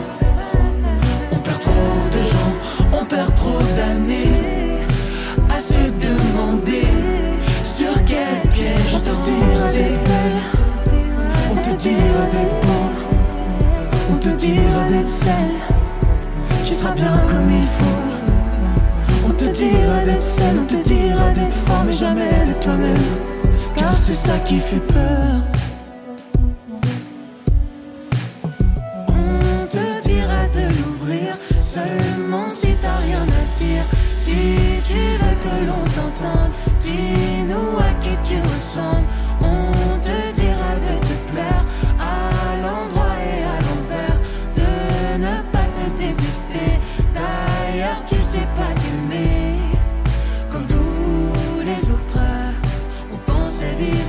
on 1.33 1.37
perd 1.39 1.61
trop 1.61 1.71
de 1.71 2.23
gens. 2.23 2.84
On 2.97 3.05
perd 3.05 3.35
trop 3.35 3.59
d'années 3.77 4.79
à 5.51 5.61
se 5.61 5.91
demander 6.07 6.87
sur 7.65 7.93
quel 8.07 8.41
piège 8.51 9.03
t'enduser. 9.03 9.95
On 11.51 11.57
te 11.57 11.75
dira 11.77 12.27
d'être 12.31 12.61
bon, 12.63 12.87
on 14.13 14.17
te 14.17 14.29
dira 14.29 14.85
d'être 14.89 15.11
celle 15.11 15.57
qui 16.65 16.73
sera 16.73 16.93
bien 16.93 17.17
comme 17.27 17.49
il 17.51 17.67
faut. 17.67 19.27
On 19.27 19.33
te 19.33 19.45
dira 19.45 20.05
d'être 20.05 20.23
saine, 20.23 20.61
on 20.63 20.67
te 20.67 20.89
dira 20.89 21.31
d'être 21.35 21.53
femme 21.53 21.89
et 21.89 21.93
jamais 21.93 22.47
de 22.47 22.53
toi-même, 22.63 22.97
car 23.77 23.97
c'est 23.97 24.15
ça 24.15 24.39
qui 24.45 24.59
fait 24.59 24.87
peur. 24.87 25.54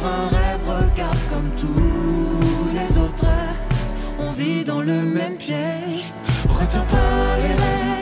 Un 0.06 0.28
rêve, 0.28 0.68
regarde 0.68 1.18
comme 1.30 1.50
tous 1.56 2.70
les 2.74 2.98
autres. 2.98 3.26
On 4.20 4.30
vit 4.30 4.64
dans 4.64 4.82
le 4.82 5.04
même 5.04 5.36
piège. 5.36 6.14
Retiens 6.48 6.86
pas 6.86 7.38
les 7.44 7.56
règles, 7.64 7.95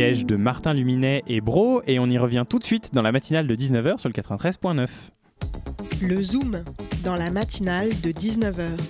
Piège 0.00 0.24
de 0.24 0.36
Martin 0.36 0.72
Luminet 0.72 1.22
et 1.26 1.42
Bro, 1.42 1.82
et 1.86 1.98
on 1.98 2.06
y 2.06 2.16
revient 2.16 2.46
tout 2.48 2.58
de 2.58 2.64
suite 2.64 2.94
dans 2.94 3.02
la 3.02 3.12
matinale 3.12 3.46
de 3.46 3.54
19h 3.54 3.98
sur 3.98 4.08
le 4.08 4.14
93.9. 4.14 4.88
Le 6.00 6.22
Zoom, 6.22 6.64
dans 7.04 7.16
la 7.16 7.30
matinale 7.30 7.90
de 8.00 8.10
19h. 8.10 8.80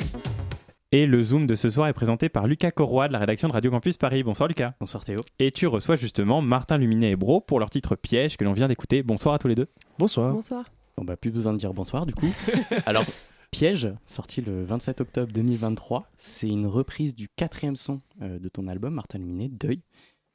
Et 0.92 1.06
le 1.06 1.20
Zoom 1.24 1.48
de 1.48 1.56
ce 1.56 1.68
soir 1.68 1.88
est 1.88 1.92
présenté 1.94 2.28
par 2.28 2.46
Lucas 2.46 2.70
Corroy 2.70 3.08
de 3.08 3.12
la 3.12 3.18
rédaction 3.18 3.48
de 3.48 3.52
Radio 3.52 3.72
Campus 3.72 3.96
Paris. 3.96 4.22
Bonsoir 4.22 4.48
Lucas. 4.48 4.74
Bonsoir 4.78 5.02
Théo. 5.02 5.18
Et 5.40 5.50
tu 5.50 5.66
reçois 5.66 5.96
justement 5.96 6.42
Martin 6.42 6.78
Luminet 6.78 7.10
et 7.10 7.16
Bro 7.16 7.40
pour 7.40 7.58
leur 7.58 7.70
titre 7.70 7.96
Piège 7.96 8.36
que 8.36 8.44
l'on 8.44 8.52
vient 8.52 8.68
d'écouter. 8.68 9.02
Bonsoir 9.02 9.34
à 9.34 9.40
tous 9.40 9.48
les 9.48 9.56
deux. 9.56 9.66
Bonsoir. 9.98 10.32
Bonsoir. 10.32 10.66
Bon 10.96 11.02
bah 11.02 11.16
plus 11.16 11.32
besoin 11.32 11.52
de 11.52 11.58
dire 11.58 11.74
bonsoir 11.74 12.06
du 12.06 12.14
coup. 12.14 12.32
Alors 12.86 13.04
Piège, 13.50 13.92
sorti 14.04 14.42
le 14.42 14.62
27 14.62 15.00
octobre 15.00 15.32
2023, 15.32 16.06
c'est 16.16 16.46
une 16.46 16.66
reprise 16.66 17.16
du 17.16 17.28
quatrième 17.28 17.74
son 17.74 18.00
euh, 18.22 18.38
de 18.38 18.48
ton 18.48 18.68
album 18.68 18.94
Martin 18.94 19.18
Luminet, 19.18 19.48
Deuil. 19.48 19.82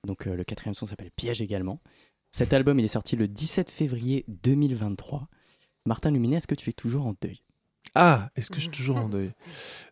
Donc 0.06 0.28
euh, 0.28 0.36
le 0.36 0.44
quatrième 0.44 0.74
son 0.74 0.86
s'appelle 0.86 1.12
Piège 1.12 1.42
également. 1.42 1.80
Cet 2.32 2.54
album 2.54 2.80
il 2.80 2.86
est 2.86 2.90
sorti 2.90 3.16
le 3.16 3.28
17 3.28 3.72
février 3.72 4.26
2023. 4.28 5.24
Martin 5.86 6.12
Luminet, 6.12 6.38
est-ce 6.38 6.48
que 6.48 6.56
tu 6.56 6.70
es 6.70 6.74
toujours 6.74 7.06
en 7.06 7.16
deuil? 7.22 7.42
Ah, 7.94 8.30
est-ce 8.36 8.50
que 8.50 8.56
je 8.58 8.62
suis 8.62 8.70
toujours 8.72 8.98
en 8.98 9.10
deuil? 9.10 9.32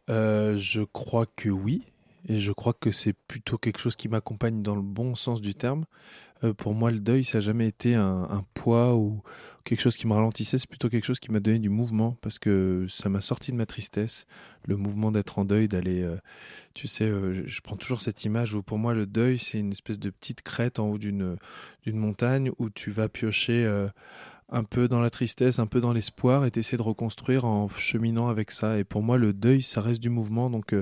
Euh, 0.09 0.57
Je 0.57 0.81
crois 0.81 1.25
que 1.25 1.49
oui. 1.49 1.83
Et 2.27 2.39
je 2.39 2.51
crois 2.53 2.73
que 2.73 2.91
c'est 2.91 3.13
plutôt 3.13 3.57
quelque 3.57 3.79
chose 3.79 3.97
qui 3.97 4.07
m'accompagne 4.07 4.63
dans 4.63 4.75
le 4.75 4.81
bon 4.81 5.13
sens 5.13 5.41
du 5.41 5.55
terme. 5.55 5.85
Euh, 6.45 6.53
pour 6.53 6.73
moi, 6.73 6.89
le 6.89 6.99
deuil, 6.99 7.25
ça 7.25 7.39
n'a 7.39 7.41
jamais 7.41 7.67
été 7.67 7.95
un, 7.95 8.23
un 8.29 8.45
poids 8.53 8.95
ou 8.95 9.21
quelque 9.63 9.81
chose 9.81 9.97
qui 9.97 10.07
me 10.07 10.13
ralentissait. 10.13 10.57
C'est 10.57 10.69
plutôt 10.69 10.89
quelque 10.89 11.05
chose 11.05 11.19
qui 11.19 11.31
m'a 11.31 11.39
donné 11.39 11.59
du 11.59 11.69
mouvement 11.69 12.17
parce 12.21 12.39
que 12.39 12.85
ça 12.87 13.09
m'a 13.09 13.21
sorti 13.21 13.51
de 13.51 13.57
ma 13.57 13.65
tristesse. 13.65 14.25
Le 14.67 14.77
mouvement 14.77 15.11
d'être 15.11 15.39
en 15.39 15.45
deuil, 15.45 15.67
d'aller. 15.67 16.01
euh, 16.01 16.17
tu 16.73 16.87
sais, 16.87 17.05
euh, 17.05 17.43
je, 17.45 17.61
prends 17.61 17.77
toujours 17.77 18.01
cette 18.01 18.23
image 18.25 18.53
où 18.53 18.63
pour 18.63 18.77
moi, 18.77 18.93
le 18.93 19.05
deuil, 19.05 19.39
c'est 19.39 19.59
une 19.59 19.71
espèce 19.71 19.99
de 19.99 20.09
petite 20.09 20.41
crête 20.41 20.79
en 20.79 20.89
haut 20.89 20.97
d'une 20.97 21.37
montagne 21.87 22.51
où 22.59 22.69
tu 22.69 22.91
vas 22.91 23.09
piocher. 23.09 23.65
euh, 23.65 23.87
un 24.49 24.65
peu 24.65 24.87
dans 24.87 24.99
la 24.99 25.09
tristesse, 25.09 25.57
un 25.57 25.65
peu 25.65 25.81
dans 25.81 25.93
l'espoir, 25.93 26.45
et 26.45 26.51
t'essaies 26.51 26.77
de 26.77 26.83
reconstruire 26.83 27.45
en 27.45 27.67
cheminant 27.69 28.27
avec 28.27 28.51
ça. 28.51 28.77
Et 28.77 28.83
pour 28.83 29.01
moi, 29.01 29.17
le 29.17 29.33
deuil, 29.33 29.63
ça 29.63 29.81
reste 29.81 29.99
du 29.99 30.09
mouvement. 30.11 30.51
Donc, 30.51 30.75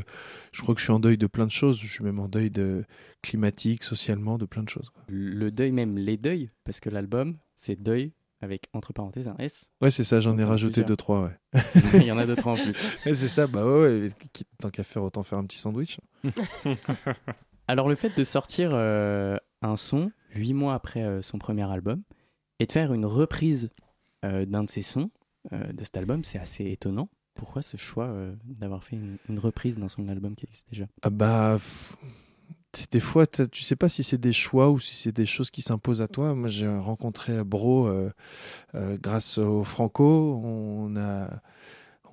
je 0.52 0.62
crois 0.62 0.76
que 0.76 0.82
je 0.82 0.86
suis 0.86 0.92
en 0.92 1.00
deuil 1.00 1.18
de 1.18 1.28
plein 1.28 1.46
de 1.46 1.52
choses. 1.52 1.80
Je 1.80 1.88
suis 1.88 2.04
même 2.04 2.20
en 2.20 2.28
deuil 2.28 2.52
de 2.52 2.84
climatique, 3.22 3.84
socialement, 3.84 4.38
de 4.38 4.46
plein 4.46 4.64
de 4.64 4.70
choses. 4.70 4.92
Le 5.08 5.52
deuil 5.52 5.72
même, 5.72 5.98
les 5.98 6.18
deuils, 6.18 6.50
parce 6.66 6.82
que 6.82 6.90
l'album 6.90 7.38
c'est 7.62 7.80
Deuil 7.80 8.12
avec 8.42 8.68
entre 8.74 8.94
parenthèses 8.94 9.28
un 9.28 9.36
S. 9.38 9.70
Ouais, 9.82 9.92
c'est 9.92 10.04
ça. 10.04 10.20
J'en 10.20 10.38
ai 10.38 10.44
rajouté 10.44 10.84
deux 10.84 10.96
trois. 10.96 11.24
Ouais. 11.24 11.62
Il 11.94 12.04
y 12.04 12.12
en 12.12 12.18
a 12.18 12.26
d'autres 12.26 12.48
en 12.48 12.56
plus. 12.56 12.78
Ouais, 13.06 13.16
c'est 13.16 13.28
ça. 13.28 13.48
Bah 13.48 13.66
ouais. 13.66 14.02
ouais. 14.02 14.10
Tant 14.60 14.70
qu'à 14.70 14.84
faire, 14.84 15.04
autant 15.04 15.24
faire 15.24 15.40
un 15.40 15.46
petit 15.46 15.58
sandwich. 15.58 16.00
Alors 17.68 17.88
le 17.88 17.96
fait 17.96 18.18
de 18.18 18.24
sortir 18.24 18.72
euh, 18.74 19.38
un 19.62 19.78
son 19.78 20.12
huit 20.36 20.54
mois 20.54 20.74
après 20.74 21.04
euh, 21.04 21.22
son 21.22 21.38
premier 21.38 21.70
album 21.72 22.04
et 22.60 22.66
de 22.66 22.72
faire 22.72 22.94
une 22.94 23.06
reprise 23.06 23.70
euh, 24.26 24.46
d'un 24.46 24.64
de 24.64 24.70
ses 24.70 24.82
sons 24.82 25.10
de 25.52 25.84
cet 25.84 25.98
album, 25.98 26.24
c'est 26.24 26.38
assez 26.38 26.66
étonnant. 26.66 27.10
Pourquoi 27.34 27.64
ce 27.64 27.76
choix 27.76 28.16
d'avoir 28.46 28.84
fait 28.84 28.96
une, 28.96 29.18
une 29.28 29.40
reprise 29.40 29.80
d'un 29.80 29.88
son 29.88 30.04
de 30.04 30.08
l'album 30.08 30.36
qui 30.36 30.46
existe 30.46 30.68
déjà? 30.70 30.86
Ah 31.02 31.10
bah. 31.10 31.58
Des 32.92 33.02
fois, 33.02 33.28
tu 33.28 33.64
sais 33.64 33.76
pas 33.76 33.90
si 33.90 34.02
c'est 34.02 34.18
des 34.18 34.32
choix 34.32 34.70
ou 34.70 34.80
si 34.80 34.96
c'est 34.96 35.12
des 35.12 35.26
choses 35.26 35.52
qui 35.52 35.62
s'imposent 35.62 36.02
à 36.02 36.08
toi. 36.08 36.34
Moi, 36.36 36.48
j'ai 36.48 36.68
rencontré 36.68 37.44
Bro 37.44 37.88
euh, 37.88 38.10
euh, 38.76 38.98
grâce 39.02 39.38
au 39.38 39.66
Franco. 39.66 40.40
On 40.42 40.96
a, 40.96 41.42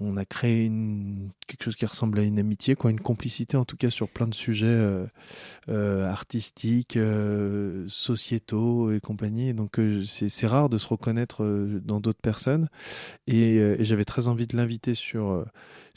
on 0.01 0.17
a 0.17 0.25
créé 0.25 0.71
quelque 1.47 1.63
chose 1.63 1.77
qui 1.77 1.87
ressemble 1.87 2.19
à 2.19 2.23
une 2.25 2.41
amitié, 2.41 2.75
quoi, 2.75 2.91
une 2.91 2.99
complicité 2.99 3.57
en 3.57 3.65
tout 3.65 3.77
cas 3.77 3.91
sur 3.91 4.09
plein 4.09 4.27
de 4.27 4.35
sujets 4.35 4.67
euh, 5.69 6.09
artistiques, 6.09 6.99
sociétaux 7.87 8.91
et 8.91 8.99
compagnie. 8.99 9.55
Donc, 9.55 9.81
c'est 10.07 10.47
rare 10.47 10.69
de 10.69 10.79
se 10.79 10.89
reconnaître 10.89 11.45
dans 11.85 12.01
d'autres 12.01 12.21
personnes. 12.21 12.69
Et 13.29 13.77
j'avais 13.79 14.05
très 14.05 14.27
envie 14.27 14.49
de 14.49 14.57
l'inviter 14.57 14.95
sur. 14.95 15.45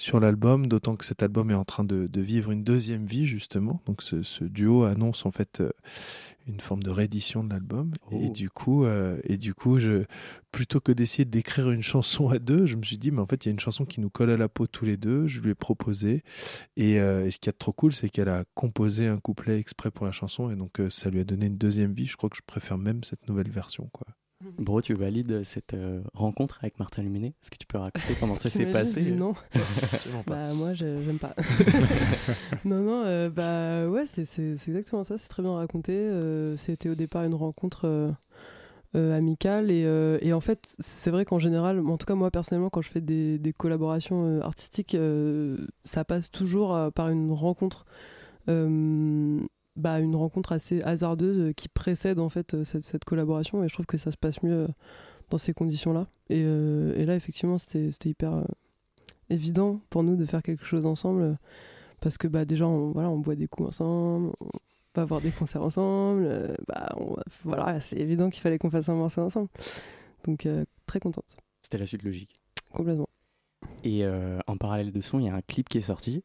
Sur 0.02 0.20
l'album, 0.20 0.66
d'autant 0.66 0.96
que 0.96 1.06
cet 1.06 1.22
album 1.22 1.52
est 1.52 1.56
en 1.56 1.64
train 1.64 1.84
de, 1.84 2.08
de 2.08 2.22
vivre 2.22 2.50
une 2.50 2.64
deuxième 2.64 3.06
vie 3.06 3.28
justement. 3.28 3.84
Donc 3.86 4.02
ce, 4.02 4.24
ce 4.24 4.44
duo 4.44 4.82
annonce 4.84 5.28
en 5.28 5.32
fait 5.32 5.62
euh, 5.62 5.70
une 6.48 6.60
forme 6.60 6.82
de 6.82 6.90
réédition 6.90 7.44
de 7.44 7.52
l'album. 7.52 7.92
Et 8.12 8.30
Oh. 8.30 8.32
du 8.32 8.50
coup, 8.50 8.84
euh, 8.86 9.20
et 9.26 9.38
du 9.38 9.54
coup, 9.54 9.78
je 9.78 10.06
plutôt 10.52 10.80
que 10.80 10.92
d'essayer 10.92 11.24
d'écrire 11.24 11.70
une 11.70 11.84
chanson 11.84 12.30
à 12.30 12.40
deux, 12.40 12.66
je 12.66 12.78
me 12.78 12.84
suis 12.84 12.98
dit 12.98 13.12
mais 13.12 13.22
en 13.22 13.28
fait 13.28 13.46
il 13.46 13.50
y 13.50 13.52
a 13.52 13.54
une 13.54 13.60
chanson 13.60 13.86
qui 13.86 14.02
nous 14.02 14.10
colle 14.10 14.32
à 14.32 14.38
la 14.38 14.50
peau 14.50 14.66
tous 14.66 14.86
les 14.86 14.98
deux. 14.98 15.28
Je 15.28 15.40
lui 15.40 15.52
ai 15.52 15.56
proposé 15.56 16.24
et, 16.78 17.00
euh, 17.00 17.28
et 17.28 17.30
ce 17.30 17.38
qui 17.38 17.48
est 17.50 17.54
trop 17.54 17.72
cool, 17.72 17.94
c'est 17.94 18.10
qu'elle 18.10 18.30
a 18.30 18.44
composé 18.56 19.06
un 19.06 19.20
couplet 19.20 19.60
exprès 19.60 19.92
pour 19.92 20.08
la 20.08 20.12
chanson 20.12 20.50
et 20.50 20.56
donc 20.56 20.80
euh, 20.80 20.90
ça 20.90 21.12
lui 21.12 21.20
a 21.20 21.24
donné 21.24 21.46
une 21.46 21.58
deuxième 21.58 21.94
vie. 21.94 22.08
Je 22.08 22.18
crois 22.18 22.30
que 22.32 22.38
je 22.38 22.42
préfère 22.46 22.80
même 22.80 23.04
cette 23.04 23.28
nouvelle 23.30 23.50
version 23.52 23.88
quoi. 23.94 24.08
Bro, 24.58 24.82
tu 24.82 24.94
valides 24.94 25.44
cette 25.44 25.74
euh, 25.74 26.02
rencontre 26.14 26.60
avec 26.62 26.80
Martin 26.80 27.02
Luminet 27.04 27.28
Est-ce 27.42 27.52
que 27.52 27.58
tu 27.58 27.68
peux 27.68 27.78
raconter 27.78 28.16
comment 28.20 28.36
ça 28.36 28.50
s'est 28.50 28.66
passé? 28.72 29.12
Non. 29.12 29.34
Pas. 30.26 30.36
Bah 30.48 30.54
moi 30.54 30.74
je- 30.74 31.04
j'aime 31.04 31.20
pas. 31.20 31.36
non 32.66 32.82
non 32.82 33.04
euh, 33.06 33.30
bah 33.30 33.88
ouais 33.90 34.06
c'est 34.06 34.22
exactement 34.68 35.04
ça 35.04 35.18
c'est 35.18 35.28
très 35.30 35.44
bien 35.44 35.54
raconté. 35.56 35.94
Euh, 35.94 36.56
C'était 36.58 36.90
au 36.90 36.96
départ 36.96 37.24
une 37.24 37.36
rencontre 37.36 38.14
amicale 38.94 39.72
et, 39.72 39.88
et 40.22 40.34
en 40.34 40.42
fait 40.42 40.76
c'est 40.80 41.12
vrai 41.12 41.24
qu'en 41.24 41.40
général 41.40 41.80
en 41.80 41.98
tout 41.98 42.06
cas 42.06 42.16
moi 42.16 42.30
personnellement 42.30 42.70
quand 42.70 42.82
je 42.82 42.90
fais 42.90 43.00
des, 43.02 43.38
des 43.40 43.54
collaborations 43.54 44.42
artistiques 44.42 44.98
ça 45.86 46.04
passe 46.04 46.30
toujours 46.32 46.78
par 46.94 47.10
une 47.10 47.32
rencontre. 47.32 47.86
euh, 48.50 48.68
bah, 49.82 50.00
une 50.00 50.16
rencontre 50.16 50.52
assez 50.54 50.82
hasardeuse 50.84 51.40
euh, 51.50 51.54
qui 51.54 51.68
précède 51.68 52.20
en 52.20 52.30
fait 52.30 52.54
euh, 52.54 52.64
cette, 52.64 52.84
cette 52.84 53.04
collaboration 53.06 53.64
et 53.64 53.68
je 53.68 53.74
trouve 53.74 53.86
que 53.86 53.98
ça 53.98 54.12
se 54.12 54.18
passe 54.18 54.42
mieux 54.44 54.54
euh, 54.54 54.68
dans 55.30 55.38
ces 55.38 55.54
conditions 55.54 55.92
là 55.94 56.08
et, 56.30 56.42
euh, 56.46 56.94
et 56.96 57.06
là 57.06 57.16
effectivement 57.16 57.58
c'était 57.58 57.92
c'était 57.92 58.10
hyper 58.10 58.34
euh, 58.34 58.44
évident 59.30 59.82
pour 59.90 60.04
nous 60.04 60.16
de 60.16 60.26
faire 60.26 60.44
quelque 60.44 60.66
chose 60.66 60.86
ensemble 60.86 61.38
parce 62.00 62.18
que 62.18 62.28
bah 62.28 62.46
déjà 62.46 62.68
on, 62.68 62.92
voilà 62.92 63.10
on 63.10 63.20
boit 63.20 63.36
des 63.36 63.48
coups 63.48 63.70
ensemble 63.70 64.32
on 64.42 64.50
va 64.96 65.06
voir 65.06 65.22
des 65.22 65.32
concerts 65.32 65.64
ensemble 65.64 66.24
euh, 66.26 66.54
bah 66.68 66.96
on- 67.00 67.16
voilà 67.44 67.80
c'est 67.80 67.98
évident 67.98 68.30
qu'il 68.30 68.42
fallait 68.42 68.58
qu'on 68.58 68.70
fasse 68.70 68.90
un 68.90 68.96
morceau 68.96 69.22
ensemble 69.22 69.50
donc 70.26 70.46
euh, 70.46 70.66
très 70.86 71.00
contente 71.00 71.38
C'était 71.62 71.78
la 71.78 71.86
suite 71.86 72.04
logique. 72.04 72.36
complètement 72.74 73.10
Et 73.84 74.04
euh, 74.06 74.40
en 74.48 74.58
parallèle 74.58 74.92
de 74.92 75.02
son, 75.02 75.20
il 75.20 75.26
y 75.26 75.30
a 75.30 75.34
un 75.36 75.42
clip 75.42 75.68
qui 75.70 75.78
est 75.80 75.82
sorti. 75.82 76.24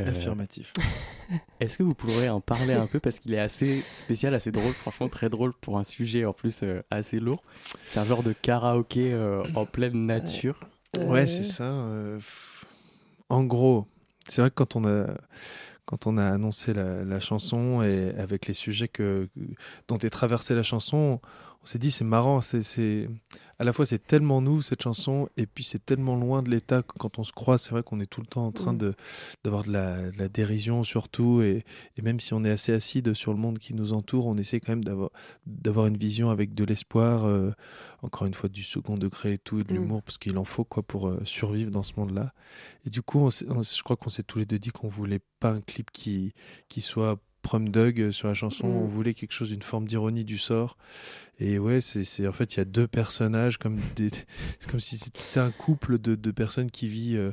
Euh, 0.00 0.08
Affirmatif. 0.08 0.72
Est-ce 1.60 1.78
que 1.78 1.82
vous 1.82 1.94
pourrez 1.94 2.28
en 2.28 2.40
parler 2.40 2.74
un 2.74 2.86
peu 2.86 3.00
parce 3.00 3.18
qu'il 3.18 3.32
est 3.34 3.38
assez 3.38 3.80
spécial, 3.90 4.34
assez 4.34 4.50
drôle, 4.50 4.72
franchement 4.72 5.08
très 5.08 5.28
drôle 5.30 5.52
pour 5.54 5.78
un 5.78 5.84
sujet 5.84 6.24
en 6.24 6.32
plus 6.32 6.62
euh, 6.62 6.82
assez 6.90 7.20
lourd. 7.20 7.42
C'est 7.86 8.00
un 8.00 8.04
genre 8.04 8.22
de 8.22 8.32
karaoké 8.32 9.12
euh, 9.12 9.42
en 9.54 9.64
pleine 9.66 10.06
nature. 10.06 10.60
Ouais, 10.98 11.26
c'est 11.26 11.44
ça. 11.44 11.64
euh. 11.64 12.18
En 13.28 13.44
gros, 13.44 13.86
c'est 14.28 14.42
vrai 14.42 14.50
que 14.50 14.54
quand 14.56 14.76
on 14.76 14.84
a 14.84 15.06
quand 15.84 16.06
on 16.06 16.16
a 16.16 16.24
annoncé 16.26 16.72
la, 16.74 17.04
la 17.04 17.18
chanson 17.20 17.82
et 17.82 18.14
avec 18.16 18.46
les 18.46 18.54
sujets 18.54 18.88
que, 18.88 19.28
dont 19.88 19.98
est 19.98 20.10
traversée 20.10 20.54
la 20.54 20.62
chanson, 20.62 21.20
on 21.62 21.66
s'est 21.66 21.78
dit 21.78 21.90
c'est 21.92 22.04
marrant, 22.04 22.40
c'est, 22.42 23.08
à 23.58 23.64
la 23.64 23.72
fois 23.72 23.86
c'est 23.86 24.04
tellement 24.04 24.40
nous 24.40 24.62
cette 24.62 24.82
chanson 24.82 25.28
et 25.36 25.46
puis 25.46 25.62
c'est 25.62 25.84
tellement 25.84 26.16
loin 26.16 26.42
de 26.42 26.50
l'état 26.50 26.82
que 26.82 26.94
quand 26.98 27.20
on 27.20 27.24
se 27.24 27.30
croise, 27.32 27.62
c'est 27.62 27.70
vrai 27.70 27.84
qu'on 27.84 28.00
est 28.00 28.06
tout 28.10 28.20
le 28.20 28.26
temps 28.26 28.44
en 28.46 28.50
train 28.52 28.72
Mm. 28.72 28.78
de 28.78 28.94
d'avoir 29.44 29.62
de 29.62 29.70
la, 29.70 30.10
de 30.10 30.18
la 30.18 30.28
dérision 30.28 30.82
surtout 30.82 31.40
et, 31.42 31.64
et 31.96 32.02
même 32.02 32.18
si 32.18 32.34
on 32.34 32.42
est 32.42 32.50
assez 32.50 32.72
acide 32.72 33.14
sur 33.14 33.32
le 33.32 33.38
monde 33.38 33.58
qui 33.60 33.74
nous 33.74 33.92
entoure, 33.92 34.26
on 34.26 34.36
essaie 34.36 34.58
quand 34.58 34.72
même 34.72 34.82
d'avoir 34.84 35.10
d'avoir 35.46 35.86
une 35.86 35.96
vision 35.96 36.30
avec 36.30 36.52
de 36.54 36.64
l'espoir, 36.64 37.26
euh, 37.26 37.52
encore 38.02 38.26
une 38.26 38.34
fois 38.34 38.48
du 38.48 38.64
second 38.64 38.96
degré 38.98 39.34
et 39.34 39.38
tout 39.38 39.60
et 39.60 39.64
de 39.64 39.72
Mm. 39.72 39.76
l'humour 39.76 40.02
parce 40.02 40.18
qu'il 40.18 40.36
en 40.38 40.44
faut 40.44 40.64
quoi 40.64 40.82
pour 40.82 41.06
euh, 41.08 41.20
survivre 41.24 41.70
dans 41.70 41.84
ce 41.84 41.92
monde-là. 41.96 42.32
Et 42.86 42.90
du 42.90 43.02
coup, 43.02 43.20
on 43.20 43.30
s'est- 43.30 43.46
on- 43.48 43.62
je 43.62 43.82
crois 43.84 43.96
qu'on 43.96 44.10
s'est 44.10 44.24
tous 44.24 44.40
les 44.40 44.46
deux 44.46 44.58
dit 44.58 44.70
qu'on 44.70 44.88
voulait 44.88 45.20
pas 45.38 45.50
un 45.52 45.60
clip 45.60 45.92
qui 45.92 46.32
qui 46.68 46.80
soit 46.80 47.20
prom 47.42 47.68
dug 47.68 48.10
sur 48.10 48.28
la 48.28 48.34
chanson. 48.34 48.68
Mm. 48.68 48.76
On 48.76 48.86
voulait 48.86 49.14
quelque 49.14 49.32
chose, 49.32 49.50
une 49.50 49.62
forme 49.62 49.86
d'ironie 49.86 50.24
du 50.24 50.38
sort. 50.38 50.76
Et 51.38 51.58
ouais, 51.58 51.80
c'est 51.80 52.26
en 52.26 52.32
fait 52.32 52.54
il 52.54 52.58
y 52.58 52.60
a 52.60 52.64
deux 52.64 52.86
personnages 52.86 53.58
comme 53.58 53.76
des, 53.96 54.08
c'est 54.60 54.70
comme 54.70 54.80
si 54.80 54.96
c'était 54.96 55.40
un 55.40 55.50
couple 55.50 55.98
de, 55.98 56.14
de 56.14 56.30
personnes 56.30 56.70
qui 56.70 56.86
vit 56.86 57.16
euh, 57.16 57.32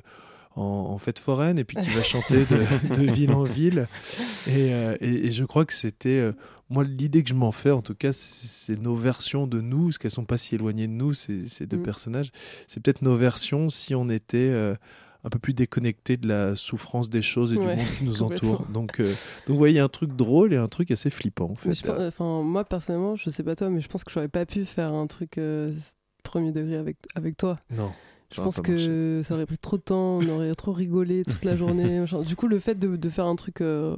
en, 0.55 0.63
en 0.63 0.97
fête 0.97 1.19
foraine 1.19 1.59
et 1.59 1.63
puis 1.63 1.77
qui 1.77 1.89
va 1.89 2.01
chanter 2.03 2.45
de, 2.45 2.93
de 2.95 3.11
ville 3.11 3.31
en 3.31 3.43
ville. 3.43 3.87
Et, 4.47 4.73
euh, 4.73 4.97
et, 4.99 5.27
et 5.27 5.31
je 5.31 5.43
crois 5.43 5.65
que 5.65 5.73
c'était 5.73 6.19
euh, 6.19 6.31
moi 6.69 6.83
l'idée 6.83 7.23
que 7.23 7.29
je 7.29 7.35
m'en 7.35 7.51
fais 7.51 7.71
en 7.71 7.81
tout 7.81 7.95
cas, 7.95 8.13
c'est 8.13 8.79
nos 8.81 8.95
versions 8.95 9.47
de 9.47 9.61
nous, 9.61 9.85
parce 9.85 9.97
qu'elles 9.99 10.11
sont 10.11 10.25
pas 10.25 10.37
si 10.37 10.55
éloignées 10.55 10.87
de 10.87 10.93
nous 10.93 11.13
ces, 11.13 11.47
ces 11.47 11.65
deux 11.65 11.77
Mm. 11.77 11.83
personnages. 11.83 12.31
C'est 12.67 12.81
peut-être 12.81 13.01
nos 13.03 13.15
versions 13.15 13.69
si 13.69 13.93
on 13.95 14.09
était 14.09 14.37
euh, 14.37 14.75
un 15.23 15.29
peu 15.29 15.39
plus 15.39 15.53
déconnecté 15.53 16.15
de 16.17 16.27
la 16.27 16.55
souffrance 16.55 17.09
des 17.09 17.21
choses 17.21 17.53
et 17.53 17.57
Ouais, 17.57 17.75
du 17.75 17.81
monde 17.81 17.91
qui 17.97 18.03
nous 18.05 18.23
entoure. 18.23 18.65
Donc, 18.67 18.99
euh, 19.01 19.13
donc 19.47 19.59
ouais, 19.59 19.71
il 19.71 19.75
y 19.75 19.79
a 19.79 19.83
un 19.83 19.89
truc 19.89 20.15
drôle 20.15 20.53
et 20.53 20.57
un 20.57 20.67
truc 20.69 20.91
assez 20.91 21.09
flippant. 21.09 21.49
En 21.51 21.55
fait. 21.55 21.89
Enfin, 21.89 22.41
moi, 22.43 22.63
personnellement, 22.63 23.15
je 23.15 23.29
sais 23.29 23.43
pas 23.43 23.55
toi, 23.55 23.69
mais 23.69 23.81
je 23.81 23.89
pense 23.89 24.03
que 24.03 24.11
j'aurais 24.11 24.29
pas 24.29 24.45
pu 24.45 24.63
faire 24.65 24.93
un 24.93 25.07
truc 25.07 25.37
euh, 25.37 25.73
premier 26.23 26.51
degré 26.51 26.75
avec, 26.77 26.97
avec 27.15 27.35
toi. 27.37 27.59
Non. 27.71 27.91
Je 28.33 28.41
pense 28.41 28.61
que 28.61 29.21
ça 29.25 29.33
aurait 29.33 29.47
pris 29.47 29.57
trop 29.57 29.77
de 29.77 29.81
temps, 29.81 30.19
on 30.19 30.29
aurait 30.29 30.53
trop 30.53 30.71
rigolé 30.71 31.23
toute 31.25 31.43
la 31.45 31.55
journée. 31.55 32.05
Du 32.25 32.35
coup, 32.35 32.47
le 32.47 32.59
fait 32.59 32.75
de, 32.75 32.95
de 32.95 33.09
faire 33.09 33.25
un 33.25 33.35
truc 33.35 33.59
euh, 33.61 33.97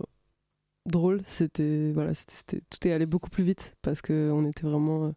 drôle, 0.87 1.21
c'était. 1.25 1.91
Voilà, 1.93 2.13
c'était- 2.13 2.61
tout 2.69 2.87
est 2.87 2.93
allé 2.93 3.05
beaucoup 3.05 3.29
plus 3.29 3.43
vite 3.43 3.75
parce 3.81 4.01
qu'on 4.01 4.45
était 4.49 4.65
vraiment 4.65 5.05
euh, 5.07 5.11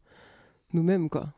nous-mêmes, 0.73 1.09
quoi. 1.09 1.33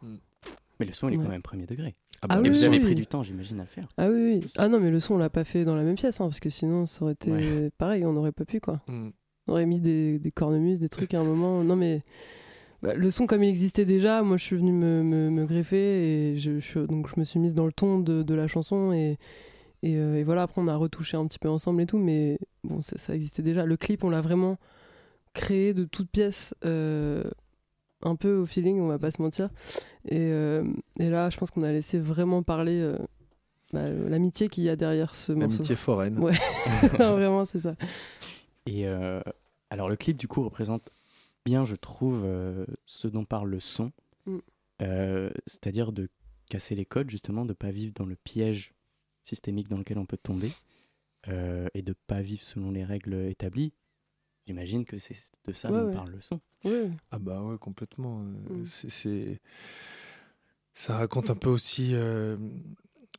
Mais 0.80 0.86
le 0.86 0.92
son, 0.92 1.08
il 1.08 1.14
est 1.14 1.18
Ouais. 1.18 1.24
quand 1.24 1.30
même 1.30 1.42
premier 1.42 1.66
degré. 1.66 1.94
Ah 2.28 2.36
bah 2.40 2.46
Et 2.46 2.50
oui, 2.50 2.56
vous 2.56 2.64
avez 2.64 2.78
oui. 2.78 2.84
pris 2.84 2.94
du 2.94 3.06
temps, 3.06 3.22
j'imagine, 3.22 3.58
à 3.60 3.62
le 3.64 3.68
faire. 3.68 3.84
Ah 3.96 4.08
oui, 4.10 4.40
oui. 4.42 4.46
Ah 4.56 4.68
non, 4.68 4.80
mais 4.80 4.90
le 4.90 5.00
son, 5.00 5.14
on 5.14 5.18
l'a 5.18 5.30
pas 5.30 5.44
fait 5.44 5.64
dans 5.64 5.74
la 5.76 5.82
même 5.82 5.96
pièce, 5.96 6.20
hein, 6.20 6.26
parce 6.26 6.40
que 6.40 6.50
sinon, 6.50 6.86
ça 6.86 7.02
aurait 7.04 7.12
été 7.14 7.30
Ouais. 7.30 7.70
pareil, 7.78 8.04
on 8.04 8.12
n'aurait 8.12 8.32
pas 8.32 8.44
pu, 8.44 8.60
quoi. 8.60 8.80
Mm. 8.88 9.08
On 9.48 9.52
aurait 9.52 9.66
mis 9.66 9.80
des, 9.80 10.18
des 10.18 10.32
cornemuses, 10.32 10.80
des 10.80 10.88
trucs 10.88 11.14
à 11.14 11.20
un 11.20 11.24
moment. 11.24 11.62
Non, 11.62 11.76
mais 11.76 12.02
bah, 12.82 12.94
le 12.94 13.10
son, 13.10 13.26
comme 13.26 13.42
il 13.44 13.48
existait 13.48 13.84
déjà, 13.84 14.22
moi, 14.22 14.36
je 14.36 14.44
suis 14.44 14.56
venue 14.56 14.72
me, 14.72 15.02
me, 15.02 15.30
me 15.30 15.46
greffer 15.46 16.32
et 16.32 16.36
je, 16.38 16.58
je- 16.58 16.80
donc 16.80 17.08
je 17.08 17.18
me 17.20 17.24
suis 17.24 17.38
mise 17.38 17.54
dans 17.54 17.66
le 17.66 17.72
ton 17.72 18.00
de, 18.00 18.22
de 18.22 18.34
la 18.34 18.48
chanson. 18.48 18.92
Et, 18.92 19.18
et, 19.82 19.96
euh, 19.96 20.16
et 20.16 20.24
voilà, 20.24 20.42
après, 20.42 20.60
on 20.60 20.66
a 20.68 20.74
retouché 20.76 21.16
un 21.16 21.26
petit 21.26 21.38
peu 21.38 21.48
ensemble 21.48 21.80
et 21.82 21.86
tout, 21.86 21.98
mais 21.98 22.38
bon, 22.64 22.80
ça, 22.80 22.98
ça 22.98 23.14
existait 23.14 23.42
déjà. 23.42 23.64
Le 23.66 23.76
clip, 23.76 24.02
on 24.04 24.10
l'a 24.10 24.20
vraiment 24.20 24.58
créé 25.32 25.74
de 25.74 25.84
toutes 25.84 26.10
pièces. 26.10 26.54
euh, 26.64 27.22
un 28.02 28.16
peu 28.16 28.36
au 28.36 28.46
feeling, 28.46 28.80
on 28.80 28.88
va 28.88 28.98
pas 28.98 29.10
se 29.10 29.20
mentir. 29.20 29.50
Et, 30.06 30.18
euh, 30.32 30.64
et 30.98 31.10
là, 31.10 31.30
je 31.30 31.36
pense 31.36 31.50
qu'on 31.50 31.62
a 31.62 31.72
laissé 31.72 31.98
vraiment 31.98 32.42
parler 32.42 32.80
euh, 32.80 32.98
bah, 33.72 33.88
l'amitié 33.90 34.48
qu'il 34.48 34.64
y 34.64 34.68
a 34.68 34.76
derrière 34.76 35.14
ce 35.16 35.32
morceau. 35.32 35.56
L'amitié 35.58 35.76
foraine. 35.76 36.18
Ouais, 36.18 36.34
Non, 36.98 37.12
vraiment, 37.12 37.44
c'est 37.44 37.60
ça. 37.60 37.74
Et 38.66 38.86
euh, 38.86 39.20
alors, 39.70 39.88
le 39.88 39.96
clip, 39.96 40.16
du 40.16 40.28
coup, 40.28 40.42
représente 40.42 40.90
bien, 41.44 41.64
je 41.64 41.76
trouve, 41.76 42.22
euh, 42.24 42.66
ce 42.86 43.08
dont 43.08 43.24
parle 43.24 43.50
le 43.50 43.60
son. 43.60 43.92
Mm. 44.26 44.38
Euh, 44.82 45.30
C'est-à-dire 45.46 45.92
de 45.92 46.08
casser 46.50 46.74
les 46.74 46.84
codes, 46.84 47.10
justement, 47.10 47.44
de 47.44 47.52
pas 47.52 47.70
vivre 47.70 47.92
dans 47.94 48.06
le 48.06 48.16
piège 48.16 48.74
systémique 49.22 49.68
dans 49.68 49.78
lequel 49.78 49.98
on 49.98 50.06
peut 50.06 50.16
tomber 50.16 50.52
euh, 51.28 51.66
et 51.74 51.82
de 51.82 51.94
pas 52.06 52.22
vivre 52.22 52.42
selon 52.42 52.70
les 52.70 52.84
règles 52.84 53.14
établies. 53.26 53.72
J'imagine 54.46 54.84
que 54.84 54.98
c'est 54.98 55.16
de 55.46 55.52
ça 55.52 55.70
Ouais, 55.70 55.80
dont 55.80 55.86
ouais. 55.86 55.92
parle 55.94 56.10
le 56.12 56.20
son. 56.20 56.40
Ouais. 56.64 56.90
Ah 57.10 57.18
bah 57.18 57.42
ouais, 57.42 57.58
complètement. 57.58 58.22
euh, 58.50 58.62
Mm. 58.62 58.64
c'est- 58.66 59.40
ça 60.74 60.96
raconte 60.96 61.30
un 61.30 61.34
peu 61.34 61.48
aussi 61.48 61.90
euh, 61.94 62.36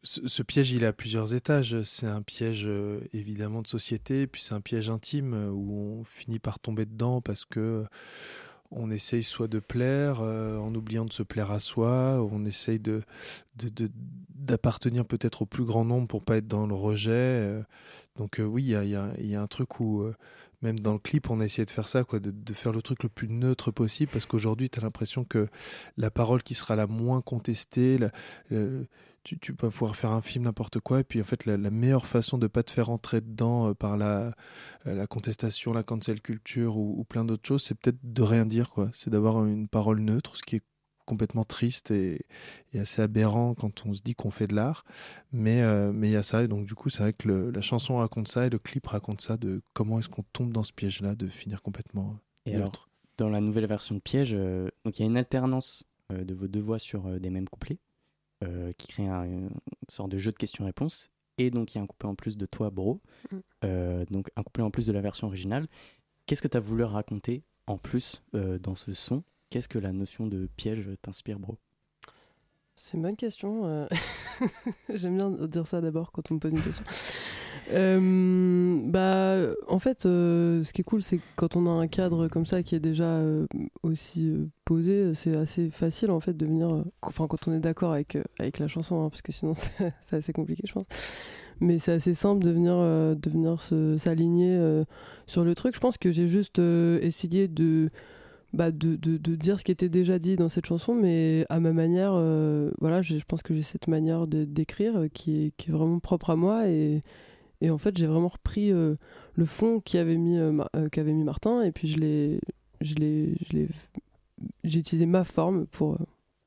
ce, 0.03 0.27
ce 0.27 0.43
piège. 0.43 0.71
Il 0.71 0.83
est 0.83 0.87
à 0.87 0.93
plusieurs 0.93 1.33
étages. 1.33 1.81
C'est 1.83 2.07
un 2.07 2.21
piège 2.21 2.63
euh, 2.65 3.01
évidemment 3.13 3.61
de 3.61 3.67
société, 3.67 4.27
puis 4.27 4.41
c'est 4.41 4.53
un 4.53 4.61
piège 4.61 4.89
intime 4.89 5.33
où 5.51 5.73
on 5.99 6.03
finit 6.03 6.39
par 6.39 6.59
tomber 6.59 6.85
dedans 6.85 7.19
parce 7.21 7.45
que 7.45 7.83
on 8.69 8.91
essaye 8.91 9.23
soit 9.23 9.47
de 9.47 9.59
plaire 9.59 10.19
euh, 10.21 10.57
en 10.57 10.75
oubliant 10.75 11.05
de 11.05 11.13
se 11.13 11.23
plaire 11.23 11.51
à 11.51 11.59
soi, 11.61 12.21
on 12.31 12.43
essaye 12.45 12.79
de 12.79 13.01
d'appartenir 14.35 15.05
peut-être 15.05 15.41
au 15.41 15.45
plus 15.45 15.63
grand 15.65 15.83
nombre 15.85 16.07
pour 16.07 16.23
pas 16.23 16.37
être 16.37 16.47
dans 16.47 16.67
le 16.67 16.75
rejet. 16.75 17.09
euh. 17.11 17.63
donc 18.17 18.39
euh, 18.39 18.43
oui, 18.43 18.63
il 18.63 18.69
y 18.69 18.75
a, 18.75 18.83
y 18.83 18.95
a- 18.95 19.13
y 19.19 19.35
a 19.35 19.41
un 19.41 19.47
truc 19.47 19.79
où 19.79 20.01
euh, 20.01 20.15
même 20.61 20.79
dans 20.79 20.93
le 20.93 20.99
clip, 20.99 21.29
on 21.29 21.39
a 21.39 21.45
essayé 21.45 21.65
de 21.65 21.71
faire 21.71 21.87
ça, 21.87 22.03
quoi, 22.03 22.19
de, 22.19 22.53
faire 22.53 22.71
le 22.71 22.81
truc 22.81 23.03
le 23.03 23.09
plus 23.09 23.27
neutre 23.27 23.71
possible, 23.71 24.11
parce 24.11 24.25
qu'aujourd'hui, 24.25 24.69
tu 24.69 24.79
as 24.79 24.81
l'impression 24.81 25.23
que 25.23 25.47
la 25.97 26.11
parole 26.11 26.43
qui 26.43 26.55
sera 26.55 26.75
la 26.75 26.87
moins 26.87 27.21
contestée, 27.21 27.99
tu, 29.23 29.37
tu 29.39 29.51
vas 29.51 29.69
pouvoir 29.69 29.95
faire 29.95 30.11
un 30.11 30.21
film 30.21 30.45
n'importe 30.45 30.79
quoi, 30.79 31.01
et 31.01 31.03
puis 31.03 31.21
en 31.21 31.25
fait, 31.25 31.45
la, 31.45 31.57
la 31.57 31.69
meilleure 31.69 32.07
façon 32.07 32.37
de 32.37 32.47
pas 32.47 32.63
te 32.63 32.71
faire 32.71 32.89
entrer 32.89 33.19
dedans 33.19 33.69
euh, 33.69 33.73
par 33.73 33.97
la, 33.97 34.33
euh, 34.87 34.95
la 34.95 35.05
contestation, 35.05 35.73
la 35.73 35.83
cancel 35.83 36.21
culture 36.21 36.77
ou, 36.77 36.95
ou 36.97 37.03
plein 37.03 37.25
d'autres 37.25 37.45
choses, 37.45 37.63
c'est 37.63 37.75
peut-être 37.75 37.99
de 38.01 38.21
rien 38.21 38.45
dire, 38.45 38.69
quoi. 38.69 38.89
C'est 38.93 39.09
d'avoir 39.09 39.45
une 39.45 39.67
parole 39.67 39.99
neutre, 39.99 40.37
ce 40.37 40.43
qui 40.43 40.55
est 40.55 40.63
complètement 41.07 41.43
triste 41.43 41.89
et, 41.89 42.21
et 42.73 42.79
assez 42.79 43.01
aberrant 43.01 43.55
quand 43.55 43.85
on 43.87 43.93
se 43.95 44.01
dit 44.03 44.13
qu'on 44.13 44.29
fait 44.29 44.45
de 44.45 44.53
l'art. 44.55 44.83
Mais 45.31 45.61
euh, 45.63 45.91
mais 45.91 46.09
il 46.09 46.11
y 46.11 46.15
a 46.17 46.21
ça, 46.23 46.43
et 46.43 46.47
donc 46.47 46.65
du 46.67 46.75
coup, 46.75 46.89
c'est 46.91 46.99
vrai 46.99 47.13
que 47.13 47.27
le- 47.27 47.49
la 47.49 47.61
chanson 47.61 47.97
raconte 47.97 48.27
ça 48.27 48.45
et 48.45 48.49
le 48.51 48.59
clip 48.59 48.85
raconte 48.85 49.21
ça 49.21 49.37
de 49.37 49.61
comment 49.73 49.97
est-ce 49.97 50.09
qu'on 50.09 50.23
tombe 50.33 50.53
dans 50.53 50.63
ce 50.63 50.73
piège-là 50.73 51.15
de 51.15 51.27
finir 51.27 51.61
complètement 51.63 52.15
Et 52.45 52.51
neutre. 52.51 52.61
alors, 52.61 52.89
dans 53.17 53.29
la 53.29 53.41
nouvelle 53.41 53.65
version 53.65 53.95
de 53.95 53.99
Piège, 53.99 54.35
euh, 54.35 54.69
donc 54.85 54.99
il 54.99 55.01
y 55.01 55.05
a 55.05 55.07
une 55.09 55.17
alternance 55.17 55.83
euh, 56.11 56.23
de 56.23 56.33
vos 56.35 56.47
deux 56.47 56.61
voix 56.61 56.77
sur 56.79 57.07
euh, 57.07 57.17
des 57.19 57.31
mêmes 57.31 57.49
couplets 57.49 57.79
euh, 58.43 58.71
qui 58.77 58.87
crée 58.87 59.07
un- 59.07 59.25
une 59.25 59.49
sorte 59.89 60.11
de 60.11 60.17
jeu 60.19 60.31
de 60.31 60.37
questions-réponses. 60.37 61.09
Et 61.39 61.49
donc 61.51 61.73
il 61.73 61.77
y 61.77 61.81
a 61.81 61.83
un 61.83 61.87
couplet 61.87 62.09
en 62.09 62.15
plus 62.15 62.37
de 62.37 62.45
toi, 62.45 62.69
Bro. 62.69 63.01
Mm. 63.31 63.35
Euh, 63.65 64.05
donc 64.11 64.29
un 64.35 64.43
couplet 64.43 64.63
en 64.63 64.69
plus 64.71 64.85
de 64.87 64.91
la 64.93 65.01
version 65.01 65.27
originale. 65.27 65.67
Qu'est-ce 66.27 66.41
que 66.41 66.47
tu 66.47 66.57
as 66.57 66.59
voulu 66.59 66.83
raconter 66.83 67.43
en 67.67 67.77
plus 67.77 68.21
euh, 68.35 68.59
dans 68.59 68.75
ce 68.75 68.93
son? 68.93 69.23
Qu'est-ce 69.49 69.69
que 69.69 69.79
la 69.79 69.93
notion 69.93 70.27
de 70.27 70.49
piège 70.57 70.89
t'inspire, 71.01 71.39
Bro? 71.39 71.57
C'est 72.75 72.97
une 72.97 73.03
bonne 73.03 73.15
question. 73.15 73.65
euh. 73.65 73.87
J'aime 74.93 75.17
bien 75.17 75.29
dire 75.31 75.65
ça 75.65 75.81
d'abord 75.81 76.11
quand 76.11 76.29
on 76.31 76.35
me 76.35 76.39
pose 76.39 76.51
une 76.51 76.61
question. 76.61 76.83
Euh, 77.71 78.81
bah, 78.85 79.53
en 79.67 79.79
fait, 79.79 80.05
euh, 80.05 80.63
ce 80.63 80.71
qui 80.73 80.81
est 80.81 80.83
cool, 80.83 81.01
c'est 81.01 81.19
quand 81.35 81.55
on 81.55 81.65
a 81.65 81.69
un 81.69 81.87
cadre 81.87 82.27
comme 82.27 82.45
ça 82.45 82.61
qui 82.61 82.75
est 82.75 82.79
déjà 82.79 83.19
aussi 83.83 84.33
posé, 84.63 85.13
c'est 85.15 85.35
assez 85.35 85.69
facile 85.69 86.11
en 86.11 86.19
fait 86.19 86.35
de 86.35 86.45
venir. 86.45 86.83
Enfin, 87.01 87.27
quand 87.27 87.47
on 87.47 87.53
est 87.53 87.59
d'accord 87.59 87.93
avec, 87.93 88.17
avec 88.37 88.59
la 88.59 88.67
chanson, 88.67 89.03
hein, 89.03 89.09
parce 89.09 89.21
que 89.21 89.31
sinon 89.31 89.53
c'est 90.01 90.15
assez 90.15 90.33
compliqué, 90.33 90.63
je 90.65 90.73
pense. 90.73 90.85
Mais 91.59 91.79
c'est 91.79 91.93
assez 91.93 92.13
simple 92.13 92.43
de 92.43 92.51
venir, 92.51 92.75
de 92.77 93.29
venir 93.29 93.59
s'aligner 93.59 94.83
sur 95.25 95.43
le 95.43 95.55
truc. 95.55 95.73
Je 95.73 95.79
pense 95.79 95.97
que 95.97 96.11
j'ai 96.11 96.27
juste 96.27 96.59
essayé 96.59 97.47
de 97.47 97.89
bah, 98.53 98.71
de, 98.71 98.95
de, 98.95 99.17
de 99.17 99.35
dire 99.35 99.59
ce 99.59 99.65
qui 99.65 99.71
était 99.71 99.89
déjà 99.89 100.19
dit 100.19 100.35
dans 100.35 100.49
cette 100.49 100.65
chanson, 100.65 100.95
mais 100.95 101.45
à 101.49 101.59
ma 101.59 101.73
manière, 101.73 102.13
euh, 102.15 102.71
voilà, 102.79 103.01
je 103.01 103.17
pense 103.27 103.41
que 103.43 103.53
j'ai 103.53 103.61
cette 103.61 103.87
manière 103.87 104.27
d'écrire 104.27 104.97
euh, 104.97 105.07
qui 105.09 105.45
est, 105.45 105.51
qui 105.57 105.69
est 105.69 105.73
vraiment 105.73 105.99
propre 105.99 106.29
à 106.29 106.35
moi 106.35 106.67
et, 106.69 107.03
et 107.61 107.69
en 107.69 107.77
fait 107.77 107.97
j'ai 107.97 108.07
vraiment 108.07 108.29
repris 108.29 108.71
euh, 108.71 108.95
le 109.35 109.45
fond 109.45 109.81
qu'avait 109.81 110.17
mis, 110.17 110.37
qu'avait 110.91 111.13
mis 111.13 111.23
Martin 111.23 111.61
et 111.61 111.71
puis 111.71 111.87
je 111.87 111.97
l'ai, 111.97 112.39
je 112.81 112.95
l'ai, 112.95 113.35
je 113.49 113.57
l'ai, 113.57 113.67
j'ai 114.63 114.79
utilisé 114.79 115.05
ma 115.05 115.23
forme 115.23 115.65
pour 115.67 115.97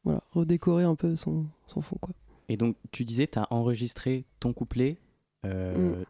voilà, 0.04 0.22
redécorer 0.32 0.84
un 0.84 0.94
peu 0.94 1.16
son, 1.16 1.46
son 1.66 1.80
fond 1.80 1.96
quoi. 2.00 2.14
Et 2.48 2.56
donc 2.56 2.76
tu 2.90 3.04
disais, 3.04 3.26
tu 3.28 3.38
as 3.38 3.46
enregistré 3.50 4.24
ton 4.40 4.52
couplet 4.52 4.96
euh, 5.44 6.02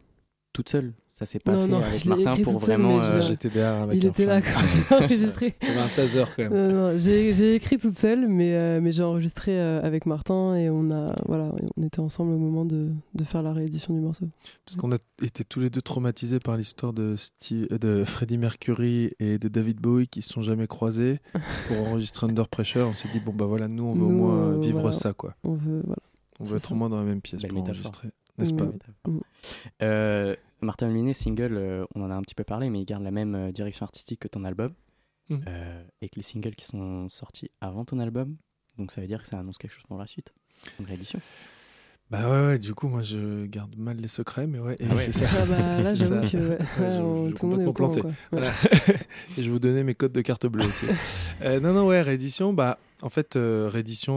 toute 0.53 0.69
seule? 0.69 0.93
Ça 1.21 1.27
s'est 1.27 1.39
pas. 1.39 1.51
Non, 1.53 1.65
fait 1.65 1.67
non, 1.71 1.77
avec 1.83 2.05
Martin 2.05 2.31
écrit 2.31 2.41
pour 2.43 2.53
seule, 2.53 2.81
vraiment. 2.81 2.97
mais 2.97 3.05
je 3.05 3.11
euh, 3.11 3.21
J'étais 3.21 3.49
derrière 3.49 3.83
avec 3.83 3.95
Il 4.01 4.07
un 4.07 4.09
était 4.09 4.25
là 4.25 4.41
quand 4.41 4.59
j'ai 4.67 4.95
enregistré. 4.95 5.55
Un 5.61 5.87
taser 5.95 6.23
quand 6.35 6.49
même. 6.49 6.51
Non, 6.53 6.71
non, 6.93 6.97
j'ai 6.97 7.31
j'ai 7.35 7.53
écrit 7.53 7.77
toute 7.77 7.95
seule, 7.95 8.27
mais, 8.27 8.55
euh, 8.55 8.79
mais 8.81 8.91
j'ai 8.91 9.03
enregistré 9.03 9.51
euh, 9.59 9.83
avec 9.83 10.07
Martin 10.07 10.55
et 10.55 10.71
on 10.71 10.89
a 10.89 11.13
voilà, 11.27 11.51
on 11.77 11.83
était 11.83 11.99
ensemble 11.99 12.33
au 12.33 12.37
moment 12.39 12.65
de, 12.65 12.89
de 13.13 13.23
faire 13.23 13.43
la 13.43 13.53
réédition 13.53 13.93
du 13.93 13.99
morceau. 13.99 14.25
Parce 14.65 14.77
qu'on 14.77 14.91
a 14.91 14.97
été 15.21 15.43
tous 15.43 15.59
les 15.59 15.69
deux 15.69 15.83
traumatisés 15.83 16.39
par 16.39 16.57
l'histoire 16.57 16.91
de, 16.91 17.15
Steve- 17.15 17.67
euh, 17.71 17.77
de 17.77 18.03
Freddie 18.03 18.39
Mercury 18.39 19.11
et 19.19 19.37
de 19.37 19.47
David 19.47 19.79
Bowie 19.79 20.07
qui 20.07 20.23
se 20.23 20.33
sont 20.33 20.41
jamais 20.41 20.65
croisés 20.65 21.19
pour 21.67 21.87
enregistrer 21.87 22.25
Under 22.25 22.47
Pressure. 22.47 22.87
On 22.91 22.93
s'est 22.97 23.09
dit, 23.13 23.19
bon 23.19 23.31
bah 23.31 23.45
voilà, 23.45 23.67
nous 23.67 23.83
on 23.83 23.93
veut 23.93 24.05
au 24.05 24.09
moins 24.09 24.37
euh, 24.53 24.59
vivre 24.59 24.79
voilà. 24.81 24.95
ça 24.97 25.13
quoi. 25.13 25.35
On 25.43 25.53
veut 25.53 25.81
voilà. 25.85 26.01
On 26.39 26.45
veut 26.45 26.57
être 26.57 26.69
ça. 26.69 26.73
au 26.73 26.77
moins 26.77 26.89
dans 26.89 26.97
la 26.97 27.03
même 27.05 27.21
pièce 27.21 27.43
Belle 27.43 27.51
pour 27.51 27.59
métaphore. 27.61 27.85
enregistrer. 27.91 28.09
N'est-ce 28.39 28.53
pas. 28.53 28.65
Euh, 29.83 30.35
Martin 30.61 30.87
Luminet, 30.87 31.13
single, 31.13 31.53
euh, 31.57 31.85
on 31.95 32.03
en 32.03 32.11
a 32.11 32.15
un 32.15 32.21
petit 32.21 32.35
peu 32.35 32.43
parlé, 32.43 32.69
mais 32.69 32.81
il 32.81 32.85
garde 32.85 33.03
la 33.03 33.11
même 33.11 33.35
euh, 33.35 33.51
direction 33.51 33.83
artistique 33.85 34.19
que 34.21 34.27
ton 34.27 34.43
album. 34.43 34.73
Mhm. 35.29 35.41
Euh, 35.47 35.83
et 36.01 36.09
que 36.09 36.15
les 36.17 36.21
singles 36.23 36.55
qui 36.55 36.65
sont 36.65 37.07
sortis 37.09 37.49
avant 37.61 37.85
ton 37.85 37.99
album. 37.99 38.35
Donc 38.77 38.91
ça 38.91 39.01
veut 39.01 39.07
dire 39.07 39.21
que 39.21 39.27
ça 39.27 39.39
annonce 39.39 39.57
quelque 39.57 39.71
chose 39.73 39.83
pour 39.87 39.97
la 39.97 40.07
suite. 40.07 40.33
Une 40.79 40.85
réédition. 40.85 41.19
Bah 42.09 42.29
ouais, 42.29 42.47
ouais, 42.47 42.59
du 42.59 42.73
coup, 42.73 42.89
moi 42.89 43.03
je 43.03 43.45
garde 43.45 43.73
mal 43.77 43.95
les 43.95 44.09
secrets, 44.09 44.45
mais 44.45 44.59
ouais, 44.59 44.75
et 44.79 44.85
Ah 44.89 44.93
ouais. 44.93 44.97
c'est 44.97 45.13
ça. 45.13 45.25
Ah 45.31 45.45
bah 45.45 45.81
là, 45.81 45.95
j'avoue 45.95 46.29
que 46.29 46.37
ouais, 46.37 46.49
Ouais, 46.49 46.57
ouais, 46.57 46.91
je- 46.91 46.99
on- 47.01 47.29
je 47.29 47.33
tout 47.35 47.45
le 47.45 47.51
monde 47.51 47.61
est 47.61 47.65
complètement 47.65 47.69
au 47.69 47.73
courant. 47.73 47.89
planté. 47.89 48.01
quoi. 48.01 48.09
Ouais. 48.09 48.15
Voilà. 48.31 48.51
et 49.37 49.41
je 49.41 49.41
vais 49.43 49.49
vous 49.49 49.59
donner 49.59 49.83
mes 49.85 49.95
codes 49.95 50.11
de 50.11 50.21
carte 50.21 50.45
bleue 50.47 50.65
aussi. 50.67 50.85
Euh, 51.41 51.59
non, 51.61 51.73
non, 51.73 51.87
ouais, 51.87 52.01
réédition, 52.01 52.51
bah, 52.53 52.77
en 53.01 53.09
fait, 53.09 53.35
euh, 53.35 53.71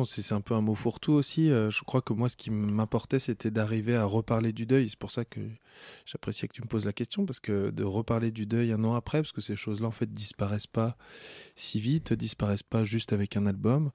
c'est 0.04 0.32
un 0.32 0.40
peu 0.40 0.54
un 0.54 0.60
mot 0.60 0.74
fourre-tout 0.74 1.12
aussi. 1.12 1.50
Euh, 1.50 1.70
je 1.70 1.82
crois 1.84 2.02
que 2.02 2.12
moi, 2.12 2.28
ce 2.28 2.36
qui 2.36 2.50
m'importait, 2.50 3.18
c'était 3.18 3.50
d'arriver 3.50 3.96
à 3.96 4.04
reparler 4.04 4.52
du 4.52 4.66
deuil. 4.66 4.88
C'est 4.90 4.98
pour 4.98 5.10
ça 5.10 5.24
que 5.24 5.40
j'appréciais 6.04 6.48
que 6.48 6.52
tu 6.52 6.62
me 6.62 6.66
poses 6.66 6.84
la 6.84 6.92
question, 6.92 7.24
parce 7.24 7.40
que 7.40 7.70
de 7.70 7.84
reparler 7.84 8.30
du 8.30 8.46
deuil 8.46 8.72
un 8.72 8.84
an 8.84 8.94
après, 8.94 9.18
parce 9.18 9.32
que 9.32 9.40
ces 9.40 9.56
choses-là, 9.56 9.88
en 9.88 9.92
fait, 9.92 10.12
disparaissent 10.12 10.66
pas 10.66 10.96
si 11.56 11.80
vite, 11.80 12.12
disparaissent 12.12 12.62
pas 12.62 12.84
juste 12.84 13.12
avec 13.12 13.36
un 13.36 13.46
album, 13.46 13.90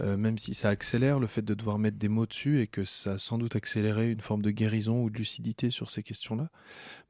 euh, 0.00 0.16
même 0.16 0.36
si 0.36 0.54
ça 0.54 0.68
accélère 0.68 1.18
le 1.20 1.26
fait 1.26 1.42
de 1.42 1.54
devoir 1.54 1.78
mettre 1.78 1.96
des 1.96 2.08
mots 2.08 2.26
dessus 2.26 2.60
et 2.60 2.66
que 2.66 2.84
ça 2.84 3.12
a 3.12 3.18
sans 3.18 3.38
doute 3.38 3.56
accéléré 3.56 4.10
une 4.10 4.20
forme 4.20 4.42
de 4.42 4.50
guérison 4.50 5.02
ou 5.02 5.10
de 5.10 5.16
lucidité 5.16 5.70
sur 5.70 5.90
ces 5.90 6.02
questions-là. 6.02 6.50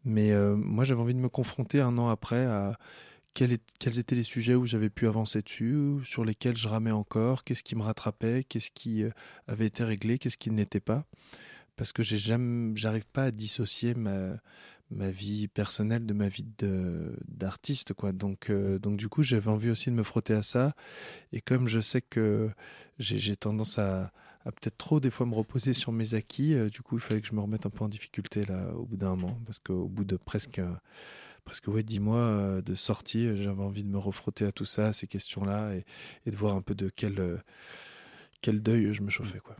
Mais 0.04 0.32
euh, 0.32 0.54
moi, 0.56 0.84
j'avais 0.84 1.00
envie 1.00 1.14
de 1.14 1.20
me 1.20 1.28
confronter 1.28 1.80
un 1.80 1.98
an 1.98 2.08
après 2.08 2.44
à 2.44 2.78
quels, 3.34 3.52
étaient 3.98 4.14
les 4.14 4.22
sujets 4.22 4.54
où 4.54 4.64
j'avais 4.64 4.90
pu 4.90 5.06
avancer 5.08 5.42
dessus, 5.42 5.98
sur 6.04 6.24
lesquels 6.24 6.56
je 6.56 6.68
ramais 6.68 6.92
encore, 6.92 7.44
qu'est-ce 7.44 7.62
qui 7.64 7.76
me 7.76 7.82
rattrapait, 7.82 8.44
qu'est-ce 8.48 8.70
qui 8.70 9.02
euh, 9.02 9.10
avait 9.48 9.66
été 9.66 9.84
réglé, 9.84 10.18
qu'est-ce 10.18 10.38
qui 10.38 10.50
ne 10.50 10.56
l'était 10.56 10.80
pas. 10.80 11.04
Parce 11.76 11.92
que 11.92 12.04
j'arrive 12.04 13.06
pas 13.12 13.24
à 13.24 13.30
dissocier 13.32 13.94
ma, 13.94 14.36
ma 14.90 15.10
vie 15.10 15.48
personnelle 15.48 16.06
de 16.06 16.14
ma 16.14 16.28
vie 16.28 16.46
d'artiste, 17.26 17.94
quoi. 17.94 18.12
Donc, 18.12 18.50
euh, 18.50 18.78
donc 18.78 18.96
du 18.96 19.08
coup, 19.08 19.24
j'avais 19.24 19.50
envie 19.50 19.70
aussi 19.70 19.90
de 19.90 19.96
me 19.96 20.04
frotter 20.04 20.34
à 20.34 20.42
ça. 20.42 20.74
Et 21.32 21.40
comme 21.40 21.66
je 21.66 21.80
sais 21.80 22.00
que 22.00 22.50
j'ai 23.00 23.18
j'ai 23.18 23.34
tendance 23.34 23.78
à, 23.80 24.12
à 24.44 24.52
peut-être 24.52 24.76
trop 24.76 25.00
des 25.00 25.10
fois 25.10 25.26
me 25.26 25.34
reposer 25.34 25.72
sur 25.72 25.90
mes 25.90 26.14
acquis, 26.14 26.54
euh, 26.54 26.68
du 26.68 26.82
coup, 26.82 26.96
il 26.96 27.00
fallait 27.00 27.20
que 27.20 27.26
je 27.26 27.34
me 27.34 27.40
remette 27.40 27.66
un 27.66 27.70
peu 27.70 27.84
en 27.84 27.88
difficulté 27.88 28.44
là 28.44 28.72
au 28.76 28.84
bout 28.84 28.96
d'un 28.96 29.10
moment, 29.10 29.40
parce 29.44 29.58
qu'au 29.58 29.88
bout 29.88 30.04
de 30.04 30.16
presque 30.16 30.60
presque 31.44 31.68
ouais 31.68 31.82
dix 31.82 32.00
mois 32.00 32.16
euh, 32.18 32.62
de 32.62 32.74
sortie, 32.74 33.26
euh, 33.26 33.36
j'avais 33.42 33.62
envie 33.62 33.84
de 33.84 33.88
me 33.88 33.98
refrotter 33.98 34.44
à 34.46 34.52
tout 34.52 34.64
ça, 34.64 34.88
à 34.88 34.92
ces 34.92 35.06
questions-là, 35.06 35.74
et, 35.74 35.84
et 36.26 36.30
de 36.30 36.36
voir 36.36 36.54
un 36.56 36.62
peu 36.62 36.74
de 36.74 36.88
quel 36.94 37.18
euh, 37.20 37.36
quel 38.40 38.62
deuil 38.62 38.92
je 38.92 39.02
me 39.02 39.10
chauffais, 39.10 39.38
quoi. 39.40 39.56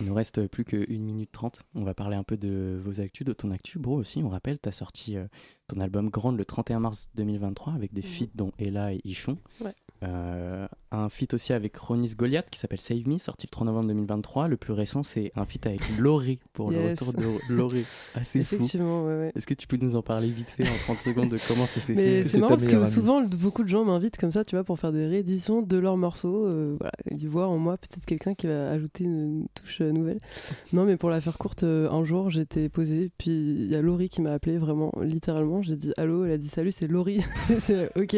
Il 0.00 0.06
nous 0.06 0.14
reste 0.14 0.48
plus 0.48 0.64
que 0.64 0.76
1 0.92 0.98
minute 0.98 1.30
30. 1.30 1.62
On 1.76 1.84
va 1.84 1.94
parler 1.94 2.16
un 2.16 2.24
peu 2.24 2.36
de 2.36 2.76
vos 2.82 3.00
actus, 3.00 3.24
de 3.24 3.32
ton 3.32 3.52
actu. 3.52 3.78
Bro 3.78 3.94
aussi, 3.94 4.18
on 4.20 4.28
rappelle, 4.28 4.58
tu 4.58 4.68
as 4.68 4.72
sorti 4.72 5.16
euh, 5.16 5.26
ton 5.68 5.78
album 5.80 6.10
Grande 6.10 6.36
le 6.36 6.44
31 6.44 6.80
mars 6.80 7.08
2023 7.14 7.72
avec 7.74 7.92
des 7.94 8.02
Mhm. 8.02 8.08
feats 8.08 8.30
dont 8.34 8.50
Ella 8.58 8.92
et 8.94 9.00
Ichon. 9.04 9.38
Ouais. 9.60 9.72
Euh, 10.02 10.66
un 10.92 11.08
feat 11.08 11.34
aussi 11.34 11.52
avec 11.52 11.76
Ronis 11.76 12.14
Goliath 12.16 12.48
qui 12.50 12.58
s'appelle 12.58 12.80
Save 12.80 13.06
Me, 13.08 13.18
sorti 13.18 13.46
le 13.46 13.50
3 13.50 13.66
novembre 13.66 13.88
2023. 13.88 14.48
Le 14.48 14.56
plus 14.56 14.72
récent, 14.72 15.02
c'est 15.02 15.32
un 15.36 15.44
feat 15.44 15.66
avec 15.66 15.80
Laurie 15.98 16.38
pour 16.52 16.70
le 16.70 16.90
retour 16.90 17.12
de 17.12 17.24
Laurie. 17.52 17.84
Assez 18.14 18.44
fou. 18.44 18.56
Effectivement, 18.56 19.04
ouais, 19.04 19.16
ouais. 19.16 19.32
Est-ce 19.34 19.46
que 19.46 19.54
tu 19.54 19.66
peux 19.66 19.76
nous 19.76 19.96
en 19.96 20.02
parler 20.02 20.28
vite 20.28 20.50
fait 20.52 20.64
en 20.64 20.76
30 20.84 21.00
secondes 21.00 21.28
de 21.30 21.38
comment 21.48 21.66
ça 21.66 21.80
s'est 21.80 21.94
fait? 21.94 22.28
C'est 22.28 22.38
marrant 22.38 22.54
parce 22.54 22.68
que 22.68 22.84
souvent, 22.84 23.22
beaucoup 23.22 23.62
de 23.62 23.68
gens 23.68 23.84
m'invitent 23.84 24.16
comme 24.16 24.30
ça, 24.32 24.44
tu 24.44 24.56
vois, 24.56 24.64
pour 24.64 24.78
faire 24.78 24.92
des 24.92 25.06
rééditions 25.06 25.62
de 25.62 25.76
leurs 25.76 25.96
morceaux. 25.96 26.46
euh, 26.46 26.76
voilà, 26.78 26.92
ils 27.10 27.28
voient 27.28 27.48
en 27.48 27.58
moi 27.58 27.76
peut-être 27.76 28.04
quelqu'un 28.04 28.34
qui 28.34 28.46
va 28.46 28.70
ajouter 28.70 29.04
une, 29.04 29.40
une 29.40 29.46
touche 29.54 29.80
euh, 29.80 29.92
nouvelle. 29.92 30.18
Non, 30.72 30.84
mais 30.84 30.96
pour 30.96 31.10
la 31.10 31.20
faire 31.20 31.38
courte, 31.38 31.62
euh, 31.62 31.90
un 31.90 32.04
jour, 32.04 32.30
j'étais 32.30 32.68
posée, 32.68 33.10
puis 33.18 33.30
il 33.30 33.66
y 33.70 33.76
a 33.76 33.82
Laurie 33.82 34.08
qui 34.08 34.20
m'a 34.20 34.32
appelé 34.32 34.58
vraiment, 34.58 34.92
littéralement. 35.00 35.62
J'ai 35.62 35.76
dit 35.76 35.92
allô, 35.96 36.24
elle 36.24 36.32
a 36.32 36.38
dit 36.38 36.48
salut, 36.48 36.72
c'est 36.72 36.86
Laurie. 36.88 37.24
c'est 37.58 37.90
ok. 37.96 38.16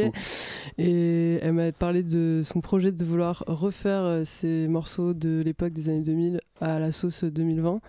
Et 0.79 1.35
elle 1.43 1.53
m'a 1.53 1.73
parlé 1.73 2.03
de 2.03 2.43
son 2.45 2.61
projet 2.69 2.93
de 2.93 3.03
vouloir 3.03 3.45
refaire 3.47 4.03
euh, 4.03 4.25
ses 4.25 4.69
morceaux 4.69 5.15
de 5.15 5.41
l'époque 5.43 5.73
des 5.73 5.89
années 5.89 6.03
2000 6.03 6.43
à 6.61 6.79
la 6.79 6.93
sauce 6.93 7.25
2020. 7.25 7.81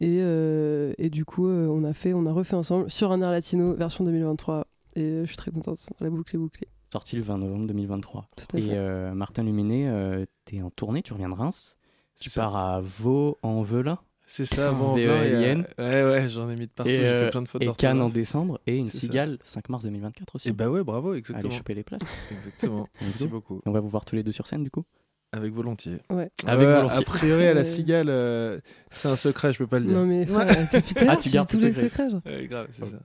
Et, 0.00 0.18
euh, 0.20 0.92
et 0.98 1.08
du 1.08 1.24
coup, 1.24 1.46
euh, 1.48 1.66
on 1.66 1.82
a 1.82 1.94
fait, 1.94 2.12
on 2.12 2.26
a 2.26 2.32
refait 2.32 2.54
ensemble 2.54 2.90
sur 2.90 3.10
un 3.10 3.22
air 3.22 3.30
latino 3.30 3.72
version 3.74 4.04
2023. 4.04 4.66
Et 4.96 5.20
je 5.22 5.24
suis 5.24 5.36
très 5.38 5.50
contente. 5.50 5.78
La 6.00 6.10
boucle 6.10 6.36
est 6.36 6.38
bouclée. 6.38 6.68
Sorti 6.92 7.16
le 7.16 7.22
20 7.22 7.38
novembre 7.38 7.66
2023. 7.68 8.28
Tout 8.36 8.56
à 8.56 8.58
Et 8.58 8.62
fait. 8.64 8.68
euh, 8.76 9.14
Martin 9.14 9.44
Luminet, 9.44 9.88
euh, 9.88 10.26
t'es 10.44 10.60
en 10.60 10.68
tournée, 10.68 11.00
tu 11.02 11.14
reviens 11.14 11.30
de 11.30 11.34
Reims. 11.34 11.78
Tu 12.20 12.28
pars 12.28 12.54
à 12.54 12.80
Vaux-en-Velin. 12.82 13.98
C'est 14.30 14.44
ça, 14.44 14.66
En 14.70 14.74
avant 14.74 14.96
il 14.98 15.04
y 15.04 15.06
a-. 15.06 15.54
Ouais, 15.78 16.04
ouais, 16.04 16.28
j'en 16.28 16.50
ai 16.50 16.54
mis 16.54 16.66
de 16.66 16.70
partout, 16.70 16.90
Et, 16.90 16.96
j'ai 16.96 17.06
euh, 17.06 17.24
fait 17.24 17.30
plein 17.30 17.40
de 17.42 17.48
fautes 17.48 17.62
et. 17.62 17.68
Cannes 17.78 18.02
en 18.02 18.10
décembre 18.10 18.60
et 18.66 18.76
une 18.76 18.90
cigale 18.90 19.38
5 19.42 19.70
mars 19.70 19.84
2024 19.84 20.34
aussi. 20.34 20.50
Et 20.50 20.52
bah 20.52 20.68
ouais, 20.68 20.84
bravo, 20.84 21.14
exactement. 21.14 21.48
Allez 21.48 21.56
choper 21.56 21.72
les 21.74 21.82
places. 21.82 22.02
Exactement. 22.30 22.86
Merci 23.00 23.26
beaucoup. 23.26 23.62
On 23.64 23.70
va 23.72 23.80
vous 23.80 23.88
voir 23.88 24.04
tous 24.04 24.16
les 24.16 24.22
deux 24.22 24.32
sur 24.32 24.46
scène 24.46 24.62
du 24.62 24.70
coup. 24.70 24.84
Avec 25.32 25.52
volontiers. 25.52 25.98
Ouais. 26.10 26.30
Avec 26.46 26.66
Ouais, 26.68 26.74
volontiers. 26.74 26.98
A 26.98 27.02
priori, 27.02 27.46
à 27.46 27.54
la 27.54 27.60
Ouais. 27.60 27.66
cigale, 27.66 28.08
euh, 28.10 28.60
c'est 28.90 29.08
un 29.08 29.16
secret, 29.16 29.52
je 29.54 29.58
peux 29.58 29.66
pas 29.66 29.78
le 29.78 29.86
dire. 29.86 29.94
Non 29.96 30.04
mais 30.06 30.24
frère, 30.26 30.46
depuis 30.72 31.06
à 31.08 31.12
Ah, 31.12 31.16
tu 31.16 31.30
gardes 31.30 31.48
tous 31.48 31.62
les 31.62 31.72
secrets. 31.72 32.10
genre. 32.10 32.20
Ouais, 32.26 32.46
grave, 32.46 32.66
c'est 32.72 32.84
ça. 32.84 32.98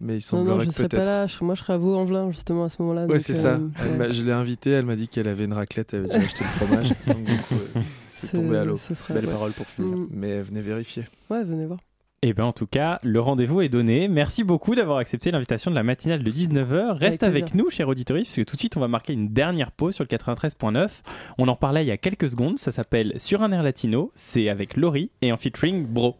Mais 0.00 0.14
il 0.14 0.16
Non, 0.16 0.20
semblerait 0.20 0.54
non, 0.56 0.60
je 0.62 0.68
que 0.68 0.74
serais 0.74 0.88
pas 0.88 1.02
là. 1.02 1.26
je- 1.26 1.42
moi, 1.44 1.54
je 1.54 1.60
serais 1.62 1.72
à 1.74 1.78
Vaux-en-Velin 1.78 2.30
justement 2.30 2.64
à 2.64 2.68
ce 2.68 2.80
moment-là. 2.82 3.06
Ouais, 3.06 3.18
c'est 3.20 3.32
euh, 3.34 3.42
ça. 3.42 3.58
ouais. 3.58 3.96
M'a- 3.98 4.12
je 4.12 4.22
l'ai 4.22 4.32
invitée, 4.32 4.70
elle 4.70 4.84
m'a 4.86 4.96
dit 4.96 5.08
qu'elle 5.08 5.28
avait 5.28 5.44
une 5.44 5.52
raclette, 5.54 5.92
elle 5.94 6.00
avait 6.00 6.08
déjà 6.08 6.20
acheté 6.24 6.44
le 6.44 6.50
fromage. 6.66 6.88
Donc, 7.06 7.24
du 7.24 7.36
coup, 7.36 7.54
euh, 7.76 7.80
c'est 8.22 8.28
C'est- 8.28 8.36
tombé 8.38 8.56
à 8.56 8.64
l'eau. 8.64 8.76
ce 8.76 8.94
serait- 8.94 9.14
Belle 9.14 9.26
ouais. 9.26 9.32
parole 9.32 9.52
pour 9.52 9.66
finir. 9.66 9.96
Mm. 9.96 10.08
Mais 10.12 10.40
venez 10.42 10.60
vérifier. 10.62 11.04
Ouais, 11.30 11.44
venez 11.44 11.66
voir. 11.66 11.78
Et 12.24 12.34
bien 12.34 12.44
en 12.44 12.52
tout 12.52 12.68
cas, 12.68 13.00
le 13.02 13.18
rendez-vous 13.20 13.62
est 13.62 13.68
donné. 13.68 14.06
Merci 14.06 14.44
beaucoup 14.44 14.76
d'avoir 14.76 14.98
accepté 14.98 15.32
l'invitation 15.32 15.72
de 15.72 15.74
la 15.74 15.82
matinale 15.82 16.22
de 16.22 16.30
19h. 16.30 16.96
Reste 16.96 17.24
avec, 17.24 17.46
plaisir. 17.46 17.64
nous, 17.64 17.68
cher 17.70 17.88
auditeurs, 17.88 18.14
puisque 18.16 18.44
tout 18.44 18.54
de 18.54 18.60
suite 18.60 18.76
on 18.76 18.80
va 18.80 18.86
marquer 18.86 19.12
une 19.12 19.28
dernière 19.30 19.72
pause 19.72 19.96
sur 19.96 20.04
le 20.04 20.08
93.9. 20.08 21.02
On 21.38 21.48
en 21.48 21.56
parlait 21.56 21.82
il 21.84 21.88
y 21.88 21.90
a 21.90 21.96
quelques 21.96 22.28
secondes, 22.28 22.60
ça 22.60 22.70
s'appelle 22.70 23.14
Sur 23.18 23.42
un 23.42 23.50
air 23.50 23.64
latino, 23.64 24.12
c'est 24.14 24.48
avec 24.48 24.76
Laurie 24.76 25.10
et 25.20 25.32
en 25.32 25.36
featuring 25.36 25.84
Bro. 25.84 26.16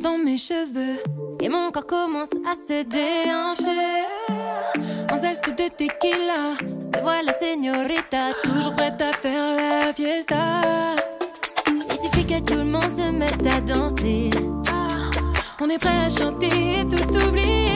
Dans 0.00 0.18
mes 0.18 0.38
cheveux. 0.38 0.98
Et 1.40 1.48
mon 1.48 1.70
corps 1.70 1.86
commence 1.86 2.30
à 2.50 2.54
se 2.54 2.82
déhancher. 2.82 4.06
En 5.12 5.16
zeste 5.16 5.50
de 5.50 5.68
tequila, 5.68 6.54
me 6.62 7.02
voilà, 7.02 7.32
señorita, 7.38 8.32
toujours 8.42 8.74
prête 8.74 9.00
à 9.00 9.12
faire 9.12 9.56
la 9.56 9.92
fiesta. 9.92 10.60
Il 11.68 11.98
suffit 11.98 12.26
que 12.26 12.40
tout 12.40 12.54
le 12.54 12.64
monde 12.64 12.90
se 12.96 13.10
mette 13.10 13.46
à 13.46 13.60
danser. 13.60 14.30
On 15.60 15.68
est 15.68 15.78
prêt 15.78 16.06
à 16.06 16.08
chanter 16.08 16.80
et 16.80 16.84
tout 16.88 17.16
oublier. 17.16 17.69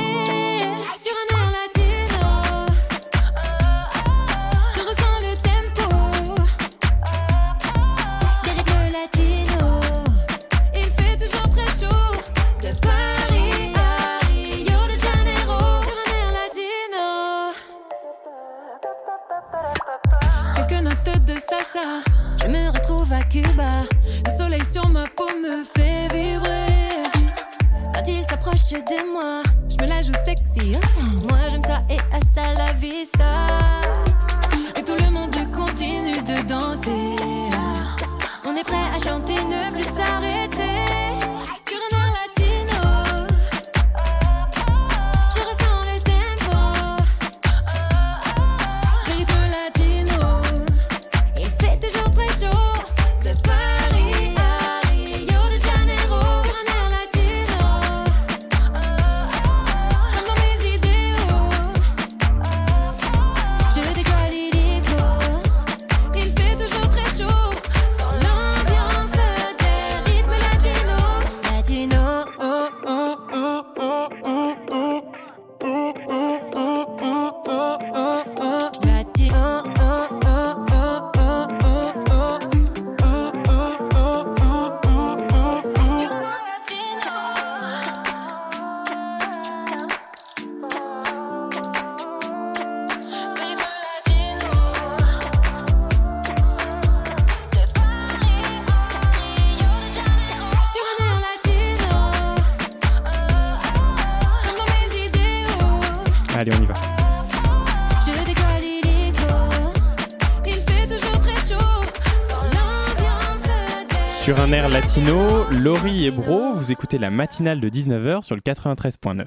Latino, 114.94 115.44
Laurie 115.60 116.04
et 116.04 116.12
Bro, 116.12 116.54
vous 116.54 116.70
écoutez 116.70 116.98
la 116.98 117.10
matinale 117.10 117.58
de 117.58 117.68
19h 117.68 118.22
sur 118.22 118.36
le 118.36 118.40
93.9. 118.40 119.26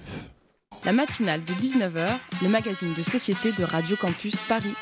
La 0.86 0.94
matinale 0.94 1.42
de 1.44 1.52
19h, 1.52 2.08
le 2.42 2.48
magazine 2.48 2.94
de 2.94 3.02
société 3.02 3.52
de 3.52 3.66
Radio 3.66 3.98
Campus 3.98 4.38
Paris. 4.48 4.74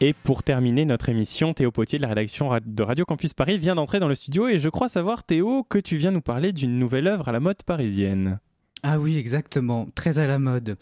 Et 0.00 0.14
pour 0.14 0.42
terminer 0.42 0.86
notre 0.86 1.10
émission, 1.10 1.52
Théo 1.52 1.70
Potier 1.72 1.98
de 1.98 2.04
la 2.04 2.08
rédaction 2.08 2.50
de 2.64 2.82
Radio 2.82 3.04
Campus 3.04 3.34
Paris 3.34 3.58
vient 3.58 3.74
d'entrer 3.74 4.00
dans 4.00 4.08
le 4.08 4.14
studio 4.14 4.48
et 4.48 4.58
je 4.58 4.70
crois 4.70 4.88
savoir, 4.88 5.24
Théo, 5.24 5.62
que 5.68 5.78
tu 5.78 5.98
viens 5.98 6.10
nous 6.10 6.22
parler 6.22 6.52
d'une 6.52 6.78
nouvelle 6.78 7.06
œuvre 7.08 7.28
à 7.28 7.32
la 7.32 7.40
mode 7.40 7.62
parisienne. 7.64 8.38
Ah 8.82 8.98
oui, 8.98 9.18
exactement, 9.18 9.88
très 9.94 10.20
à 10.20 10.26
la 10.26 10.38
mode. 10.38 10.78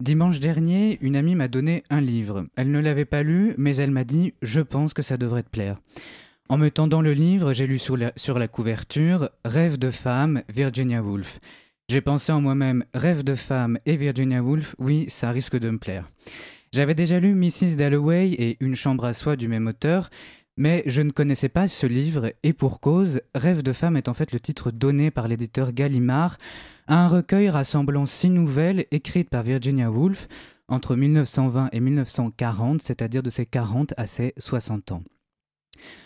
Dimanche 0.00 0.40
dernier, 0.40 0.98
une 1.02 1.16
amie 1.16 1.34
m'a 1.34 1.48
donné 1.48 1.82
un 1.90 2.00
livre. 2.00 2.46
Elle 2.56 2.70
ne 2.70 2.80
l'avait 2.80 3.04
pas 3.04 3.22
lu, 3.22 3.52
mais 3.58 3.76
elle 3.76 3.90
m'a 3.90 4.04
dit 4.04 4.32
Je 4.40 4.60
pense 4.60 4.94
que 4.94 5.02
ça 5.02 5.18
devrait 5.18 5.42
te 5.42 5.50
plaire. 5.50 5.76
En 6.50 6.58
me 6.58 6.68
tendant 6.68 7.00
le 7.00 7.12
livre, 7.12 7.52
j'ai 7.52 7.68
lu 7.68 7.78
sur 7.78 7.96
la, 7.96 8.48
couverture 8.48 9.30
Rêve 9.44 9.78
de 9.78 9.92
femme, 9.92 10.42
Virginia 10.52 11.00
Woolf. 11.00 11.38
J'ai 11.88 12.00
pensé 12.00 12.32
en 12.32 12.40
moi-même 12.40 12.84
Rêve 12.92 13.22
de 13.22 13.36
femme 13.36 13.78
et 13.86 13.94
Virginia 13.94 14.42
Woolf, 14.42 14.74
oui, 14.80 15.04
ça 15.08 15.30
risque 15.30 15.56
de 15.56 15.70
me 15.70 15.78
plaire. 15.78 16.10
J'avais 16.72 16.96
déjà 16.96 17.20
lu 17.20 17.36
Mrs. 17.36 17.76
Dalloway 17.76 18.30
et 18.30 18.56
Une 18.58 18.74
chambre 18.74 19.04
à 19.04 19.14
soi 19.14 19.36
du 19.36 19.46
même 19.46 19.68
auteur, 19.68 20.10
mais 20.56 20.82
je 20.86 21.02
ne 21.02 21.12
connaissais 21.12 21.48
pas 21.48 21.68
ce 21.68 21.86
livre 21.86 22.32
et 22.42 22.52
pour 22.52 22.80
cause, 22.80 23.20
Rêve 23.32 23.62
de 23.62 23.72
femme 23.72 23.96
est 23.96 24.08
en 24.08 24.14
fait 24.14 24.32
le 24.32 24.40
titre 24.40 24.72
donné 24.72 25.12
par 25.12 25.28
l'éditeur 25.28 25.70
Gallimard 25.70 26.36
à 26.88 26.96
un 26.96 27.06
recueil 27.06 27.48
rassemblant 27.48 28.06
six 28.06 28.28
nouvelles 28.28 28.86
écrites 28.90 29.30
par 29.30 29.44
Virginia 29.44 29.88
Woolf 29.88 30.26
entre 30.66 30.96
1920 30.96 31.68
et 31.70 31.78
1940, 31.78 32.82
c'est-à-dire 32.82 33.22
de 33.22 33.30
ses 33.30 33.46
40 33.46 33.94
à 33.96 34.08
ses 34.08 34.34
60 34.36 34.90
ans. 34.90 35.04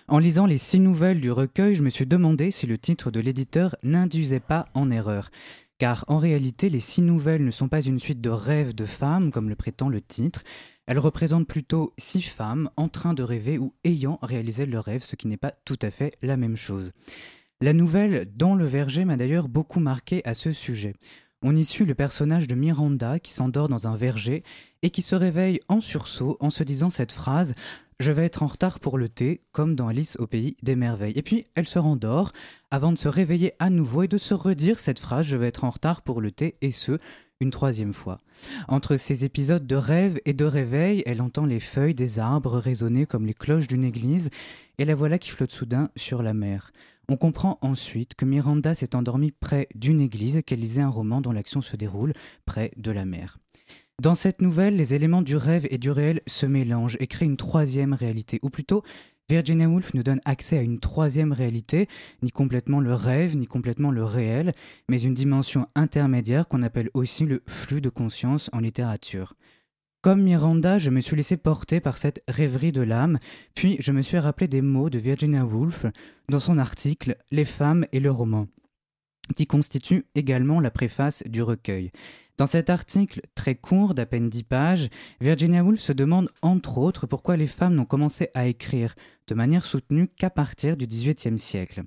En 0.08 0.18
lisant 0.18 0.46
les 0.46 0.58
six 0.58 0.80
nouvelles 0.80 1.20
du 1.20 1.30
recueil, 1.30 1.74
je 1.74 1.82
me 1.82 1.90
suis 1.90 2.06
demandé 2.06 2.50
si 2.50 2.66
le 2.66 2.78
titre 2.78 3.10
de 3.10 3.20
l'éditeur 3.20 3.76
n'induisait 3.82 4.40
pas 4.40 4.66
en 4.74 4.90
erreur. 4.90 5.30
Car 5.78 6.04
en 6.08 6.18
réalité, 6.18 6.68
les 6.68 6.80
six 6.80 7.02
nouvelles 7.02 7.44
ne 7.44 7.50
sont 7.50 7.68
pas 7.68 7.80
une 7.80 7.98
suite 7.98 8.20
de 8.20 8.30
rêves 8.30 8.74
de 8.74 8.86
femmes, 8.86 9.30
comme 9.30 9.48
le 9.48 9.56
prétend 9.56 9.88
le 9.88 10.00
titre. 10.00 10.42
Elles 10.86 10.98
représentent 10.98 11.48
plutôt 11.48 11.92
six 11.98 12.22
femmes 12.22 12.70
en 12.76 12.88
train 12.88 13.14
de 13.14 13.22
rêver 13.22 13.58
ou 13.58 13.74
ayant 13.84 14.18
réalisé 14.22 14.66
leur 14.66 14.84
rêve, 14.84 15.02
ce 15.02 15.16
qui 15.16 15.26
n'est 15.26 15.36
pas 15.36 15.54
tout 15.64 15.78
à 15.82 15.90
fait 15.90 16.16
la 16.22 16.36
même 16.36 16.56
chose. 16.56 16.92
La 17.60 17.72
nouvelle 17.72 18.30
Dans 18.36 18.54
le 18.54 18.66
verger 18.66 19.04
m'a 19.04 19.16
d'ailleurs 19.16 19.48
beaucoup 19.48 19.80
marqué 19.80 20.20
à 20.24 20.34
ce 20.34 20.52
sujet. 20.52 20.94
On 21.46 21.54
y 21.54 21.64
suit 21.64 21.84
le 21.84 21.94
personnage 21.94 22.48
de 22.48 22.54
Miranda 22.54 23.18
qui 23.18 23.32
s'endort 23.32 23.68
dans 23.68 23.86
un 23.86 23.96
verger 23.96 24.42
et 24.82 24.90
qui 24.90 25.02
se 25.02 25.14
réveille 25.14 25.60
en 25.68 25.80
sursaut 25.80 26.36
en 26.40 26.50
se 26.50 26.64
disant 26.64 26.88
cette 26.88 27.12
phrase 27.12 27.54
Je 28.00 28.10
vais 28.10 28.24
être 28.24 28.42
en 28.42 28.48
retard 28.48 28.80
pour 28.80 28.98
le 28.98 29.08
thé, 29.08 29.40
comme 29.52 29.76
dans 29.76 29.88
Alice 29.88 30.16
au 30.18 30.26
pays 30.26 30.56
des 30.62 30.74
merveilles. 30.74 31.16
Et 31.16 31.22
puis 31.22 31.46
elle 31.54 31.68
se 31.68 31.78
rendort 31.78 32.32
avant 32.70 32.90
de 32.90 32.98
se 32.98 33.08
réveiller 33.08 33.52
à 33.60 33.70
nouveau 33.70 34.02
et 34.02 34.08
de 34.08 34.18
se 34.18 34.34
redire 34.34 34.80
cette 34.80 34.98
phrase 34.98 35.26
Je 35.26 35.36
vais 35.36 35.46
être 35.46 35.64
en 35.64 35.70
retard 35.70 36.02
pour 36.02 36.20
le 36.20 36.32
thé, 36.32 36.56
et 36.60 36.72
ce, 36.72 36.98
une 37.40 37.50
troisième 37.50 37.92
fois. 37.92 38.18
Entre 38.66 38.96
ces 38.96 39.24
épisodes 39.24 39.66
de 39.66 39.76
rêve 39.76 40.20
et 40.24 40.32
de 40.32 40.44
réveil, 40.44 41.02
elle 41.06 41.22
entend 41.22 41.46
les 41.46 41.60
feuilles 41.60 41.94
des 41.94 42.18
arbres 42.18 42.58
résonner 42.58 43.06
comme 43.06 43.26
les 43.26 43.34
cloches 43.34 43.68
d'une 43.68 43.84
église, 43.84 44.30
et 44.78 44.84
la 44.84 44.96
voilà 44.96 45.18
qui 45.18 45.30
flotte 45.30 45.52
soudain 45.52 45.90
sur 45.94 46.22
la 46.22 46.34
mer. 46.34 46.72
On 47.08 47.16
comprend 47.16 47.58
ensuite 47.60 48.14
que 48.14 48.24
Miranda 48.24 48.74
s'est 48.74 48.96
endormie 48.96 49.30
près 49.30 49.68
d'une 49.74 50.00
église 50.00 50.36
et 50.36 50.42
qu'elle 50.42 50.60
lisait 50.60 50.82
un 50.82 50.88
roman 50.88 51.20
dont 51.20 51.32
l'action 51.32 51.60
se 51.60 51.76
déroule 51.76 52.14
près 52.46 52.72
de 52.76 52.90
la 52.90 53.04
mer. 53.04 53.38
Dans 54.02 54.16
cette 54.16 54.42
nouvelle, 54.42 54.76
les 54.76 54.94
éléments 54.94 55.22
du 55.22 55.36
rêve 55.36 55.66
et 55.70 55.78
du 55.78 55.90
réel 55.90 56.20
se 56.26 56.46
mélangent 56.46 56.96
et 56.98 57.06
créent 57.06 57.26
une 57.26 57.36
troisième 57.36 57.94
réalité, 57.94 58.40
ou 58.42 58.50
plutôt 58.50 58.82
Virginia 59.30 59.68
Woolf 59.68 59.94
nous 59.94 60.02
donne 60.02 60.20
accès 60.24 60.58
à 60.58 60.62
une 60.62 60.80
troisième 60.80 61.32
réalité, 61.32 61.88
ni 62.22 62.30
complètement 62.30 62.80
le 62.80 62.92
rêve, 62.92 63.36
ni 63.36 63.46
complètement 63.46 63.90
le 63.90 64.04
réel, 64.04 64.52
mais 64.88 65.00
une 65.00 65.14
dimension 65.14 65.68
intermédiaire 65.76 66.48
qu'on 66.48 66.62
appelle 66.62 66.90
aussi 66.92 67.24
le 67.24 67.42
flux 67.46 67.80
de 67.80 67.88
conscience 67.88 68.50
en 68.52 68.58
littérature. 68.58 69.34
Comme 70.02 70.22
Miranda, 70.22 70.78
je 70.78 70.90
me 70.90 71.00
suis 71.00 71.16
laissé 71.16 71.38
porter 71.38 71.80
par 71.80 71.96
cette 71.96 72.22
rêverie 72.28 72.72
de 72.72 72.82
l'âme, 72.82 73.18
puis 73.54 73.76
je 73.78 73.92
me 73.92 74.02
suis 74.02 74.18
rappelé 74.18 74.48
des 74.48 74.60
mots 74.60 74.90
de 74.90 74.98
Virginia 74.98 75.46
Woolf 75.46 75.86
dans 76.28 76.40
son 76.40 76.58
article 76.58 77.16
Les 77.30 77.46
femmes 77.46 77.86
et 77.92 78.00
le 78.00 78.10
roman, 78.10 78.48
qui 79.36 79.46
constitue 79.46 80.04
également 80.14 80.60
la 80.60 80.70
préface 80.70 81.22
du 81.24 81.42
recueil. 81.42 81.92
Dans 82.36 82.46
cet 82.48 82.68
article 82.68 83.20
très 83.36 83.54
court, 83.54 83.94
d'à 83.94 84.06
peine 84.06 84.28
dix 84.28 84.42
pages, 84.42 84.88
Virginia 85.20 85.62
Woolf 85.62 85.80
se 85.80 85.92
demande 85.92 86.30
entre 86.42 86.78
autres 86.78 87.06
pourquoi 87.06 87.36
les 87.36 87.46
femmes 87.46 87.76
n'ont 87.76 87.84
commencé 87.84 88.30
à 88.34 88.46
écrire 88.46 88.96
de 89.28 89.34
manière 89.34 89.64
soutenue 89.64 90.08
qu'à 90.08 90.30
partir 90.30 90.76
du 90.76 90.88
XVIIIe 90.88 91.38
siècle. 91.38 91.84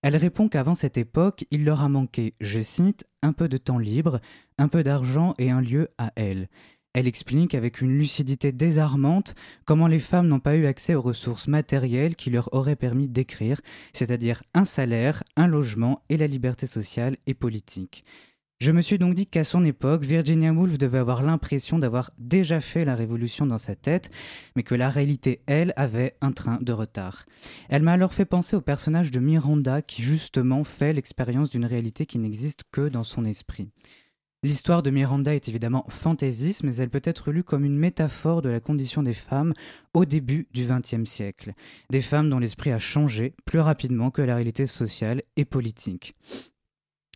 Elle 0.00 0.16
répond 0.16 0.48
qu'avant 0.48 0.74
cette 0.74 0.96
époque, 0.96 1.44
il 1.50 1.66
leur 1.66 1.82
a 1.82 1.90
manqué, 1.90 2.34
je 2.40 2.60
cite, 2.60 3.04
un 3.22 3.34
peu 3.34 3.48
de 3.48 3.58
temps 3.58 3.78
libre, 3.78 4.20
un 4.56 4.68
peu 4.68 4.82
d'argent 4.82 5.34
et 5.38 5.50
un 5.50 5.60
lieu 5.60 5.88
à 5.98 6.10
elles. 6.16 6.48
Elle 6.94 7.06
explique 7.06 7.54
avec 7.54 7.80
une 7.80 7.96
lucidité 7.96 8.50
désarmante 8.50 9.34
comment 9.66 9.86
les 9.86 9.98
femmes 9.98 10.28
n'ont 10.28 10.40
pas 10.40 10.56
eu 10.56 10.66
accès 10.66 10.94
aux 10.94 11.02
ressources 11.02 11.48
matérielles 11.48 12.16
qui 12.16 12.30
leur 12.30 12.52
auraient 12.52 12.76
permis 12.76 13.08
d'écrire, 13.08 13.60
c'est-à-dire 13.92 14.42
un 14.54 14.64
salaire, 14.64 15.22
un 15.36 15.46
logement 15.46 16.02
et 16.08 16.16
la 16.16 16.26
liberté 16.26 16.66
sociale 16.66 17.16
et 17.26 17.34
politique. 17.34 18.04
Je 18.62 18.70
me 18.70 18.80
suis 18.80 18.96
donc 18.96 19.14
dit 19.14 19.26
qu'à 19.26 19.42
son 19.42 19.64
époque, 19.64 20.04
Virginia 20.04 20.52
Woolf 20.52 20.78
devait 20.78 20.98
avoir 20.98 21.24
l'impression 21.24 21.80
d'avoir 21.80 22.12
déjà 22.16 22.60
fait 22.60 22.84
la 22.84 22.94
révolution 22.94 23.44
dans 23.44 23.58
sa 23.58 23.74
tête, 23.74 24.08
mais 24.54 24.62
que 24.62 24.76
la 24.76 24.88
réalité, 24.88 25.40
elle, 25.46 25.72
avait 25.74 26.14
un 26.20 26.30
train 26.30 26.58
de 26.60 26.72
retard. 26.72 27.26
Elle 27.68 27.82
m'a 27.82 27.94
alors 27.94 28.14
fait 28.14 28.24
penser 28.24 28.54
au 28.54 28.60
personnage 28.60 29.10
de 29.10 29.18
Miranda 29.18 29.82
qui 29.82 30.02
justement 30.02 30.62
fait 30.62 30.92
l'expérience 30.92 31.50
d'une 31.50 31.64
réalité 31.64 32.06
qui 32.06 32.20
n'existe 32.20 32.62
que 32.70 32.88
dans 32.88 33.02
son 33.02 33.24
esprit. 33.24 33.68
L'histoire 34.44 34.84
de 34.84 34.90
Miranda 34.90 35.34
est 35.34 35.48
évidemment 35.48 35.84
fantaisiste, 35.88 36.62
mais 36.62 36.76
elle 36.76 36.90
peut 36.90 37.02
être 37.02 37.32
lue 37.32 37.42
comme 37.42 37.64
une 37.64 37.76
métaphore 37.76 38.42
de 38.42 38.48
la 38.48 38.60
condition 38.60 39.02
des 39.02 39.12
femmes 39.12 39.54
au 39.92 40.04
début 40.04 40.46
du 40.52 40.66
XXe 40.66 41.10
siècle. 41.10 41.54
Des 41.90 42.00
femmes 42.00 42.30
dont 42.30 42.38
l'esprit 42.38 42.70
a 42.70 42.78
changé 42.78 43.34
plus 43.44 43.58
rapidement 43.58 44.12
que 44.12 44.22
la 44.22 44.36
réalité 44.36 44.66
sociale 44.66 45.22
et 45.34 45.44
politique. 45.44 46.14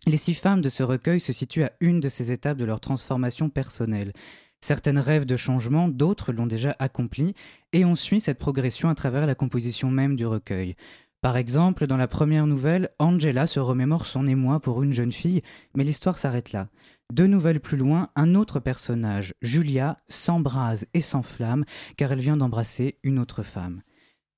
Les 0.05 0.17
six 0.17 0.35
femmes 0.35 0.61
de 0.61 0.69
ce 0.69 0.83
recueil 0.83 1.19
se 1.19 1.33
situent 1.33 1.63
à 1.63 1.73
une 1.81 1.99
de 1.99 2.09
ces 2.09 2.31
étapes 2.31 2.57
de 2.57 2.65
leur 2.65 2.79
transformation 2.79 3.49
personnelle. 3.49 4.13
Certaines 4.61 4.99
rêvent 4.99 5.25
de 5.25 5.37
changement, 5.37 5.87
d'autres 5.87 6.31
l'ont 6.31 6.47
déjà 6.47 6.75
accompli, 6.79 7.33
et 7.73 7.85
on 7.85 7.95
suit 7.95 8.21
cette 8.21 8.39
progression 8.39 8.89
à 8.89 8.95
travers 8.95 9.27
la 9.27 9.35
composition 9.35 9.91
même 9.91 10.15
du 10.15 10.25
recueil. 10.25 10.75
Par 11.21 11.35
exemple, 11.35 11.87
dans 11.87 11.97
la 11.97 12.07
première 12.07 12.47
nouvelle, 12.47 12.89
Angela 12.99 13.47
se 13.47 13.59
remémore 13.59 14.05
son 14.05 14.27
émoi 14.27 14.59
pour 14.59 14.83
une 14.83 14.93
jeune 14.93 15.11
fille, 15.11 15.41
mais 15.75 15.83
l'histoire 15.83 16.17
s'arrête 16.17 16.51
là. 16.51 16.69
Deux 17.11 17.27
nouvelles 17.27 17.59
plus 17.59 17.77
loin, 17.77 18.09
un 18.15 18.35
autre 18.35 18.59
personnage, 18.59 19.33
Julia, 19.41 19.97
s'embrase 20.07 20.85
et 20.93 21.01
s'enflamme 21.01 21.63
car 21.95 22.11
elle 22.11 22.19
vient 22.19 22.37
d'embrasser 22.37 22.99
une 23.03 23.17
autre 23.17 23.43
femme. 23.43 23.81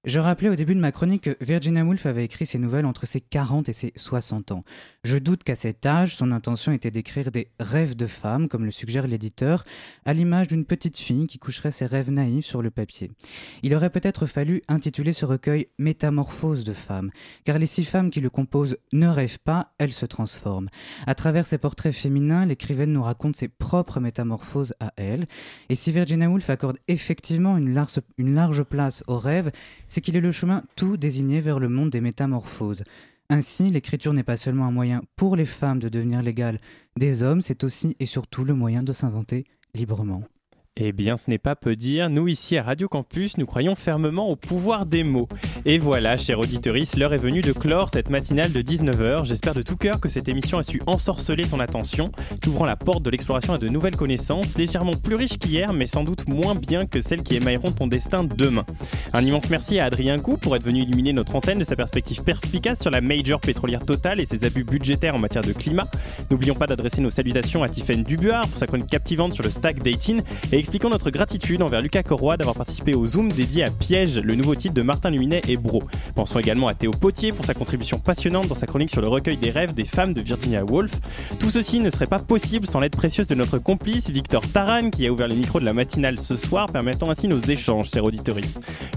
Je 0.06 0.22
rappelais 0.22 0.48
au 0.48 0.56
début 0.56 0.76
de 0.76 0.80
ma 0.80 0.94
chronique 0.94 1.24
que 1.24 1.44
Virginia 1.44 1.84
Woolf 1.84 2.06
avait 2.06 2.24
écrit 2.24 2.46
ses 2.46 2.58
nouvelles 2.58 2.86
entre 2.86 3.06
ses 3.06 3.20
40 3.20 3.68
et 3.68 3.74
ses 3.74 3.92
60 3.98 4.54
ans. 4.54 4.64
Je 5.04 5.18
doute 5.18 5.44
qu'à 5.44 5.58
cet 5.58 5.86
âge, 5.86 6.16
son 6.16 6.32
intention 6.32 6.72
était 6.72 6.90
d'écrire 6.90 7.32
des 7.32 7.50
rêves 7.60 7.98
de 7.98 8.08
femme, 8.08 8.48
comme 8.48 8.64
le 8.64 8.72
suggère 8.72 9.08
l'éditeur, 9.08 9.66
à 10.06 10.14
l'image 10.14 10.48
d'une 10.48 10.64
petite 10.64 10.98
fille 10.98 11.28
qui 11.28 11.38
coucherait 11.38 11.74
ses 11.74 11.86
rêves 11.86 12.12
naïfs 12.12 12.46
sur 12.46 12.62
le 12.62 12.72
papier. 12.72 13.12
Il 13.62 13.76
aurait 13.76 13.90
peut-être 13.90 14.26
fallu 14.26 14.62
intituler 14.70 15.12
ce 15.12 15.26
recueil 15.26 15.68
Métamorphose 15.80 16.64
de 16.64 16.72
femmes, 16.72 17.12
car 17.44 17.60
les 17.60 17.68
six 17.68 17.84
femmes 17.84 18.10
qui 18.10 18.22
le 18.22 18.30
composent 18.30 18.78
ne 18.94 19.08
rêvent 19.08 19.40
pas, 19.40 19.74
elles 19.80 19.92
se 19.92 20.06
transforment. 20.06 20.70
À 21.08 21.16
travers 21.16 21.46
ces 21.46 21.58
portraits 21.58 21.94
féminins, 21.94 22.46
l'écrivaine 22.46 22.94
nous 22.94 23.04
raconte 23.04 23.36
ses 23.36 23.50
propres 23.50 24.00
métamorphoses 24.00 24.74
à 24.80 24.94
elle, 24.96 25.26
et 25.68 25.76
si 25.76 25.92
Virginia 25.92 26.30
Woolf 26.30 26.50
accorde 26.50 26.78
effectivement 26.88 27.58
une 27.58 27.74
large 28.34 28.64
place 28.64 29.04
aux 29.08 29.18
rêves, 29.18 29.52
c'est 29.90 30.02
qu'il 30.02 30.16
est 30.16 30.22
le 30.22 30.32
chemin 30.32 30.64
tout 30.76 30.96
désigné 30.96 31.42
vers 31.42 31.60
le 31.60 31.68
monde 31.68 31.90
des 31.90 32.00
métamorphoses. 32.00 32.84
Ainsi, 33.30 33.70
l'écriture 33.70 34.14
n'est 34.14 34.24
pas 34.24 34.38
seulement 34.38 34.66
un 34.66 34.72
moyen 34.72 35.02
pour 35.16 35.36
les 35.36 35.46
femmes 35.46 35.80
de 35.80 35.90
devenir 35.90 36.22
l'égale 36.22 36.60
des 36.96 37.22
hommes, 37.22 37.42
c'est 37.42 37.64
aussi 37.64 37.96
et 38.00 38.06
surtout 38.06 38.44
le 38.44 38.54
moyen 38.54 38.82
de 38.82 38.94
s'inventer 38.94 39.46
librement. 39.76 40.24
Eh 40.82 40.94
bien, 40.94 41.18
ce 41.18 41.30
n'est 41.30 41.38
pas 41.38 41.58
peu 41.58 41.76
dire. 41.76 42.10
Nous, 42.10 42.30
ici 42.30 42.56
à 42.56 42.64
Radio 42.64 42.88
Campus, 42.88 43.38
nous 43.38 43.46
croyons 43.46 43.76
fermement 43.76 44.30
au 44.30 44.38
pouvoir 44.38 44.86
des 44.86 45.04
mots. 45.04 45.28
Et 45.66 45.78
voilà, 45.78 46.16
cher 46.16 46.40
auditeuriste, 46.40 46.96
l'heure 46.96 47.14
est 47.14 47.18
venue 47.18 47.42
de 47.42 47.52
clore 47.52 47.90
cette 47.92 48.10
matinale 48.10 48.54
de 48.54 48.62
19h. 48.62 49.26
J'espère 49.26 49.54
de 49.54 49.62
tout 49.62 49.76
cœur 49.76 50.00
que 50.00 50.08
cette 50.08 50.30
émission 50.30 50.58
a 50.58 50.64
su 50.64 50.82
ensorceler 50.88 51.44
ton 51.44 51.60
attention, 51.60 52.10
t'ouvrant 52.42 52.64
la 52.64 52.78
porte 52.78 53.04
de 53.04 53.10
l'exploration 53.10 53.52
à 53.52 53.58
de 53.58 53.68
nouvelles 53.68 53.98
connaissances, 53.98 54.58
légèrement 54.58 54.94
plus 54.94 55.16
riches 55.16 55.38
qu'hier, 55.38 55.74
mais 55.74 55.86
sans 55.86 56.06
doute 56.06 56.30
moins 56.30 56.56
bien 56.56 56.86
que 56.86 57.02
celles 57.02 57.24
qui 57.24 57.36
émailleront 57.36 57.72
ton 57.74 57.88
destin 57.88 58.24
demain. 58.24 58.64
Un 59.12 59.26
immense 59.26 59.50
merci 59.50 59.80
à 59.80 59.86
Adrien 59.86 60.18
Cou 60.18 60.38
pour 60.38 60.56
être 60.56 60.64
venu 60.64 60.84
illuminer 60.84 61.12
notre 61.12 61.36
antenne 61.36 61.60
de 61.60 61.66
sa 61.66 61.76
perspective 61.76 62.24
perspicace 62.24 62.80
sur 62.80 62.92
la 62.92 63.02
major 63.02 63.42
pétrolière 63.42 63.84
totale 63.84 64.22
et 64.22 64.26
ses 64.26 64.46
abus 64.46 64.64
budgétaires 64.64 65.16
en 65.16 65.20
matière 65.20 65.44
de 65.44 65.52
climat. 65.52 65.88
N'oublions 66.32 66.56
pas 66.56 66.68
d'adresser 66.68 67.02
nos 67.02 67.10
salutations 67.10 67.64
à 67.64 67.68
Tiffaine 67.68 68.04
Dubuard 68.04 68.48
pour 68.48 68.58
sa 68.58 68.66
chronique 68.66 68.90
captivante 68.90 69.34
sur 69.34 69.44
le 69.44 69.50
stack 69.50 69.84
dating 69.84 70.22
et 70.54 70.69
expliquons 70.70 70.92
notre 70.92 71.10
gratitude 71.10 71.64
envers 71.64 71.82
Lucas 71.82 72.04
Corroy 72.04 72.38
d'avoir 72.38 72.56
participé 72.56 72.94
au 72.94 73.04
Zoom 73.08 73.32
dédié 73.32 73.64
à 73.64 73.72
Piège, 73.72 74.20
le 74.20 74.36
nouveau 74.36 74.54
titre 74.54 74.76
de 74.76 74.84
Martin 74.84 75.10
Luminet 75.10 75.42
et 75.48 75.58
Bro. 75.58 75.82
Pensons 76.14 76.38
également 76.38 76.68
à 76.68 76.76
Théo 76.76 76.92
Potier 76.92 77.32
pour 77.32 77.44
sa 77.44 77.56
contribution 77.56 77.98
passionnante 77.98 78.48
dans 78.48 78.54
sa 78.54 78.68
chronique 78.68 78.92
sur 78.92 79.02
le 79.02 79.08
recueil 79.08 79.38
des 79.38 79.50
rêves 79.50 79.74
des 79.74 79.84
femmes 79.84 80.14
de 80.14 80.22
Virginia 80.22 80.64
Woolf. 80.64 80.92
Tout 81.40 81.50
ceci 81.50 81.80
ne 81.80 81.90
serait 81.90 82.06
pas 82.06 82.20
possible 82.20 82.68
sans 82.68 82.82
l'aide 82.82 82.96
précieuse 82.96 83.26
de 83.26 83.34
notre 83.34 83.58
complice 83.58 84.12
Victor 84.12 84.48
Taran 84.48 84.92
qui 84.92 85.08
a 85.08 85.12
ouvert 85.12 85.28
les 85.28 85.38
micros 85.38 85.60
de 85.60 85.66
la 85.66 85.74
matinale 85.74 86.20
ce 86.20 86.36
soir, 86.36 86.68
permettant 86.68 87.10
ainsi 87.10 87.28
nos 87.28 87.40
échanges, 87.40 87.90
chers 87.90 88.04
auditeurs. 88.04 88.38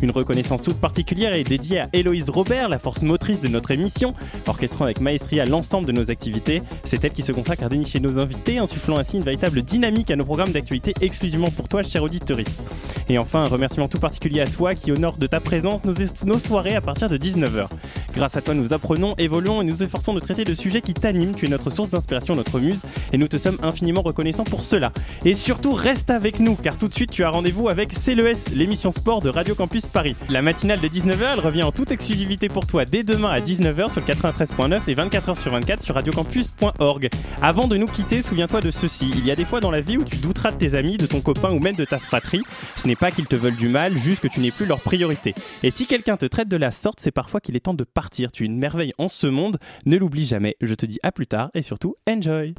Une 0.02 0.10
reconnaissance 0.10 0.60
toute 0.60 0.76
particulière 0.76 1.32
est 1.32 1.42
dédiée 1.42 1.80
à 1.80 1.88
Héloïse 1.94 2.28
Robert, 2.28 2.68
la 2.68 2.78
force 2.78 3.00
motrice 3.00 3.40
de 3.40 3.48
notre 3.48 3.70
émission, 3.70 4.14
orchestrant 4.46 4.84
avec 4.84 5.00
maestria 5.00 5.46
l'ensemble 5.46 5.86
de 5.86 5.92
nos 5.92 6.10
activités. 6.10 6.60
C'est 6.84 7.02
elle 7.02 7.12
qui 7.12 7.22
se 7.22 7.32
consacre 7.32 7.62
à 7.62 7.70
dénicher 7.70 7.98
nos 7.98 8.18
invités, 8.18 8.58
insufflant 8.58 8.98
ainsi 8.98 9.16
une 9.16 9.22
véritable 9.22 9.62
dynamique 9.62 10.10
à 10.10 10.16
nos 10.16 10.26
programmes 10.26 10.52
d'actualité 10.52 10.92
exclusivement 11.00 11.50
pour 11.50 11.61
toi, 11.68 11.82
cher 11.82 12.02
auditeuriste. 12.02 12.62
Et 13.08 13.18
enfin, 13.18 13.40
un 13.40 13.48
remerciement 13.48 13.88
tout 13.88 13.98
particulier 13.98 14.40
à 14.40 14.46
toi 14.46 14.74
qui 14.74 14.92
honore 14.92 15.16
de 15.16 15.26
ta 15.26 15.40
présence 15.40 15.84
nos, 15.84 15.94
nos 16.24 16.38
soirées 16.38 16.74
à 16.74 16.80
partir 16.80 17.08
de 17.08 17.18
19h. 17.18 17.68
Grâce 18.14 18.36
à 18.36 18.42
toi, 18.42 18.54
nous 18.54 18.72
apprenons, 18.72 19.14
évoluons 19.18 19.62
et 19.62 19.64
nous 19.64 19.82
efforçons 19.82 20.14
de 20.14 20.20
traiter 20.20 20.44
de 20.44 20.54
sujets 20.54 20.80
qui 20.80 20.94
t'animent. 20.94 21.34
Tu 21.34 21.46
es 21.46 21.48
notre 21.48 21.70
source 21.70 21.90
d'inspiration, 21.90 22.36
notre 22.36 22.60
muse, 22.60 22.82
et 23.12 23.18
nous 23.18 23.28
te 23.28 23.38
sommes 23.38 23.58
infiniment 23.62 24.02
reconnaissants 24.02 24.44
pour 24.44 24.62
cela. 24.62 24.92
Et 25.24 25.34
surtout, 25.34 25.72
reste 25.72 26.10
avec 26.10 26.40
nous, 26.40 26.56
car 26.56 26.76
tout 26.76 26.88
de 26.88 26.94
suite, 26.94 27.10
tu 27.10 27.24
as 27.24 27.30
rendez-vous 27.30 27.68
avec 27.68 27.90
CLES, 27.92 28.54
l'émission 28.54 28.90
sport 28.90 29.20
de 29.20 29.28
Radio 29.28 29.54
Campus 29.54 29.86
Paris. 29.86 30.16
La 30.28 30.42
matinale 30.42 30.80
de 30.80 30.88
19h, 30.88 31.34
elle 31.34 31.40
revient 31.40 31.62
en 31.62 31.72
toute 31.72 31.90
exclusivité 31.90 32.48
pour 32.48 32.66
toi 32.66 32.84
dès 32.84 33.02
demain 33.02 33.30
à 33.30 33.40
19h 33.40 33.92
sur 33.92 34.00
le 34.00 34.12
93.9 34.12 34.80
et 34.88 34.94
24h 34.94 35.40
sur 35.40 35.52
24 35.52 35.82
sur 35.82 35.94
radiocampus.org. 35.94 37.08
Avant 37.40 37.66
de 37.66 37.76
nous 37.76 37.86
quitter, 37.86 38.22
souviens-toi 38.22 38.60
de 38.60 38.70
ceci. 38.70 39.10
Il 39.14 39.26
y 39.26 39.30
a 39.30 39.36
des 39.36 39.44
fois 39.44 39.60
dans 39.60 39.70
la 39.70 39.80
vie 39.80 39.96
où 39.96 40.04
tu 40.04 40.16
douteras 40.16 40.52
de 40.52 40.56
tes 40.56 40.74
amis, 40.74 40.96
de 40.96 41.06
ton 41.06 41.20
copain 41.20 41.41
ou 41.50 41.58
même 41.58 41.74
de 41.74 41.84
ta 41.84 41.98
fratrie. 41.98 42.42
Ce 42.76 42.86
n'est 42.86 42.96
pas 42.96 43.10
qu'ils 43.10 43.26
te 43.26 43.36
veulent 43.36 43.56
du 43.56 43.68
mal, 43.68 43.96
juste 43.96 44.22
que 44.22 44.28
tu 44.28 44.40
n'es 44.40 44.50
plus 44.50 44.66
leur 44.66 44.80
priorité. 44.80 45.34
Et 45.62 45.70
si 45.70 45.86
quelqu'un 45.86 46.16
te 46.16 46.26
traite 46.26 46.48
de 46.48 46.56
la 46.56 46.70
sorte, 46.70 47.00
c'est 47.00 47.10
parfois 47.10 47.40
qu'il 47.40 47.56
est 47.56 47.60
temps 47.60 47.74
de 47.74 47.84
partir. 47.84 48.32
Tu 48.32 48.44
es 48.44 48.46
une 48.46 48.58
merveille 48.58 48.92
en 48.98 49.08
ce 49.08 49.26
monde. 49.26 49.58
Ne 49.86 49.96
l'oublie 49.96 50.26
jamais. 50.26 50.56
Je 50.60 50.74
te 50.74 50.86
dis 50.86 50.98
à 51.02 51.12
plus 51.12 51.26
tard 51.26 51.50
et 51.54 51.62
surtout, 51.62 51.96
enjoy! 52.08 52.54